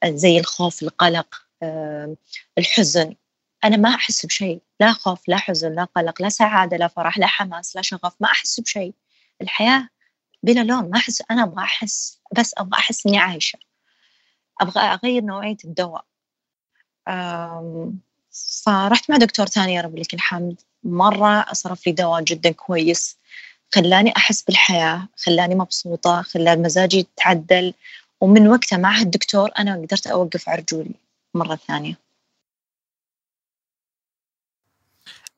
زي 0.04 0.38
الخوف 0.38 0.82
القلق 0.82 1.42
آه 1.62 2.16
الحزن. 2.58 3.14
أنا 3.66 3.76
ما 3.76 3.94
أحس 3.94 4.26
بشيء. 4.26 4.60
لا 4.80 4.92
خوف 4.92 5.28
لا 5.28 5.36
حزن 5.36 5.72
لا 5.72 5.84
قلق 5.84 6.22
لا 6.22 6.28
سعادة 6.28 6.76
لا 6.76 6.88
فرح 6.88 7.18
لا 7.18 7.26
حماس 7.26 7.76
لا 7.76 7.82
شغف 7.82 8.14
ما 8.20 8.28
أحس 8.28 8.60
بشيء. 8.60 8.92
الحياة 9.42 9.88
بلا 10.42 10.60
لون 10.64 10.90
ما 10.90 10.96
أحس 10.96 11.22
أنا 11.30 11.42
أبغى 11.42 11.64
أحس 11.64 12.18
بس 12.38 12.54
أبغى 12.58 12.78
أحس 12.78 13.06
إني 13.06 13.18
عايشة. 13.18 13.58
أبغى 14.60 14.80
أغير 14.80 15.24
نوعية 15.24 15.56
الدواء. 15.64 16.04
فرحت 18.64 19.10
مع 19.10 19.16
دكتور 19.16 19.46
ثاني 19.46 19.74
يا 19.74 19.80
رب 19.80 19.98
لك 19.98 20.14
الحمد. 20.14 20.60
مرة 20.84 21.52
صرف 21.52 21.86
لي 21.86 21.92
دواء 21.92 22.22
جدا 22.22 22.52
كويس. 22.52 23.18
خلاني 23.74 24.12
أحس 24.16 24.42
بالحياة 24.42 25.08
خلاني 25.16 25.54
مبسوطة 25.54 26.22
خلى 26.22 26.56
مزاجي 26.56 26.98
يتعدل. 26.98 27.74
ومن 28.20 28.48
وقتها 28.48 28.76
مع 28.76 28.98
هالدكتور 29.00 29.50
أنا 29.58 29.76
قدرت 29.76 30.06
أوقف 30.06 30.48
عرجولي 30.48 30.94
مرة 31.34 31.56
ثانية. 31.56 32.05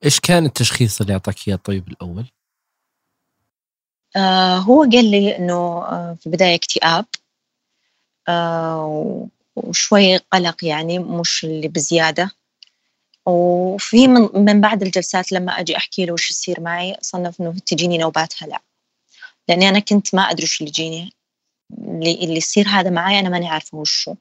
إيش 0.05 0.21
كان 0.21 0.47
التشخيص 0.47 1.01
اللي 1.01 1.13
أعطاك 1.13 1.49
إياه 1.49 1.57
الطبيب 1.57 1.89
الأول؟ 1.89 2.27
آه 4.17 4.57
هو 4.57 4.83
قال 4.83 5.11
لي 5.11 5.37
إنه 5.37 5.55
آه 5.85 6.17
في 6.21 6.27
البداية 6.27 6.55
اكتئاب. 6.55 7.05
آه 8.29 9.29
وشوي 9.57 10.17
قلق 10.17 10.65
يعني 10.65 10.99
مش 10.99 11.45
اللي 11.45 11.69
بزيادة. 11.69 12.31
وفي 13.27 14.09
من, 14.09 14.29
من 14.35 14.61
بعد 14.61 14.83
الجلسات 14.83 15.33
لما 15.33 15.53
أجي 15.53 15.77
أحكي 15.77 16.07
له 16.07 16.13
وش 16.13 16.31
يصير 16.31 16.61
معي 16.61 16.97
صنف 17.01 17.41
إنه 17.41 17.55
تجيني 17.67 17.99
نوبات 17.99 18.43
هلع 18.43 18.61
لأني 19.49 19.69
أنا 19.69 19.79
كنت 19.79 20.15
ما 20.15 20.23
أدري 20.23 20.45
وش 20.45 20.61
اللي 20.61 20.69
يجيني. 20.71 21.13
اللي, 21.79 22.37
يصير 22.37 22.69
هذا 22.69 22.91
معي 22.91 23.19
أنا 23.19 23.29
ماني 23.29 23.49
عارفة 23.49 23.79
وشو. 23.79 24.15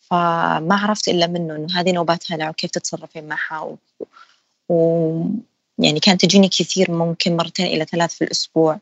فما 0.00 0.76
عرفت 0.76 1.08
إلا 1.08 1.26
منه 1.26 1.56
إنه 1.56 1.80
هذه 1.80 1.92
نوبات 1.92 2.32
هلع 2.32 2.50
وكيف 2.50 2.70
تتصرفين 2.70 3.28
معها 3.28 3.76
و... 4.68 4.74
و... 4.74 5.30
يعني 5.78 6.00
كانت 6.00 6.20
تجيني 6.20 6.48
كثير 6.48 6.90
ممكن 6.90 7.36
مرتين 7.36 7.66
إلى 7.66 7.84
ثلاث 7.84 8.14
في 8.14 8.24
الأسبوع. 8.24 8.80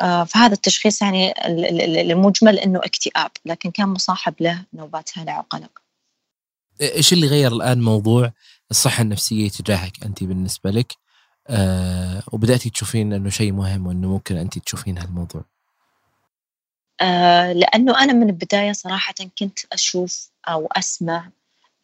آه 0.00 0.24
فهذا 0.24 0.52
التشخيص 0.52 1.02
يعني 1.02 1.34
المجمل 2.12 2.58
إنه 2.58 2.78
اكتئاب 2.78 3.30
لكن 3.44 3.70
كان 3.70 3.88
مصاحب 3.88 4.34
له 4.40 4.64
نوبات 4.74 5.10
هلع 5.18 5.38
وقلق 5.38 5.70
إيش 6.80 7.12
اللي 7.12 7.26
غير 7.26 7.52
الآن 7.52 7.82
موضوع 7.82 8.32
الصحة 8.70 9.02
النفسية 9.02 9.48
تجاهك 9.48 10.04
أنت 10.04 10.24
بالنسبة 10.24 10.70
لك؟ 10.70 10.92
آه 11.48 12.22
وبداتي 12.32 12.70
تشوفين 12.70 13.12
إنه 13.12 13.30
شيء 13.30 13.52
مهم 13.52 13.86
وإنه 13.86 14.08
ممكن 14.08 14.36
أنت 14.36 14.58
تشوفين 14.58 14.98
هالموضوع؟ 14.98 15.44
آه 17.00 17.52
لأنه 17.52 18.02
أنا 18.02 18.12
من 18.12 18.28
البداية 18.28 18.72
صراحة 18.72 19.14
كنت 19.38 19.58
أشوف 19.72 20.30
أو 20.48 20.66
أسمع 20.66 21.30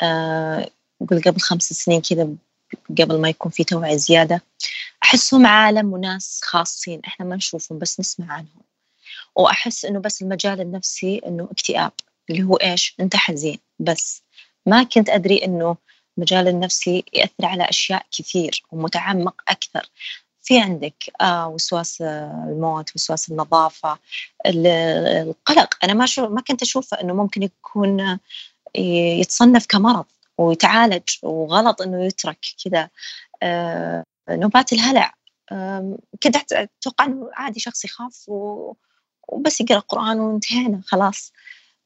آه 0.03 0.71
قبل 1.11 1.41
خمس 1.41 1.73
سنين 1.73 2.01
كذا 2.01 2.29
قبل 3.01 3.21
ما 3.21 3.29
يكون 3.29 3.53
في 3.53 3.65
توعية 3.65 3.97
زيادة 3.97 4.43
أحسهم 5.03 5.47
عالم 5.47 5.93
وناس 5.93 6.41
خاصين 6.45 7.01
إحنا 7.07 7.27
ما 7.27 7.37
نشوفهم 7.37 7.79
بس 7.79 8.01
نسمع 8.01 8.33
عنهم. 8.33 8.63
وأحس 9.37 9.85
إنه 9.85 9.99
بس 10.01 10.23
المجال 10.23 10.61
النفسي 10.61 11.21
إنه 11.27 11.49
اكتئاب 11.51 11.93
اللي 12.31 12.43
هو 12.43 12.57
إيش؟ 12.57 12.97
أنت 13.01 13.17
حزين. 13.17 13.59
بس 13.79 14.23
ما 14.67 14.83
كنت 14.83 15.09
أدري 15.09 15.45
إنه 15.45 15.77
المجال 16.19 16.49
النفسي 16.49 17.05
يأثر 17.13 17.47
على 17.47 17.65
أشياء 17.65 18.07
كثير 18.13 18.63
ومتعمق 18.73 19.35
أكثر. 19.49 19.91
في 20.43 20.61
عندك 20.61 20.95
آه 21.21 21.49
وسواس 21.49 22.03
الموت 22.03 22.91
وسواس 22.95 23.31
النظافة 23.31 23.99
القلق. 24.47 25.85
أنا 25.85 25.95
ما 25.95 26.07
شو 26.07 26.29
ما 26.29 26.41
كنت 26.41 26.63
أشوفه 26.63 27.01
إنه 27.01 27.15
ممكن 27.15 27.43
يكون 27.43 28.19
يتصنف 28.75 29.67
كمرض. 29.67 30.05
ويتعالج 30.39 31.03
وغلط 31.23 31.83
إنه 31.83 32.05
يترك 32.05 32.39
كذا. 32.65 32.89
آه 33.43 34.05
نوبات 34.31 34.73
الهلع 34.73 35.15
كنت 36.23 36.53
أتوقع 36.53 37.05
إنه 37.05 37.31
عادي 37.33 37.61
شخص 37.61 37.85
يخاف 37.85 38.25
وبس 39.29 39.61
يقرأ 39.61 39.79
قرآن 39.79 40.21
وانتهينا 40.21 40.81
خلاص. 40.87 41.33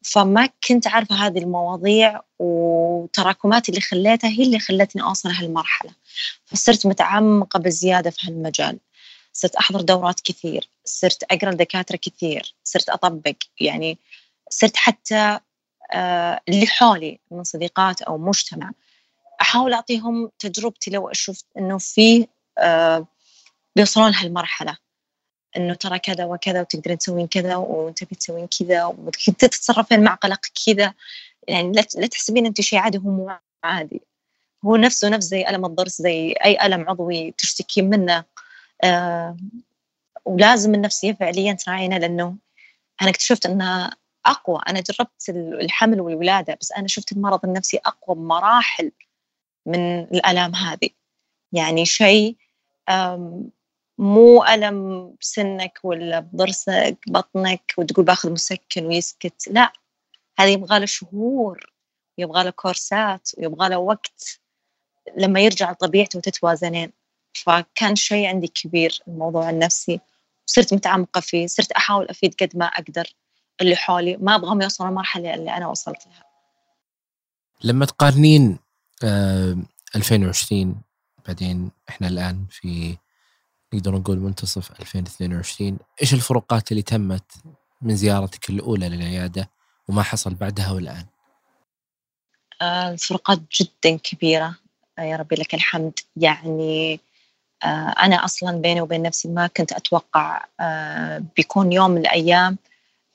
فما 0.05 0.49
كنت 0.69 0.87
عارفة 0.87 1.15
هذه 1.15 1.39
المواضيع 1.39 2.21
وتراكماتي 2.39 3.71
اللي 3.73 3.81
خليتها 3.81 4.31
هي 4.31 4.43
اللي 4.43 4.59
خلتني 4.59 5.03
أوصل 5.03 5.29
هالمرحلة. 5.29 5.91
فصرت 6.45 6.87
متعمقة 6.87 7.59
بزيادة 7.59 8.11
في 8.11 8.27
هالمجال. 8.27 8.79
صرت 9.33 9.57
أحضر 9.57 9.81
دورات 9.81 10.21
كثير. 10.21 10.71
صرت 10.85 11.23
أقرأ 11.23 11.51
لدكاترة 11.51 11.97
كثير. 11.97 12.55
صرت 12.65 12.89
أطبق. 12.89 13.37
يعني 13.61 13.99
صرت 14.51 14.77
حتى 14.77 15.41
اللي 15.95 16.67
حولي 16.67 17.19
من 17.31 17.45
صديقات 17.45 18.03
أو 18.03 18.19
مجتمع. 18.19 18.71
أحاول 19.41 19.73
أعطيهم 19.73 20.31
تجربتي 20.39 20.91
لو 20.91 21.09
أشوف 21.09 21.43
إنه 21.59 21.79
في 21.79 22.27
آه، 22.59 23.07
بيوصلون 23.77 24.15
هالمرحلة 24.15 24.77
إنه 25.57 25.75
ترى 25.75 25.99
كذا 25.99 26.25
وكذا 26.25 26.61
وتقدرين 26.61 26.99
تسوين 26.99 27.27
كذا 27.27 27.57
وتبي 27.57 28.15
تسوين 28.17 28.47
كذا 28.47 28.85
وتتصرفين 28.85 30.03
مع 30.05 30.15
قلق 30.15 30.41
كذا. 30.67 30.95
يعني 31.49 31.73
لا 31.73 31.83
تحسبين 31.83 32.47
انت 32.47 32.61
شيء 32.61 32.79
عادي 32.79 32.99
هو 32.99 33.03
مو 33.03 33.31
عادي. 33.65 34.03
هو 34.65 34.77
نفسه 34.77 35.09
نفس 35.09 35.27
زي 35.27 35.49
ألم 35.49 35.65
الضرس 35.67 36.03
زي 36.03 36.35
أي 36.45 36.67
ألم 36.67 36.91
عضوي 36.91 37.35
تشتكين 37.39 37.91
منه. 37.91 38.25
آه 38.85 39.37
ولازم 40.25 40.75
النفسية 40.75 41.13
فعليا 41.13 41.53
تراعينا 41.53 41.95
لأنه 41.95 42.37
أنا 43.03 43.11
اكتشفت 43.11 43.47
انها 43.47 43.91
أقوى. 44.27 44.61
أنا 44.69 44.81
جربت 44.81 45.29
الحمل 45.63 46.01
والولادة 46.01 46.59
بس 46.61 46.73
أنا 46.73 46.89
شفت 46.89 47.13
المرض 47.13 47.45
النفسي 47.45 47.77
أقوى 47.77 48.17
بمراحل 48.17 48.93
من 49.67 50.01
الألام 50.01 50.55
هذه. 50.55 50.89
يعني 51.53 51.87
شيء 51.87 52.37
مو 53.99 54.45
ألم 54.45 55.11
بسنك 55.21 55.79
ولا 55.83 56.21
بضرسك 56.21 56.99
بطنك 57.07 57.75
وتقول 57.79 58.05
باخذ 58.05 58.33
مسكن 58.33 58.87
ويسكت. 58.87 59.49
لا 59.49 59.73
هذا 60.39 60.49
يبغى 60.49 60.79
له 60.79 60.87
شهور 60.87 61.73
يبغى 62.19 62.45
له 62.45 62.51
كورسات 62.51 63.31
ويبغى 63.39 63.69
له 63.69 63.79
وقت 63.79 64.41
لما 65.17 65.41
يرجع 65.41 65.71
لطبيعته 65.71 66.17
وتتوازنين. 66.17 66.93
فكان 67.33 67.97
شيء 67.97 68.27
عندي 68.27 68.49
كبير 68.49 68.99
الموضوع 69.09 69.51
النفسي. 69.51 70.01
وصرت 70.49 70.75
متعمقة 70.75 71.21
فيه 71.21 71.47
صرت 71.47 71.73
أحاول 71.73 72.09
أفيد 72.09 72.35
قد 72.35 72.57
ما 72.57 72.67
أقدر. 72.67 73.15
اللي 73.61 73.77
حولي 73.77 74.17
ما 74.17 74.35
أبغاهم 74.35 74.63
يوصلوا 74.63 74.89
المرحلة 74.89 75.35
اللي 75.35 75.57
أنا 75.57 75.67
وصلت 75.67 76.07
لها. 76.07 76.25
لما 77.65 77.87
تقارنين 77.87 78.59
آه 79.05 79.57
2020 79.97 80.75
بعدين 81.27 81.71
إحنا 81.89 82.09
الآن 82.09 82.47
في 82.51 82.97
نقدر 83.75 83.95
نقول 83.95 84.19
منتصف 84.19 84.81
2022 84.81 85.79
إيش 86.03 86.15
الفروقات 86.15 86.71
اللي 86.71 86.83
تمت 86.83 87.33
من 87.83 87.97
زيارتك 87.97 88.51
الأولى 88.51 88.89
للعيادة 88.89 89.51
وما 89.89 90.03
حصل 90.03 90.35
بعدها 90.35 90.71
والآن؟ 90.71 91.07
آه، 92.63 92.91
الفروقات 92.91 93.41
جدا 93.61 93.97
كبيرة. 93.97 94.55
آه، 94.99 95.03
يا 95.03 95.17
ربي 95.17 95.37
لك 95.37 95.55
الحمد. 95.55 95.93
يعني 96.17 97.01
آه، 97.65 97.95
أنا 98.03 98.25
أصلا 98.25 98.61
بيني 98.61 98.81
وبين 98.81 99.03
نفسي 99.03 99.29
ما 99.29 99.47
كنت 99.47 99.73
أتوقع 99.73 100.45
بيكون 101.37 101.73
يوم 101.73 101.91
من 101.91 102.01
الأيام 102.01 102.59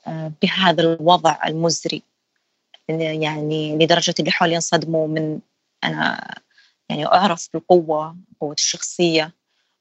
بهذا 0.07 0.81
الوضع 0.81 1.47
المزري 1.47 2.03
يعني 2.89 3.77
لدرجة 3.77 4.15
اللي 4.19 4.31
حولي 4.31 4.55
انصدموا 4.55 5.07
من 5.07 5.39
أنا 5.83 6.35
يعني 6.89 7.05
أعرف 7.05 7.49
بالقوة 7.53 8.17
قوة 8.41 8.53
الشخصية 8.53 9.33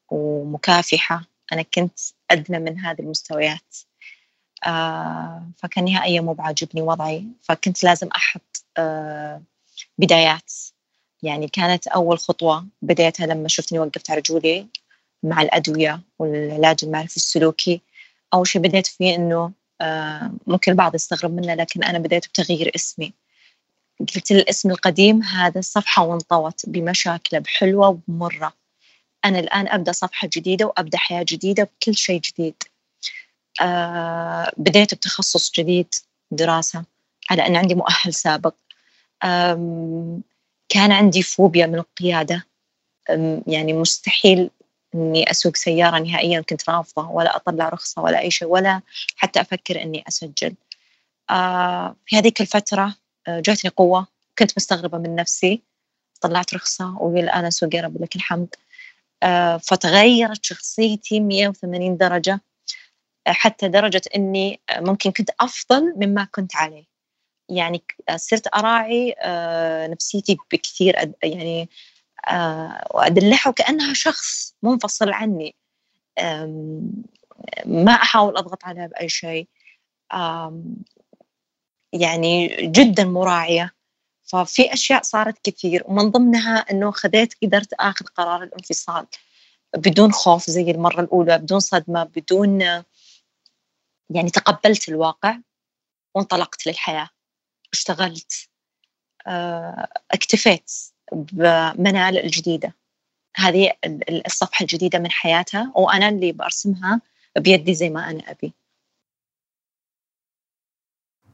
ومكافحة. 0.09 1.23
أنا 1.51 1.61
كنت 1.61 1.99
أدنى 2.31 2.59
من 2.59 2.79
هذه 2.79 2.99
المستويات. 2.99 3.77
آه 4.67 5.49
فكان 5.57 5.85
نهائيا 5.85 6.21
مو 6.21 6.33
بعاجبني 6.33 6.81
وضعي. 6.81 7.25
فكنت 7.41 7.83
لازم 7.83 8.07
أحط 8.07 8.65
آه 8.77 9.41
بدايات. 9.97 10.53
يعني 11.23 11.47
كانت 11.47 11.87
أول 11.87 12.19
خطوة 12.19 12.65
بديتها 12.81 13.25
لما 13.25 13.47
شفتني 13.47 13.79
وقفت 13.79 14.11
على 14.11 14.19
رجولي 14.19 14.67
مع 15.23 15.41
الأدوية 15.41 16.01
والعلاج 16.19 16.77
المعرفي 16.83 17.17
السلوكي. 17.17 17.81
أول 18.33 18.47
شيء 18.47 18.61
بديت 18.61 18.87
فيه 18.87 19.15
إنه 19.15 19.51
ممكن 20.47 20.71
البعض 20.71 20.95
يستغرب 20.95 21.31
منه 21.31 21.53
لكن 21.53 21.83
أنا 21.83 21.99
بديت 21.99 22.27
بتغيير 22.27 22.71
اسمي. 22.75 23.13
قلت 23.99 24.31
الاسم 24.31 24.71
القديم 24.71 25.23
هذا 25.23 25.61
صفحة 25.61 26.03
وانطوت 26.03 26.61
بمشاكله 26.67 27.39
بحلوة 27.39 27.87
وبمرة 27.87 28.53
أنا 29.25 29.39
الآن 29.39 29.67
أبدأ 29.67 29.91
صفحة 29.91 30.29
جديدة 30.33 30.65
وأبدأ 30.65 30.97
حياة 30.97 31.25
جديدة 31.27 31.63
بكل 31.63 31.95
شيء 31.95 32.21
جديد. 32.21 32.55
آه 33.61 34.51
بديت 34.57 34.93
بتخصص 34.93 35.51
جديد 35.51 35.95
دراسة 36.31 36.85
على 37.29 37.47
أن 37.47 37.55
عندي 37.55 37.75
مؤهل 37.75 38.13
سابق. 38.13 38.53
كان 40.69 40.91
عندي 40.91 41.23
فوبيا 41.23 41.67
من 41.67 41.75
القيادة. 41.75 42.45
يعني 43.47 43.73
مستحيل 43.73 44.49
إني 44.95 45.31
أسوق 45.31 45.55
سيارة 45.55 45.99
نهائيا 45.99 46.41
كنت 46.41 46.69
رافضة 46.69 47.09
ولا 47.09 47.35
أطلع 47.35 47.69
رخصة 47.69 48.01
ولا 48.01 48.19
أي 48.19 48.31
شيء 48.31 48.47
ولا 48.47 48.81
حتى 49.15 49.41
أفكر 49.41 49.81
إني 49.81 50.03
أسجل. 50.07 50.55
آه 51.29 51.95
في 52.05 52.17
هذيك 52.17 52.41
الفترة 52.41 52.95
آه 53.27 53.39
جاتني 53.39 53.71
قوة 53.77 54.07
كنت 54.39 54.51
مستغربة 54.57 54.97
من 54.97 55.15
نفسي. 55.15 55.61
طلعت 56.21 56.53
رخصة 56.53 56.97
والان 57.01 57.45
أسوق 57.45 57.75
يا 57.75 57.81
رب 57.81 58.01
لك 58.01 58.15
الحمد. 58.15 58.55
آه 59.23 59.57
فتغيرت 59.57 60.45
شخصيتي 60.45 61.19
180 61.19 61.97
درجة 61.97 62.41
حتى 63.27 63.67
درجة 63.67 64.01
إني 64.15 64.59
ممكن 64.77 65.11
كنت 65.11 65.29
أفضل 65.39 65.93
مما 65.97 66.27
كنت 66.31 66.55
عليه. 66.55 66.85
يعني 67.49 67.83
صرت 68.15 68.47
أراعي 68.55 69.15
آه 69.21 69.87
نفسيتي 69.87 70.37
بكثير 70.51 71.13
يعني 71.23 71.69
آه، 72.27 72.87
وأدلعها 72.93 73.51
كأنها 73.51 73.93
شخص 73.93 74.55
منفصل 74.63 75.09
عني. 75.13 75.55
ما 77.65 77.91
أحاول 77.93 78.37
أضغط 78.37 78.65
عليها 78.65 78.87
بأي 78.87 79.09
شيء. 79.09 79.47
يعني 81.93 82.47
جدا 82.61 83.03
مراعية. 83.05 83.73
ففي 84.23 84.73
أشياء 84.73 85.01
صارت 85.03 85.49
كثير 85.49 85.83
ومن 85.87 86.11
ضمنها 86.11 86.57
أنه 86.57 86.91
خذيت 86.91 87.33
قدرت 87.43 87.73
أخذ 87.73 88.05
قرار 88.05 88.43
الانفصال. 88.43 89.07
بدون 89.77 90.11
خوف 90.11 90.49
زي 90.49 90.71
المرة 90.71 91.01
الأولى 91.01 91.37
بدون 91.37 91.59
صدمة 91.59 92.03
بدون 92.03 92.61
يعني 94.09 94.29
تقبلت 94.33 94.89
الواقع 94.89 95.37
وانطلقت 96.15 96.67
للحياة. 96.67 97.09
اشتغلت. 97.73 98.49
آه، 99.27 99.87
اكتفيت. 100.11 100.90
بمنال 101.11 102.17
الجديدة. 102.17 102.75
هذه 103.35 103.71
الصفحة 104.25 104.63
الجديدة 104.63 104.99
من 104.99 105.11
حياتها 105.11 105.71
وأنا 105.75 106.09
اللي 106.09 106.31
برسمها 106.31 107.01
بيدي 107.37 107.73
زي 107.73 107.89
ما 107.89 108.09
أنا 108.09 108.31
أبي. 108.31 108.53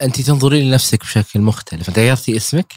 أنت 0.02 0.22
تنظرين 0.22 0.70
لنفسك 0.70 1.00
بشكل 1.00 1.40
مختلف. 1.40 1.90
غيرتي 1.90 2.38
اسمك؟ 2.38 2.74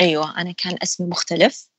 أيوة 0.00 0.40
أنا 0.40 0.52
كان 0.52 0.78
اسمي 0.82 1.06
مختلف 1.06 1.70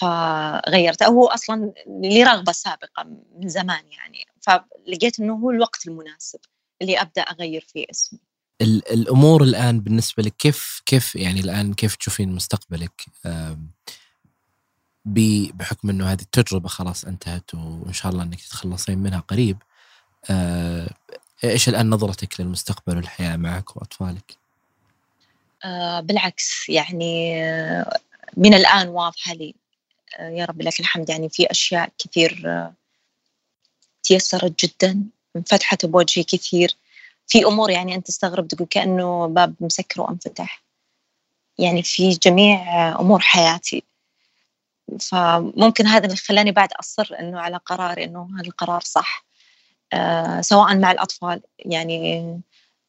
فغيرته. 0.00 1.06
هو 1.06 1.26
أصلا 1.26 1.72
لي 1.86 2.22
رغبة 2.22 2.52
سابقة 2.52 3.04
من 3.38 3.48
زمان 3.48 3.86
يعني 3.92 4.26
فلقيت 4.40 5.20
أنه 5.20 5.34
هو 5.34 5.50
الوقت 5.50 5.86
المناسب 5.86 6.40
اللي 6.82 7.00
أبدأ 7.00 7.22
أغير 7.22 7.60
فيه 7.60 7.86
اسمي. 7.90 8.18
الأمور 8.62 9.42
الآن 9.42 9.80
بالنسبة 9.80 10.22
لك 10.22 10.36
كيف 10.36 10.82
كيف 10.86 11.16
يعني 11.16 11.40
الآن 11.40 11.74
كيف 11.74 11.96
تشوفين 11.96 12.32
مستقبلك؟ 12.32 13.06
بحكم 15.04 15.90
إنه 15.90 16.12
هذه 16.12 16.22
التجربة 16.22 16.68
خلاص 16.68 17.04
انتهت 17.04 17.54
وإن 17.54 17.92
شاء 17.92 18.12
الله 18.12 18.22
إنك 18.22 18.40
تتخلصين 18.40 18.98
منها 18.98 19.20
قريب 19.20 19.58
آه، 20.30 20.90
إيش 21.44 21.68
الآن 21.68 21.90
نظرتك 21.90 22.40
للمستقبل 22.40 22.96
والحياة 22.96 23.36
معك 23.36 23.76
وأطفالك؟ 23.76 24.36
آه 25.64 26.00
بالعكس 26.00 26.68
يعني 26.68 27.34
من 28.36 28.54
الآن 28.54 28.88
واضحة 28.88 29.34
لي 29.34 29.54
آه 30.18 30.28
يا 30.28 30.44
رب 30.44 30.62
لك 30.62 30.80
الحمد. 30.80 31.10
يعني 31.10 31.28
في 31.28 31.50
أشياء 31.50 31.92
كثير 31.98 32.42
آه 32.46 32.72
تيسرت 34.02 34.64
جدا 34.64 35.04
انفتحت 35.36 35.86
بوجهي 35.86 36.24
كثير. 36.24 36.76
في 37.26 37.44
أمور 37.46 37.70
يعني 37.70 37.94
أنت 37.94 38.06
تستغرب 38.06 38.48
تقول 38.48 38.68
كأنه 38.68 39.26
باب 39.26 39.54
مسكر 39.60 40.00
وانفتح. 40.00 40.64
يعني 41.58 41.82
في 41.82 42.10
جميع 42.10 42.60
أمور 43.00 43.20
حياتي. 43.20 43.84
فممكن 45.00 45.86
هذا 45.86 46.04
اللي 46.04 46.16
خلاني 46.16 46.52
بعد 46.52 46.72
أصر 46.72 47.16
إنه 47.20 47.40
على 47.40 47.56
قراري 47.56 48.04
إنه 48.04 48.28
هذا 48.38 48.46
القرار 48.46 48.80
صح. 48.80 49.24
آه 49.92 50.40
سواء 50.40 50.76
مع 50.78 50.92
الأطفال 50.92 51.40
يعني 51.58 52.40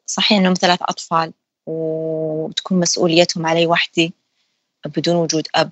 صحيح 0.06 0.38
إنهم 0.38 0.54
ثلاث 0.54 0.80
أطفال 0.82 1.34
وتكون 1.66 2.80
مسؤوليتهم 2.80 3.46
علي 3.46 3.68
وحدي 3.68 4.14
بدون 4.86 5.16
وجود 5.16 5.48
أب. 5.56 5.72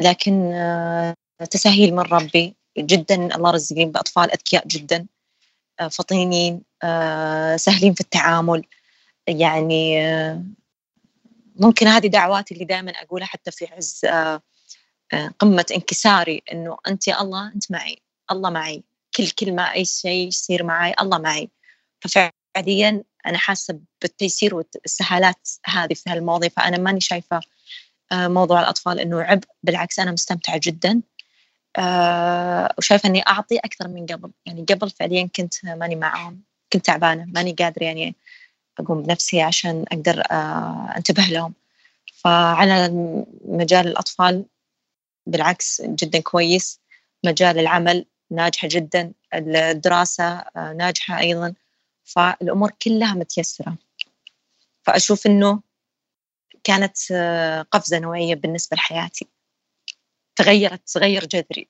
لكن 0.00 0.52
آه 0.52 1.14
تسهيل 1.50 1.94
من 1.94 2.02
ربي. 2.02 2.56
جدا 2.78 3.36
الله 3.36 3.50
رزقني 3.50 3.84
بأطفال 3.84 4.30
أذكياء 4.30 4.66
جدا. 4.66 5.06
فطينين 5.90 6.62
آه، 6.82 7.56
سهلين 7.56 7.94
في 7.94 8.00
التعامل. 8.00 8.64
يعني 9.28 10.06
آه، 10.06 10.42
ممكن 11.56 11.86
هذه 11.86 12.06
دعواتي 12.06 12.54
اللي 12.54 12.64
دائما 12.64 12.90
أقولها 12.90 13.26
حتى 13.26 13.50
في 13.50 13.66
عز 13.66 14.00
آه، 14.04 14.42
قمة 15.38 15.66
انكساري 15.74 16.42
إنه 16.52 16.76
أنت 16.88 17.08
يا 17.08 17.22
الله 17.22 17.52
أنت 17.54 17.70
معي 17.70 17.98
الله 18.30 18.50
معي. 18.50 18.84
كل 19.16 19.30
كلمة 19.30 19.72
أي 19.72 19.84
شيء 19.84 20.28
يصير 20.28 20.64
معي 20.64 20.94
الله 21.00 21.18
معي. 21.18 21.50
ففعليا 22.00 23.04
أنا 23.26 23.38
حاسة 23.38 23.80
بالتيسير 24.02 24.54
والسهالات 24.54 25.48
هذه 25.66 25.94
في 25.94 26.10
هالمواضيع 26.10 26.48
فأنا 26.48 26.78
ماني 26.78 27.00
شايفة 27.00 27.40
موضوع 28.12 28.60
الأطفال 28.60 29.00
إنه 29.00 29.22
عبء 29.22 29.48
بالعكس 29.62 29.98
أنا 29.98 30.12
مستمتعة 30.12 30.60
جدا. 30.62 31.02
وشايفة 32.78 33.08
إني 33.08 33.22
أعطي 33.28 33.58
أكثر 33.58 33.88
من 33.88 34.06
قبل. 34.06 34.30
يعني 34.46 34.64
قبل 34.68 34.90
فعليا 34.90 35.28
كنت 35.36 35.64
ماني 35.64 35.96
معاهم 35.96 36.42
كنت 36.72 36.86
تعبانة 36.86 37.24
ماني 37.24 37.52
قادرة 37.52 37.84
يعني 37.84 38.14
أقوم 38.78 39.02
بنفسي 39.02 39.42
عشان 39.42 39.84
أقدر 39.92 40.22
آه، 40.30 40.94
أنتبه 40.96 41.22
لهم. 41.22 41.54
فعلى 42.14 42.88
مجال 43.44 43.86
الأطفال 43.88 44.44
بالعكس 45.26 45.82
جدا 45.82 46.20
كويس. 46.20 46.80
مجال 47.24 47.58
العمل 47.58 48.06
ناجحة 48.30 48.68
جدا 48.70 49.12
الدراسة 49.34 50.24
آه، 50.38 50.72
ناجحة 50.72 51.18
أيضا. 51.18 51.54
فالأمور 52.04 52.70
كلها 52.82 53.14
متيسرة. 53.14 53.76
فأشوف 54.82 55.26
أنه 55.26 55.60
كانت 56.64 56.96
آه، 57.12 57.62
قفزة 57.62 57.98
نوعية 57.98 58.34
بالنسبة 58.34 58.76
لحياتي. 58.76 59.26
تغيرت 60.36 60.88
تغير 60.88 61.24
جذري 61.26 61.68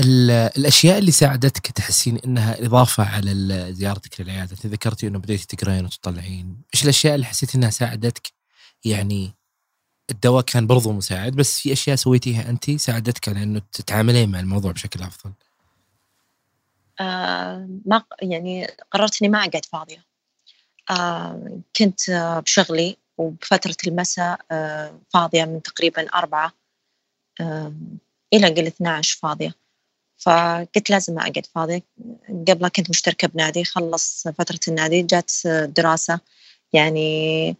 الأشياء 0.00 0.98
اللي 0.98 1.10
ساعدتك 1.10 1.66
تحسين 1.66 2.18
إنها 2.18 2.66
إضافة 2.66 3.04
على 3.04 3.72
زيارتك 3.72 4.20
للعيادة، 4.20 4.52
انت 4.52 4.66
ذكرتي 4.66 5.06
إنه 5.06 5.18
بديتي 5.18 5.56
تقرين 5.56 5.84
وتطلعين، 5.84 6.62
إيش 6.74 6.84
الأشياء 6.84 7.14
اللي 7.14 7.26
حسيت 7.26 7.54
إنها 7.54 7.70
ساعدتك؟ 7.70 8.32
يعني 8.84 9.34
الدواء 10.10 10.44
كان 10.44 10.66
برضو 10.66 10.92
مساعد 10.92 11.32
بس 11.32 11.60
في 11.60 11.72
أشياء 11.72 11.96
سويتيها 11.96 12.50
انت 12.50 12.70
ساعدتك 12.70 13.28
على 13.28 13.42
إنه 13.42 13.62
تتعاملين 13.72 14.28
مع 14.28 14.40
الموضوع 14.40 14.72
بشكل 14.72 15.02
أفضل. 15.02 15.32
آه 17.00 17.68
ما 17.86 18.02
يعني 18.22 18.66
قررت 18.90 19.22
إني 19.22 19.30
ما 19.30 19.38
أقعد 19.38 19.64
فاضية. 19.64 20.04
آه 20.90 21.60
كنت 21.76 22.10
آه 22.10 22.40
بشغلي 22.40 22.96
وبفترة 23.18 23.76
المساء 23.86 24.40
آه 24.50 25.00
فاضية 25.12 25.44
من 25.44 25.62
تقريبا 25.62 26.08
أربعة 26.08 26.52
إلى 28.32 28.46
قل 28.48 28.66
12 28.66 29.18
فاضية. 29.22 29.54
فقلت 30.18 30.90
لازم 30.90 31.18
أقعد 31.18 31.46
فاضي 31.46 31.82
قبلها 32.48 32.68
كنت 32.68 32.90
مشتركة 32.90 33.28
بنادي. 33.28 33.64
خلص 33.64 34.28
فترة 34.28 34.60
النادي 34.68 35.02
جات 35.02 35.32
دراسة. 35.66 36.20
يعني 36.72 37.56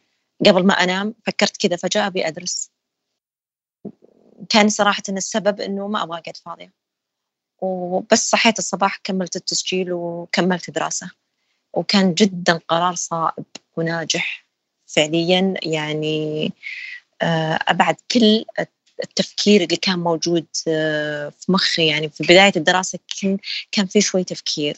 قبل 0.47 0.67
ما 0.67 0.75
أنام 0.75 1.15
فكرت 1.27 1.57
كذا 1.57 1.77
فجأة 1.77 2.07
أبي 2.07 2.29
أدرس. 2.29 2.71
كان 4.49 4.69
صراحة 4.69 5.03
إن 5.09 5.17
السبب 5.17 5.61
إنه 5.61 5.89
ما 5.89 6.03
أبغى 6.03 6.19
أقعد 6.19 6.37
فاضية. 6.37 6.73
وبس 7.61 8.31
صحيت 8.31 8.59
الصباح 8.59 9.01
كملت 9.05 9.37
التسجيل 9.37 9.93
وكملت 9.93 10.71
دراسة. 10.71 11.11
وكان 11.73 12.15
جدا 12.15 12.61
قرار 12.69 12.95
صائب 12.95 13.45
وناجح 13.77 14.47
فعليا. 14.87 15.55
يعني 15.63 16.53
آه، 17.23 17.59
أبعد 17.69 17.97
كل 18.11 18.45
التفكير 19.03 19.61
اللي 19.63 19.77
كان 19.77 19.99
موجود 19.99 20.47
آه، 20.69 21.29
في 21.29 21.53
مخي. 21.53 21.87
يعني 21.87 22.09
في 22.09 22.25
بداية 22.25 22.53
الدراسة 22.57 22.99
كان 23.73 23.87
في 23.87 24.01
شوي 24.01 24.25
تفكير 24.25 24.77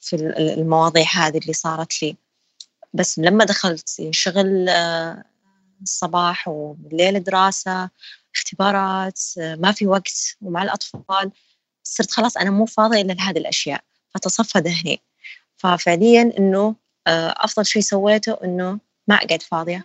في 0.00 0.16
المواضيع 0.38 1.06
هذه 1.14 1.38
اللي 1.38 1.52
صارت 1.52 2.02
لي. 2.02 2.16
بس 2.92 3.18
لما 3.18 3.44
دخلت 3.44 4.08
شغل 4.10 4.68
آه، 4.68 5.24
الصباح 5.82 6.48
والليل 6.48 7.24
دراسة 7.24 7.90
اختبارات 8.34 9.20
ما 9.38 9.72
في 9.72 9.86
وقت 9.86 10.36
ومع 10.42 10.62
الأطفال 10.62 11.30
صرت 11.84 12.10
خلاص 12.10 12.36
أنا 12.36 12.50
مو 12.50 12.66
فاضية 12.66 13.00
إلا 13.00 13.12
لهذه 13.12 13.38
الأشياء. 13.38 13.84
فتصفى 14.14 14.58
ذهني. 14.58 15.00
ففعليا 15.56 16.32
إنه 16.38 16.74
أفضل 17.06 17.66
شيء 17.66 17.82
سويته 17.82 18.38
إنه 18.44 18.78
ما 19.08 19.14
أقعد 19.14 19.42
فاضية. 19.42 19.84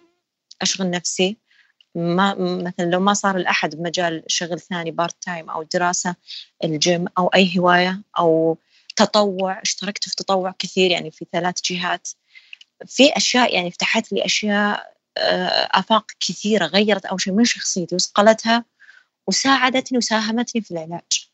أشغل 0.62 0.90
نفسي. 0.90 1.38
ما 1.96 2.36
مثلا 2.40 2.86
لو 2.86 3.00
ما 3.00 3.14
صار 3.14 3.38
الأحد 3.38 3.76
بمجال 3.76 4.24
شغل 4.28 4.60
ثاني 4.60 4.92
part 4.92 5.16
time 5.22 5.50
أو 5.50 5.64
دراسة 5.64 6.16
الجيم 6.64 7.06
أو 7.18 7.28
أي 7.28 7.60
هواية 7.60 8.02
أو 8.20 8.58
تطوع 8.96 9.62
اشتركت 9.62 10.10
في 10.10 10.16
تطوع 10.16 10.56
كثير 10.60 10.92
يعني 10.92 11.12
في 11.12 11.26
ثلاث 11.32 11.62
جهات. 11.62 12.08
في 12.86 13.18
أشياء 13.18 13.56
يعني 13.56 13.72
فتحت 13.72 14.14
لي 14.14 14.26
أشياء 14.26 14.96
آه، 15.18 15.70
آفاق 15.72 16.12
كثيرة 16.20 16.66
غيرت 16.66 17.06
أول 17.06 17.22
شيء 17.22 17.34
من 17.34 17.46
شخصيتي 17.46 17.96
وصقلتها 17.96 18.66
وساعدتني 19.28 19.98
وساهمتني 19.98 20.62
في 20.62 20.72
العلاج. 20.72 21.30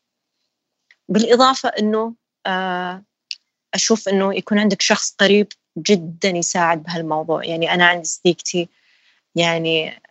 بالإضافة 1.09 1.69
أنه 1.69 2.15
آه، 2.45 3.03
أشوف 3.73 4.09
أنه 4.09 4.35
يكون 4.35 4.59
عندك 4.59 4.81
شخص 4.81 5.15
قريب 5.19 5.47
جدا 5.77 6.29
يساعد 6.29 6.83
بهالموضوع. 6.83 7.45
يعني 7.45 7.73
أنا 7.73 7.85
عندي 7.85 8.07
صديقتي 8.07 8.69
يعني 9.35 10.01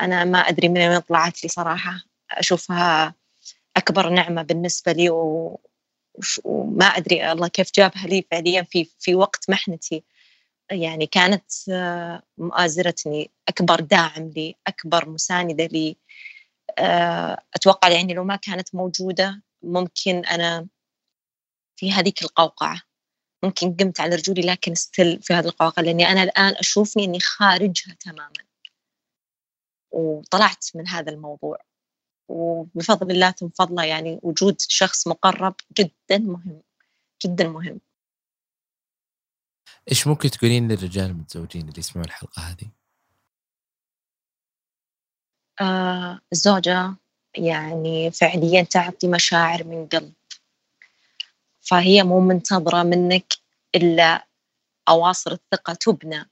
أنا 0.00 0.24
ما 0.24 0.38
أدري 0.38 0.68
من 0.68 0.78
وين 0.88 0.98
طلعت 0.98 1.42
لي 1.42 1.48
صراحة. 1.48 2.02
أشوفها 2.30 3.14
أكبر 3.76 4.08
نعمة 4.08 4.42
بالنسبة 4.42 4.92
لي 4.92 5.10
و... 5.10 5.60
وما 6.44 6.84
أدري 6.84 7.32
الله 7.32 7.48
كيف 7.48 7.70
جابها 7.74 8.06
لي 8.06 8.26
فعليا 8.30 8.62
في 8.62 8.88
في 8.98 9.14
وقت 9.14 9.50
محنتي. 9.50 10.04
يعني 10.70 11.06
كانت 11.06 11.52
آه، 11.70 12.22
مؤازرتني 12.38 13.30
أكبر 13.48 13.80
داعم 13.80 14.28
لي 14.36 14.56
أكبر 14.66 15.08
مساندة 15.08 15.66
لي. 15.66 15.96
آه، 16.78 17.42
أتوقع 17.54 17.88
يعني 17.88 18.14
لو 18.14 18.24
ما 18.24 18.36
كانت 18.36 18.74
موجودة 18.74 19.42
ممكن 19.62 20.24
أنا 20.24 20.66
في 21.76 21.92
هذيك 21.92 22.22
القوقعة. 22.22 22.82
ممكن 23.42 23.76
قمت 23.76 24.00
على 24.00 24.16
رجولي 24.16 24.42
لكن 24.42 24.74
ستيل 24.74 25.22
في 25.22 25.34
هذه 25.34 25.46
القوقعة 25.46 25.82
لأني 25.82 26.08
أنا 26.08 26.22
الآن 26.22 26.54
أشوفني 26.54 27.04
أني 27.04 27.20
خارجها 27.20 27.96
تماما. 28.00 28.49
وطلعت 29.90 30.66
من 30.74 30.88
هذا 30.88 31.12
الموضوع. 31.12 31.58
وبفضل 32.28 33.10
الله 33.10 33.30
ثم 33.30 33.48
فضله 33.48 33.84
يعني 33.84 34.20
وجود 34.22 34.60
شخص 34.60 35.08
مقرب 35.08 35.54
جدا 35.78 36.18
مهم 36.18 36.62
جدا 37.26 37.48
مهم. 37.48 37.80
إيش 39.90 40.06
ممكن 40.06 40.30
تقولين 40.30 40.68
للرجال 40.68 41.10
المتزوجين 41.10 41.68
اللي 41.68 41.78
يسمعون 41.78 42.04
الحلقة 42.08 42.42
هذه؟ 42.42 42.70
آه 45.60 46.20
الزوجة 46.32 46.94
يعني 47.36 48.10
فعليا 48.10 48.62
تعطي 48.62 49.08
مشاعر 49.08 49.64
من 49.64 49.86
قلب. 49.86 50.12
فهي 51.60 52.02
مو 52.02 52.20
منتظرة 52.20 52.82
منك 52.82 53.32
إلا 53.74 54.26
أواصر 54.88 55.32
الثقة 55.32 55.74
تبنى. 55.74 56.30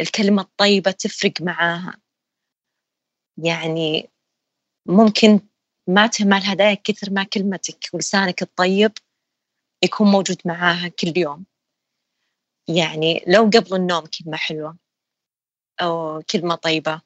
والكلمة 0.00 0.42
الطيبة 0.42 0.90
تفرق 0.90 1.32
معاها. 1.40 2.00
يعني 3.38 4.10
ممكن 4.86 5.40
ما 5.88 6.06
تهمل 6.06 6.42
هدايا 6.44 6.74
كثر 6.84 7.10
ما 7.10 7.24
كلمتك 7.24 7.88
ولسانك 7.92 8.42
الطيب 8.42 8.92
يكون 9.84 10.10
موجود 10.10 10.36
معاها 10.44 10.88
كل 10.88 11.12
يوم. 11.16 11.44
يعني 12.68 13.24
لو 13.26 13.44
قبل 13.44 13.74
النوم 13.76 14.04
كلمة 14.06 14.36
حلوة 14.36 14.76
أو 15.80 16.22
كلمة 16.30 16.54
طيبة. 16.54 17.00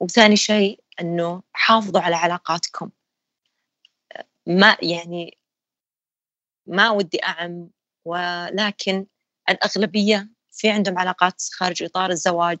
وثاني 0.00 0.36
شيء 0.36 0.80
أنه 1.00 1.42
حافظوا 1.52 2.00
على 2.00 2.16
علاقاتكم. 2.16 2.90
ما 4.46 4.76
يعني 4.82 5.38
ما 6.66 6.90
ودي 6.90 7.24
أعم 7.24 7.70
ولكن 8.04 9.06
الأغلبية 9.48 10.35
في 10.56 10.70
عندهم 10.70 10.98
علاقات 10.98 11.42
خارج 11.52 11.82
إطار 11.82 12.10
الزواج 12.10 12.58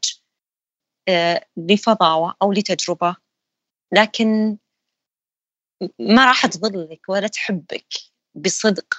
آه، 1.08 1.46
لفضاوة 1.56 2.34
أو 2.42 2.52
لتجربة. 2.52 3.16
لكن 3.92 4.56
ما 5.98 6.24
راح 6.26 6.46
تظلك 6.46 7.00
ولا 7.08 7.26
تحبك 7.26 7.86
بصدق 8.34 8.94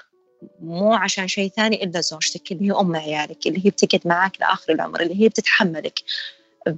مو 0.59 0.93
عشان 0.93 1.27
شيء 1.27 1.49
ثاني 1.49 1.83
إلا 1.83 2.01
زوجتك 2.01 2.51
اللي 2.51 2.67
هي 2.67 2.71
أم 2.71 2.95
عيالك 2.95 3.47
اللي 3.47 3.65
هي 3.65 3.69
بتقعد 3.69 4.07
معك 4.07 4.41
لآخر 4.41 4.73
العمر 4.73 5.01
اللي 5.01 5.21
هي 5.23 5.29
بتتحملك 5.29 5.99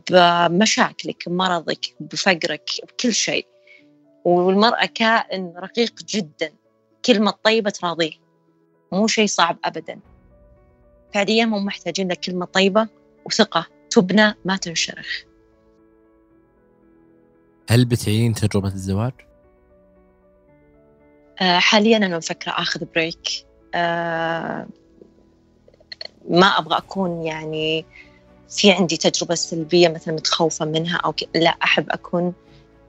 بمشاكلك 0.10 1.30
بمرضك 1.30 1.96
بفقرك 2.00 2.70
بكل 2.84 3.14
شيء. 3.14 3.48
والمرأة 4.26 4.86
كائن 4.86 5.54
رقيق 5.58 5.94
جدا 6.04 6.54
كلمة 7.06 7.32
طيبة 7.32 7.70
تراضيه 7.70 8.14
مو 8.92 9.08
شيء 9.08 9.28
صعب 9.28 9.58
أبدا. 9.64 10.00
فعليا 11.14 11.44
هم 11.44 11.66
محتاجين 11.66 12.12
لك 12.12 12.20
كلمة 12.20 12.46
طيبة 12.46 12.88
وثقة. 13.26 13.66
تبنى 13.90 14.34
ما 14.46 14.58
تنشرخ. 14.58 15.08
هل 17.70 17.86
بتعين 17.86 18.34
تجربة 18.34 18.68
الزواج؟ 18.68 19.14
آه 21.42 21.60
حاليا 21.60 21.98
أنا 21.98 22.18
مفكرة 22.18 22.52
أخذ 22.52 22.86
بريك 22.96 23.28
آه 23.76 24.68
ما 26.30 26.46
أبغى 26.46 26.78
أكون 26.78 27.24
يعني 27.24 27.86
في 28.50 28.72
عندي 28.72 28.98
تجربة 28.98 29.36
سلبية 29.36 29.88
مثلا 29.88 30.14
متخوفة 30.14 30.66
منها 30.66 30.98
أو 30.98 31.14
لا 31.36 31.50
أحب 31.50 31.90
أكون 31.90 32.34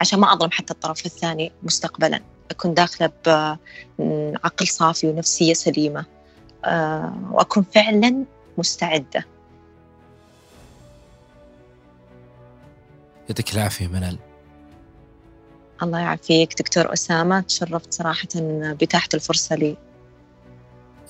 عشان 0.01 0.19
ما 0.19 0.33
أظلم 0.33 0.51
حتى 0.51 0.73
الطرف 0.73 1.07
الثاني 1.07 1.53
مستقبلا. 1.63 2.21
أكون 2.51 2.75
داخلة 2.75 3.13
بعقل 3.27 4.67
صافي 4.67 5.07
ونفسية 5.07 5.55
سليمة. 5.55 6.20
وأكون 7.33 7.63
فعلا 7.75 8.25
مستعدة. 8.59 9.27
يعطيك 13.29 13.55
العافية 13.55 13.87
منال. 13.87 14.19
الله 15.83 15.99
يعافيك 15.99 16.59
دكتور 16.59 16.93
أسامة. 16.93 17.41
تشرفت 17.41 17.93
صراحة 17.95 18.29
بتاحة 18.73 19.09
الفرصة 19.15 19.57
لي. 19.57 19.77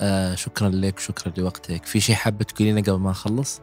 آه 0.01 0.35
شكرا 0.35 0.69
لك 0.69 0.99
شكرا 0.99 1.33
لوقتك. 1.37 1.85
في 1.85 1.99
شيء 1.99 2.15
حابة 2.15 2.45
تقولينه 2.45 2.81
قبل 2.81 2.99
ما 2.99 3.09
نخلص؟ 3.09 3.61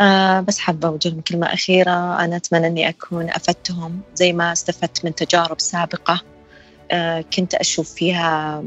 آه 0.00 0.40
بس 0.40 0.58
حابة 0.58 0.88
أوجه 0.88 1.08
لهم 1.08 1.20
كلمة 1.20 1.46
أخيرة. 1.46 2.24
أنا 2.24 2.36
أتمنى 2.36 2.66
أني 2.66 2.88
أكون 2.88 3.30
أفدتهم 3.30 4.00
زي 4.14 4.32
ما 4.32 4.52
استفدت 4.52 5.04
من 5.04 5.14
تجارب 5.14 5.60
سابقة 5.60 6.20
آه 6.90 7.20
كنت 7.20 7.54
أشوف 7.54 7.92
فيها 7.92 8.64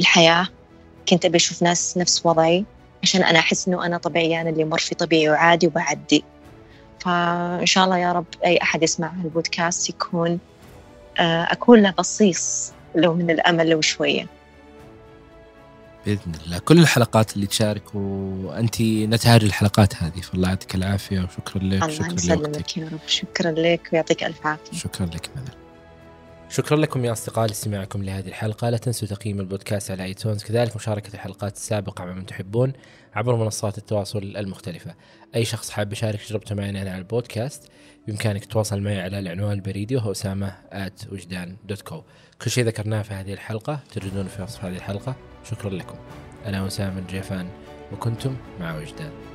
الحياة. 0.00 0.48
كنت 1.10 1.24
أبي 1.24 1.36
أشوف 1.36 1.62
ناس 1.62 1.96
نفس 1.96 2.26
وضعي 2.26 2.64
عشان 3.02 3.22
أنا 3.22 3.38
أحس 3.38 3.68
أنه 3.68 3.86
أنا 3.86 3.98
طبيعي 3.98 4.40
أنا 4.40 4.50
اللي 4.50 4.64
مر 4.64 4.78
في 4.78 4.94
طبيعي 4.94 5.28
وعادي 5.28 5.66
وبعدي. 5.66 6.24
فإن 7.00 7.66
شاء 7.66 7.84
الله 7.84 7.98
يا 7.98 8.12
رب 8.12 8.26
أي 8.44 8.58
أحد 8.62 8.82
يسمع 8.82 9.12
البودكاست 9.24 9.88
يكون 9.88 10.38
آه 11.18 11.52
أكون 11.52 11.82
له 11.82 11.90
بصيص 11.90 12.72
لو 12.94 13.14
من 13.14 13.30
الأمل 13.30 13.70
لو 13.70 13.80
شوية. 13.80 14.26
بإذن 16.06 16.32
الله. 16.46 16.58
كل 16.58 16.78
الحلقات 16.78 17.36
اللي 17.36 17.46
تشارك 17.46 17.94
وانت 17.94 18.82
نتاج 18.82 19.44
الحلقات 19.44 19.94
هذه. 20.02 20.20
فالله 20.20 20.48
يعطيك 20.48 20.74
العافية 20.74 21.20
وشكرا 21.20 21.62
لك 21.62 21.82
الله 21.82 21.88
شكرا 21.88 22.12
يسلمك 22.12 22.76
يا 22.76 22.88
رب. 22.92 22.98
شكرا 23.06 23.50
لك 23.50 23.88
ويعطيك 23.92 24.24
ألف 24.24 24.46
عافية. 24.46 24.78
شكرا 24.78 25.06
لك 25.06 25.30
منال 25.36 25.54
شكرا 26.50 26.76
لكم 26.76 27.04
يا 27.04 27.12
أصدقاء 27.12 27.46
لاستماعكم 27.46 28.02
لهذه 28.02 28.28
الحلقة. 28.28 28.70
لا 28.70 28.76
تنسوا 28.76 29.08
تقييم 29.08 29.40
البودكاست 29.40 29.90
على 29.90 30.04
ايتونز 30.04 30.44
كذلك 30.44 30.76
مشاركة 30.76 31.14
الحلقات 31.14 31.56
السابقة 31.56 32.04
مع 32.04 32.12
من 32.12 32.26
تحبون 32.26 32.72
عبر 33.14 33.36
منصات 33.36 33.78
التواصل 33.78 34.18
المختلفة. 34.36 34.94
أي 35.34 35.44
شخص 35.44 35.70
حاب 35.70 35.92
يشارك 35.92 36.22
تجربته 36.22 36.54
معنا 36.54 36.80
على 36.80 36.98
البودكاست 36.98 37.70
بإمكانك 38.06 38.44
تتواصل 38.44 38.80
معي 38.80 39.00
على 39.00 39.18
العنوان 39.18 39.52
البريدي 39.52 39.96
وهو 39.96 40.10
اسامه 40.10 40.56
وجدان 41.12 41.56
دوت 41.64 41.82
كو 41.82 42.02
كل 42.42 42.50
شيء 42.50 42.64
ذكرناه 42.64 43.02
في 43.02 43.14
هذه 43.14 43.32
الحلقة 43.32 43.80
تجدونه 43.90 44.28
في 44.28 44.42
وصف 44.42 44.64
هذه 44.64 44.76
الحلقة. 44.76 45.16
شكرا 45.50 45.70
لكم. 45.70 45.98
أنا 46.46 46.62
وسام 46.62 46.98
الجيفان 46.98 47.48
وكنتم 47.92 48.36
مع 48.60 48.76
وجدان. 48.76 49.29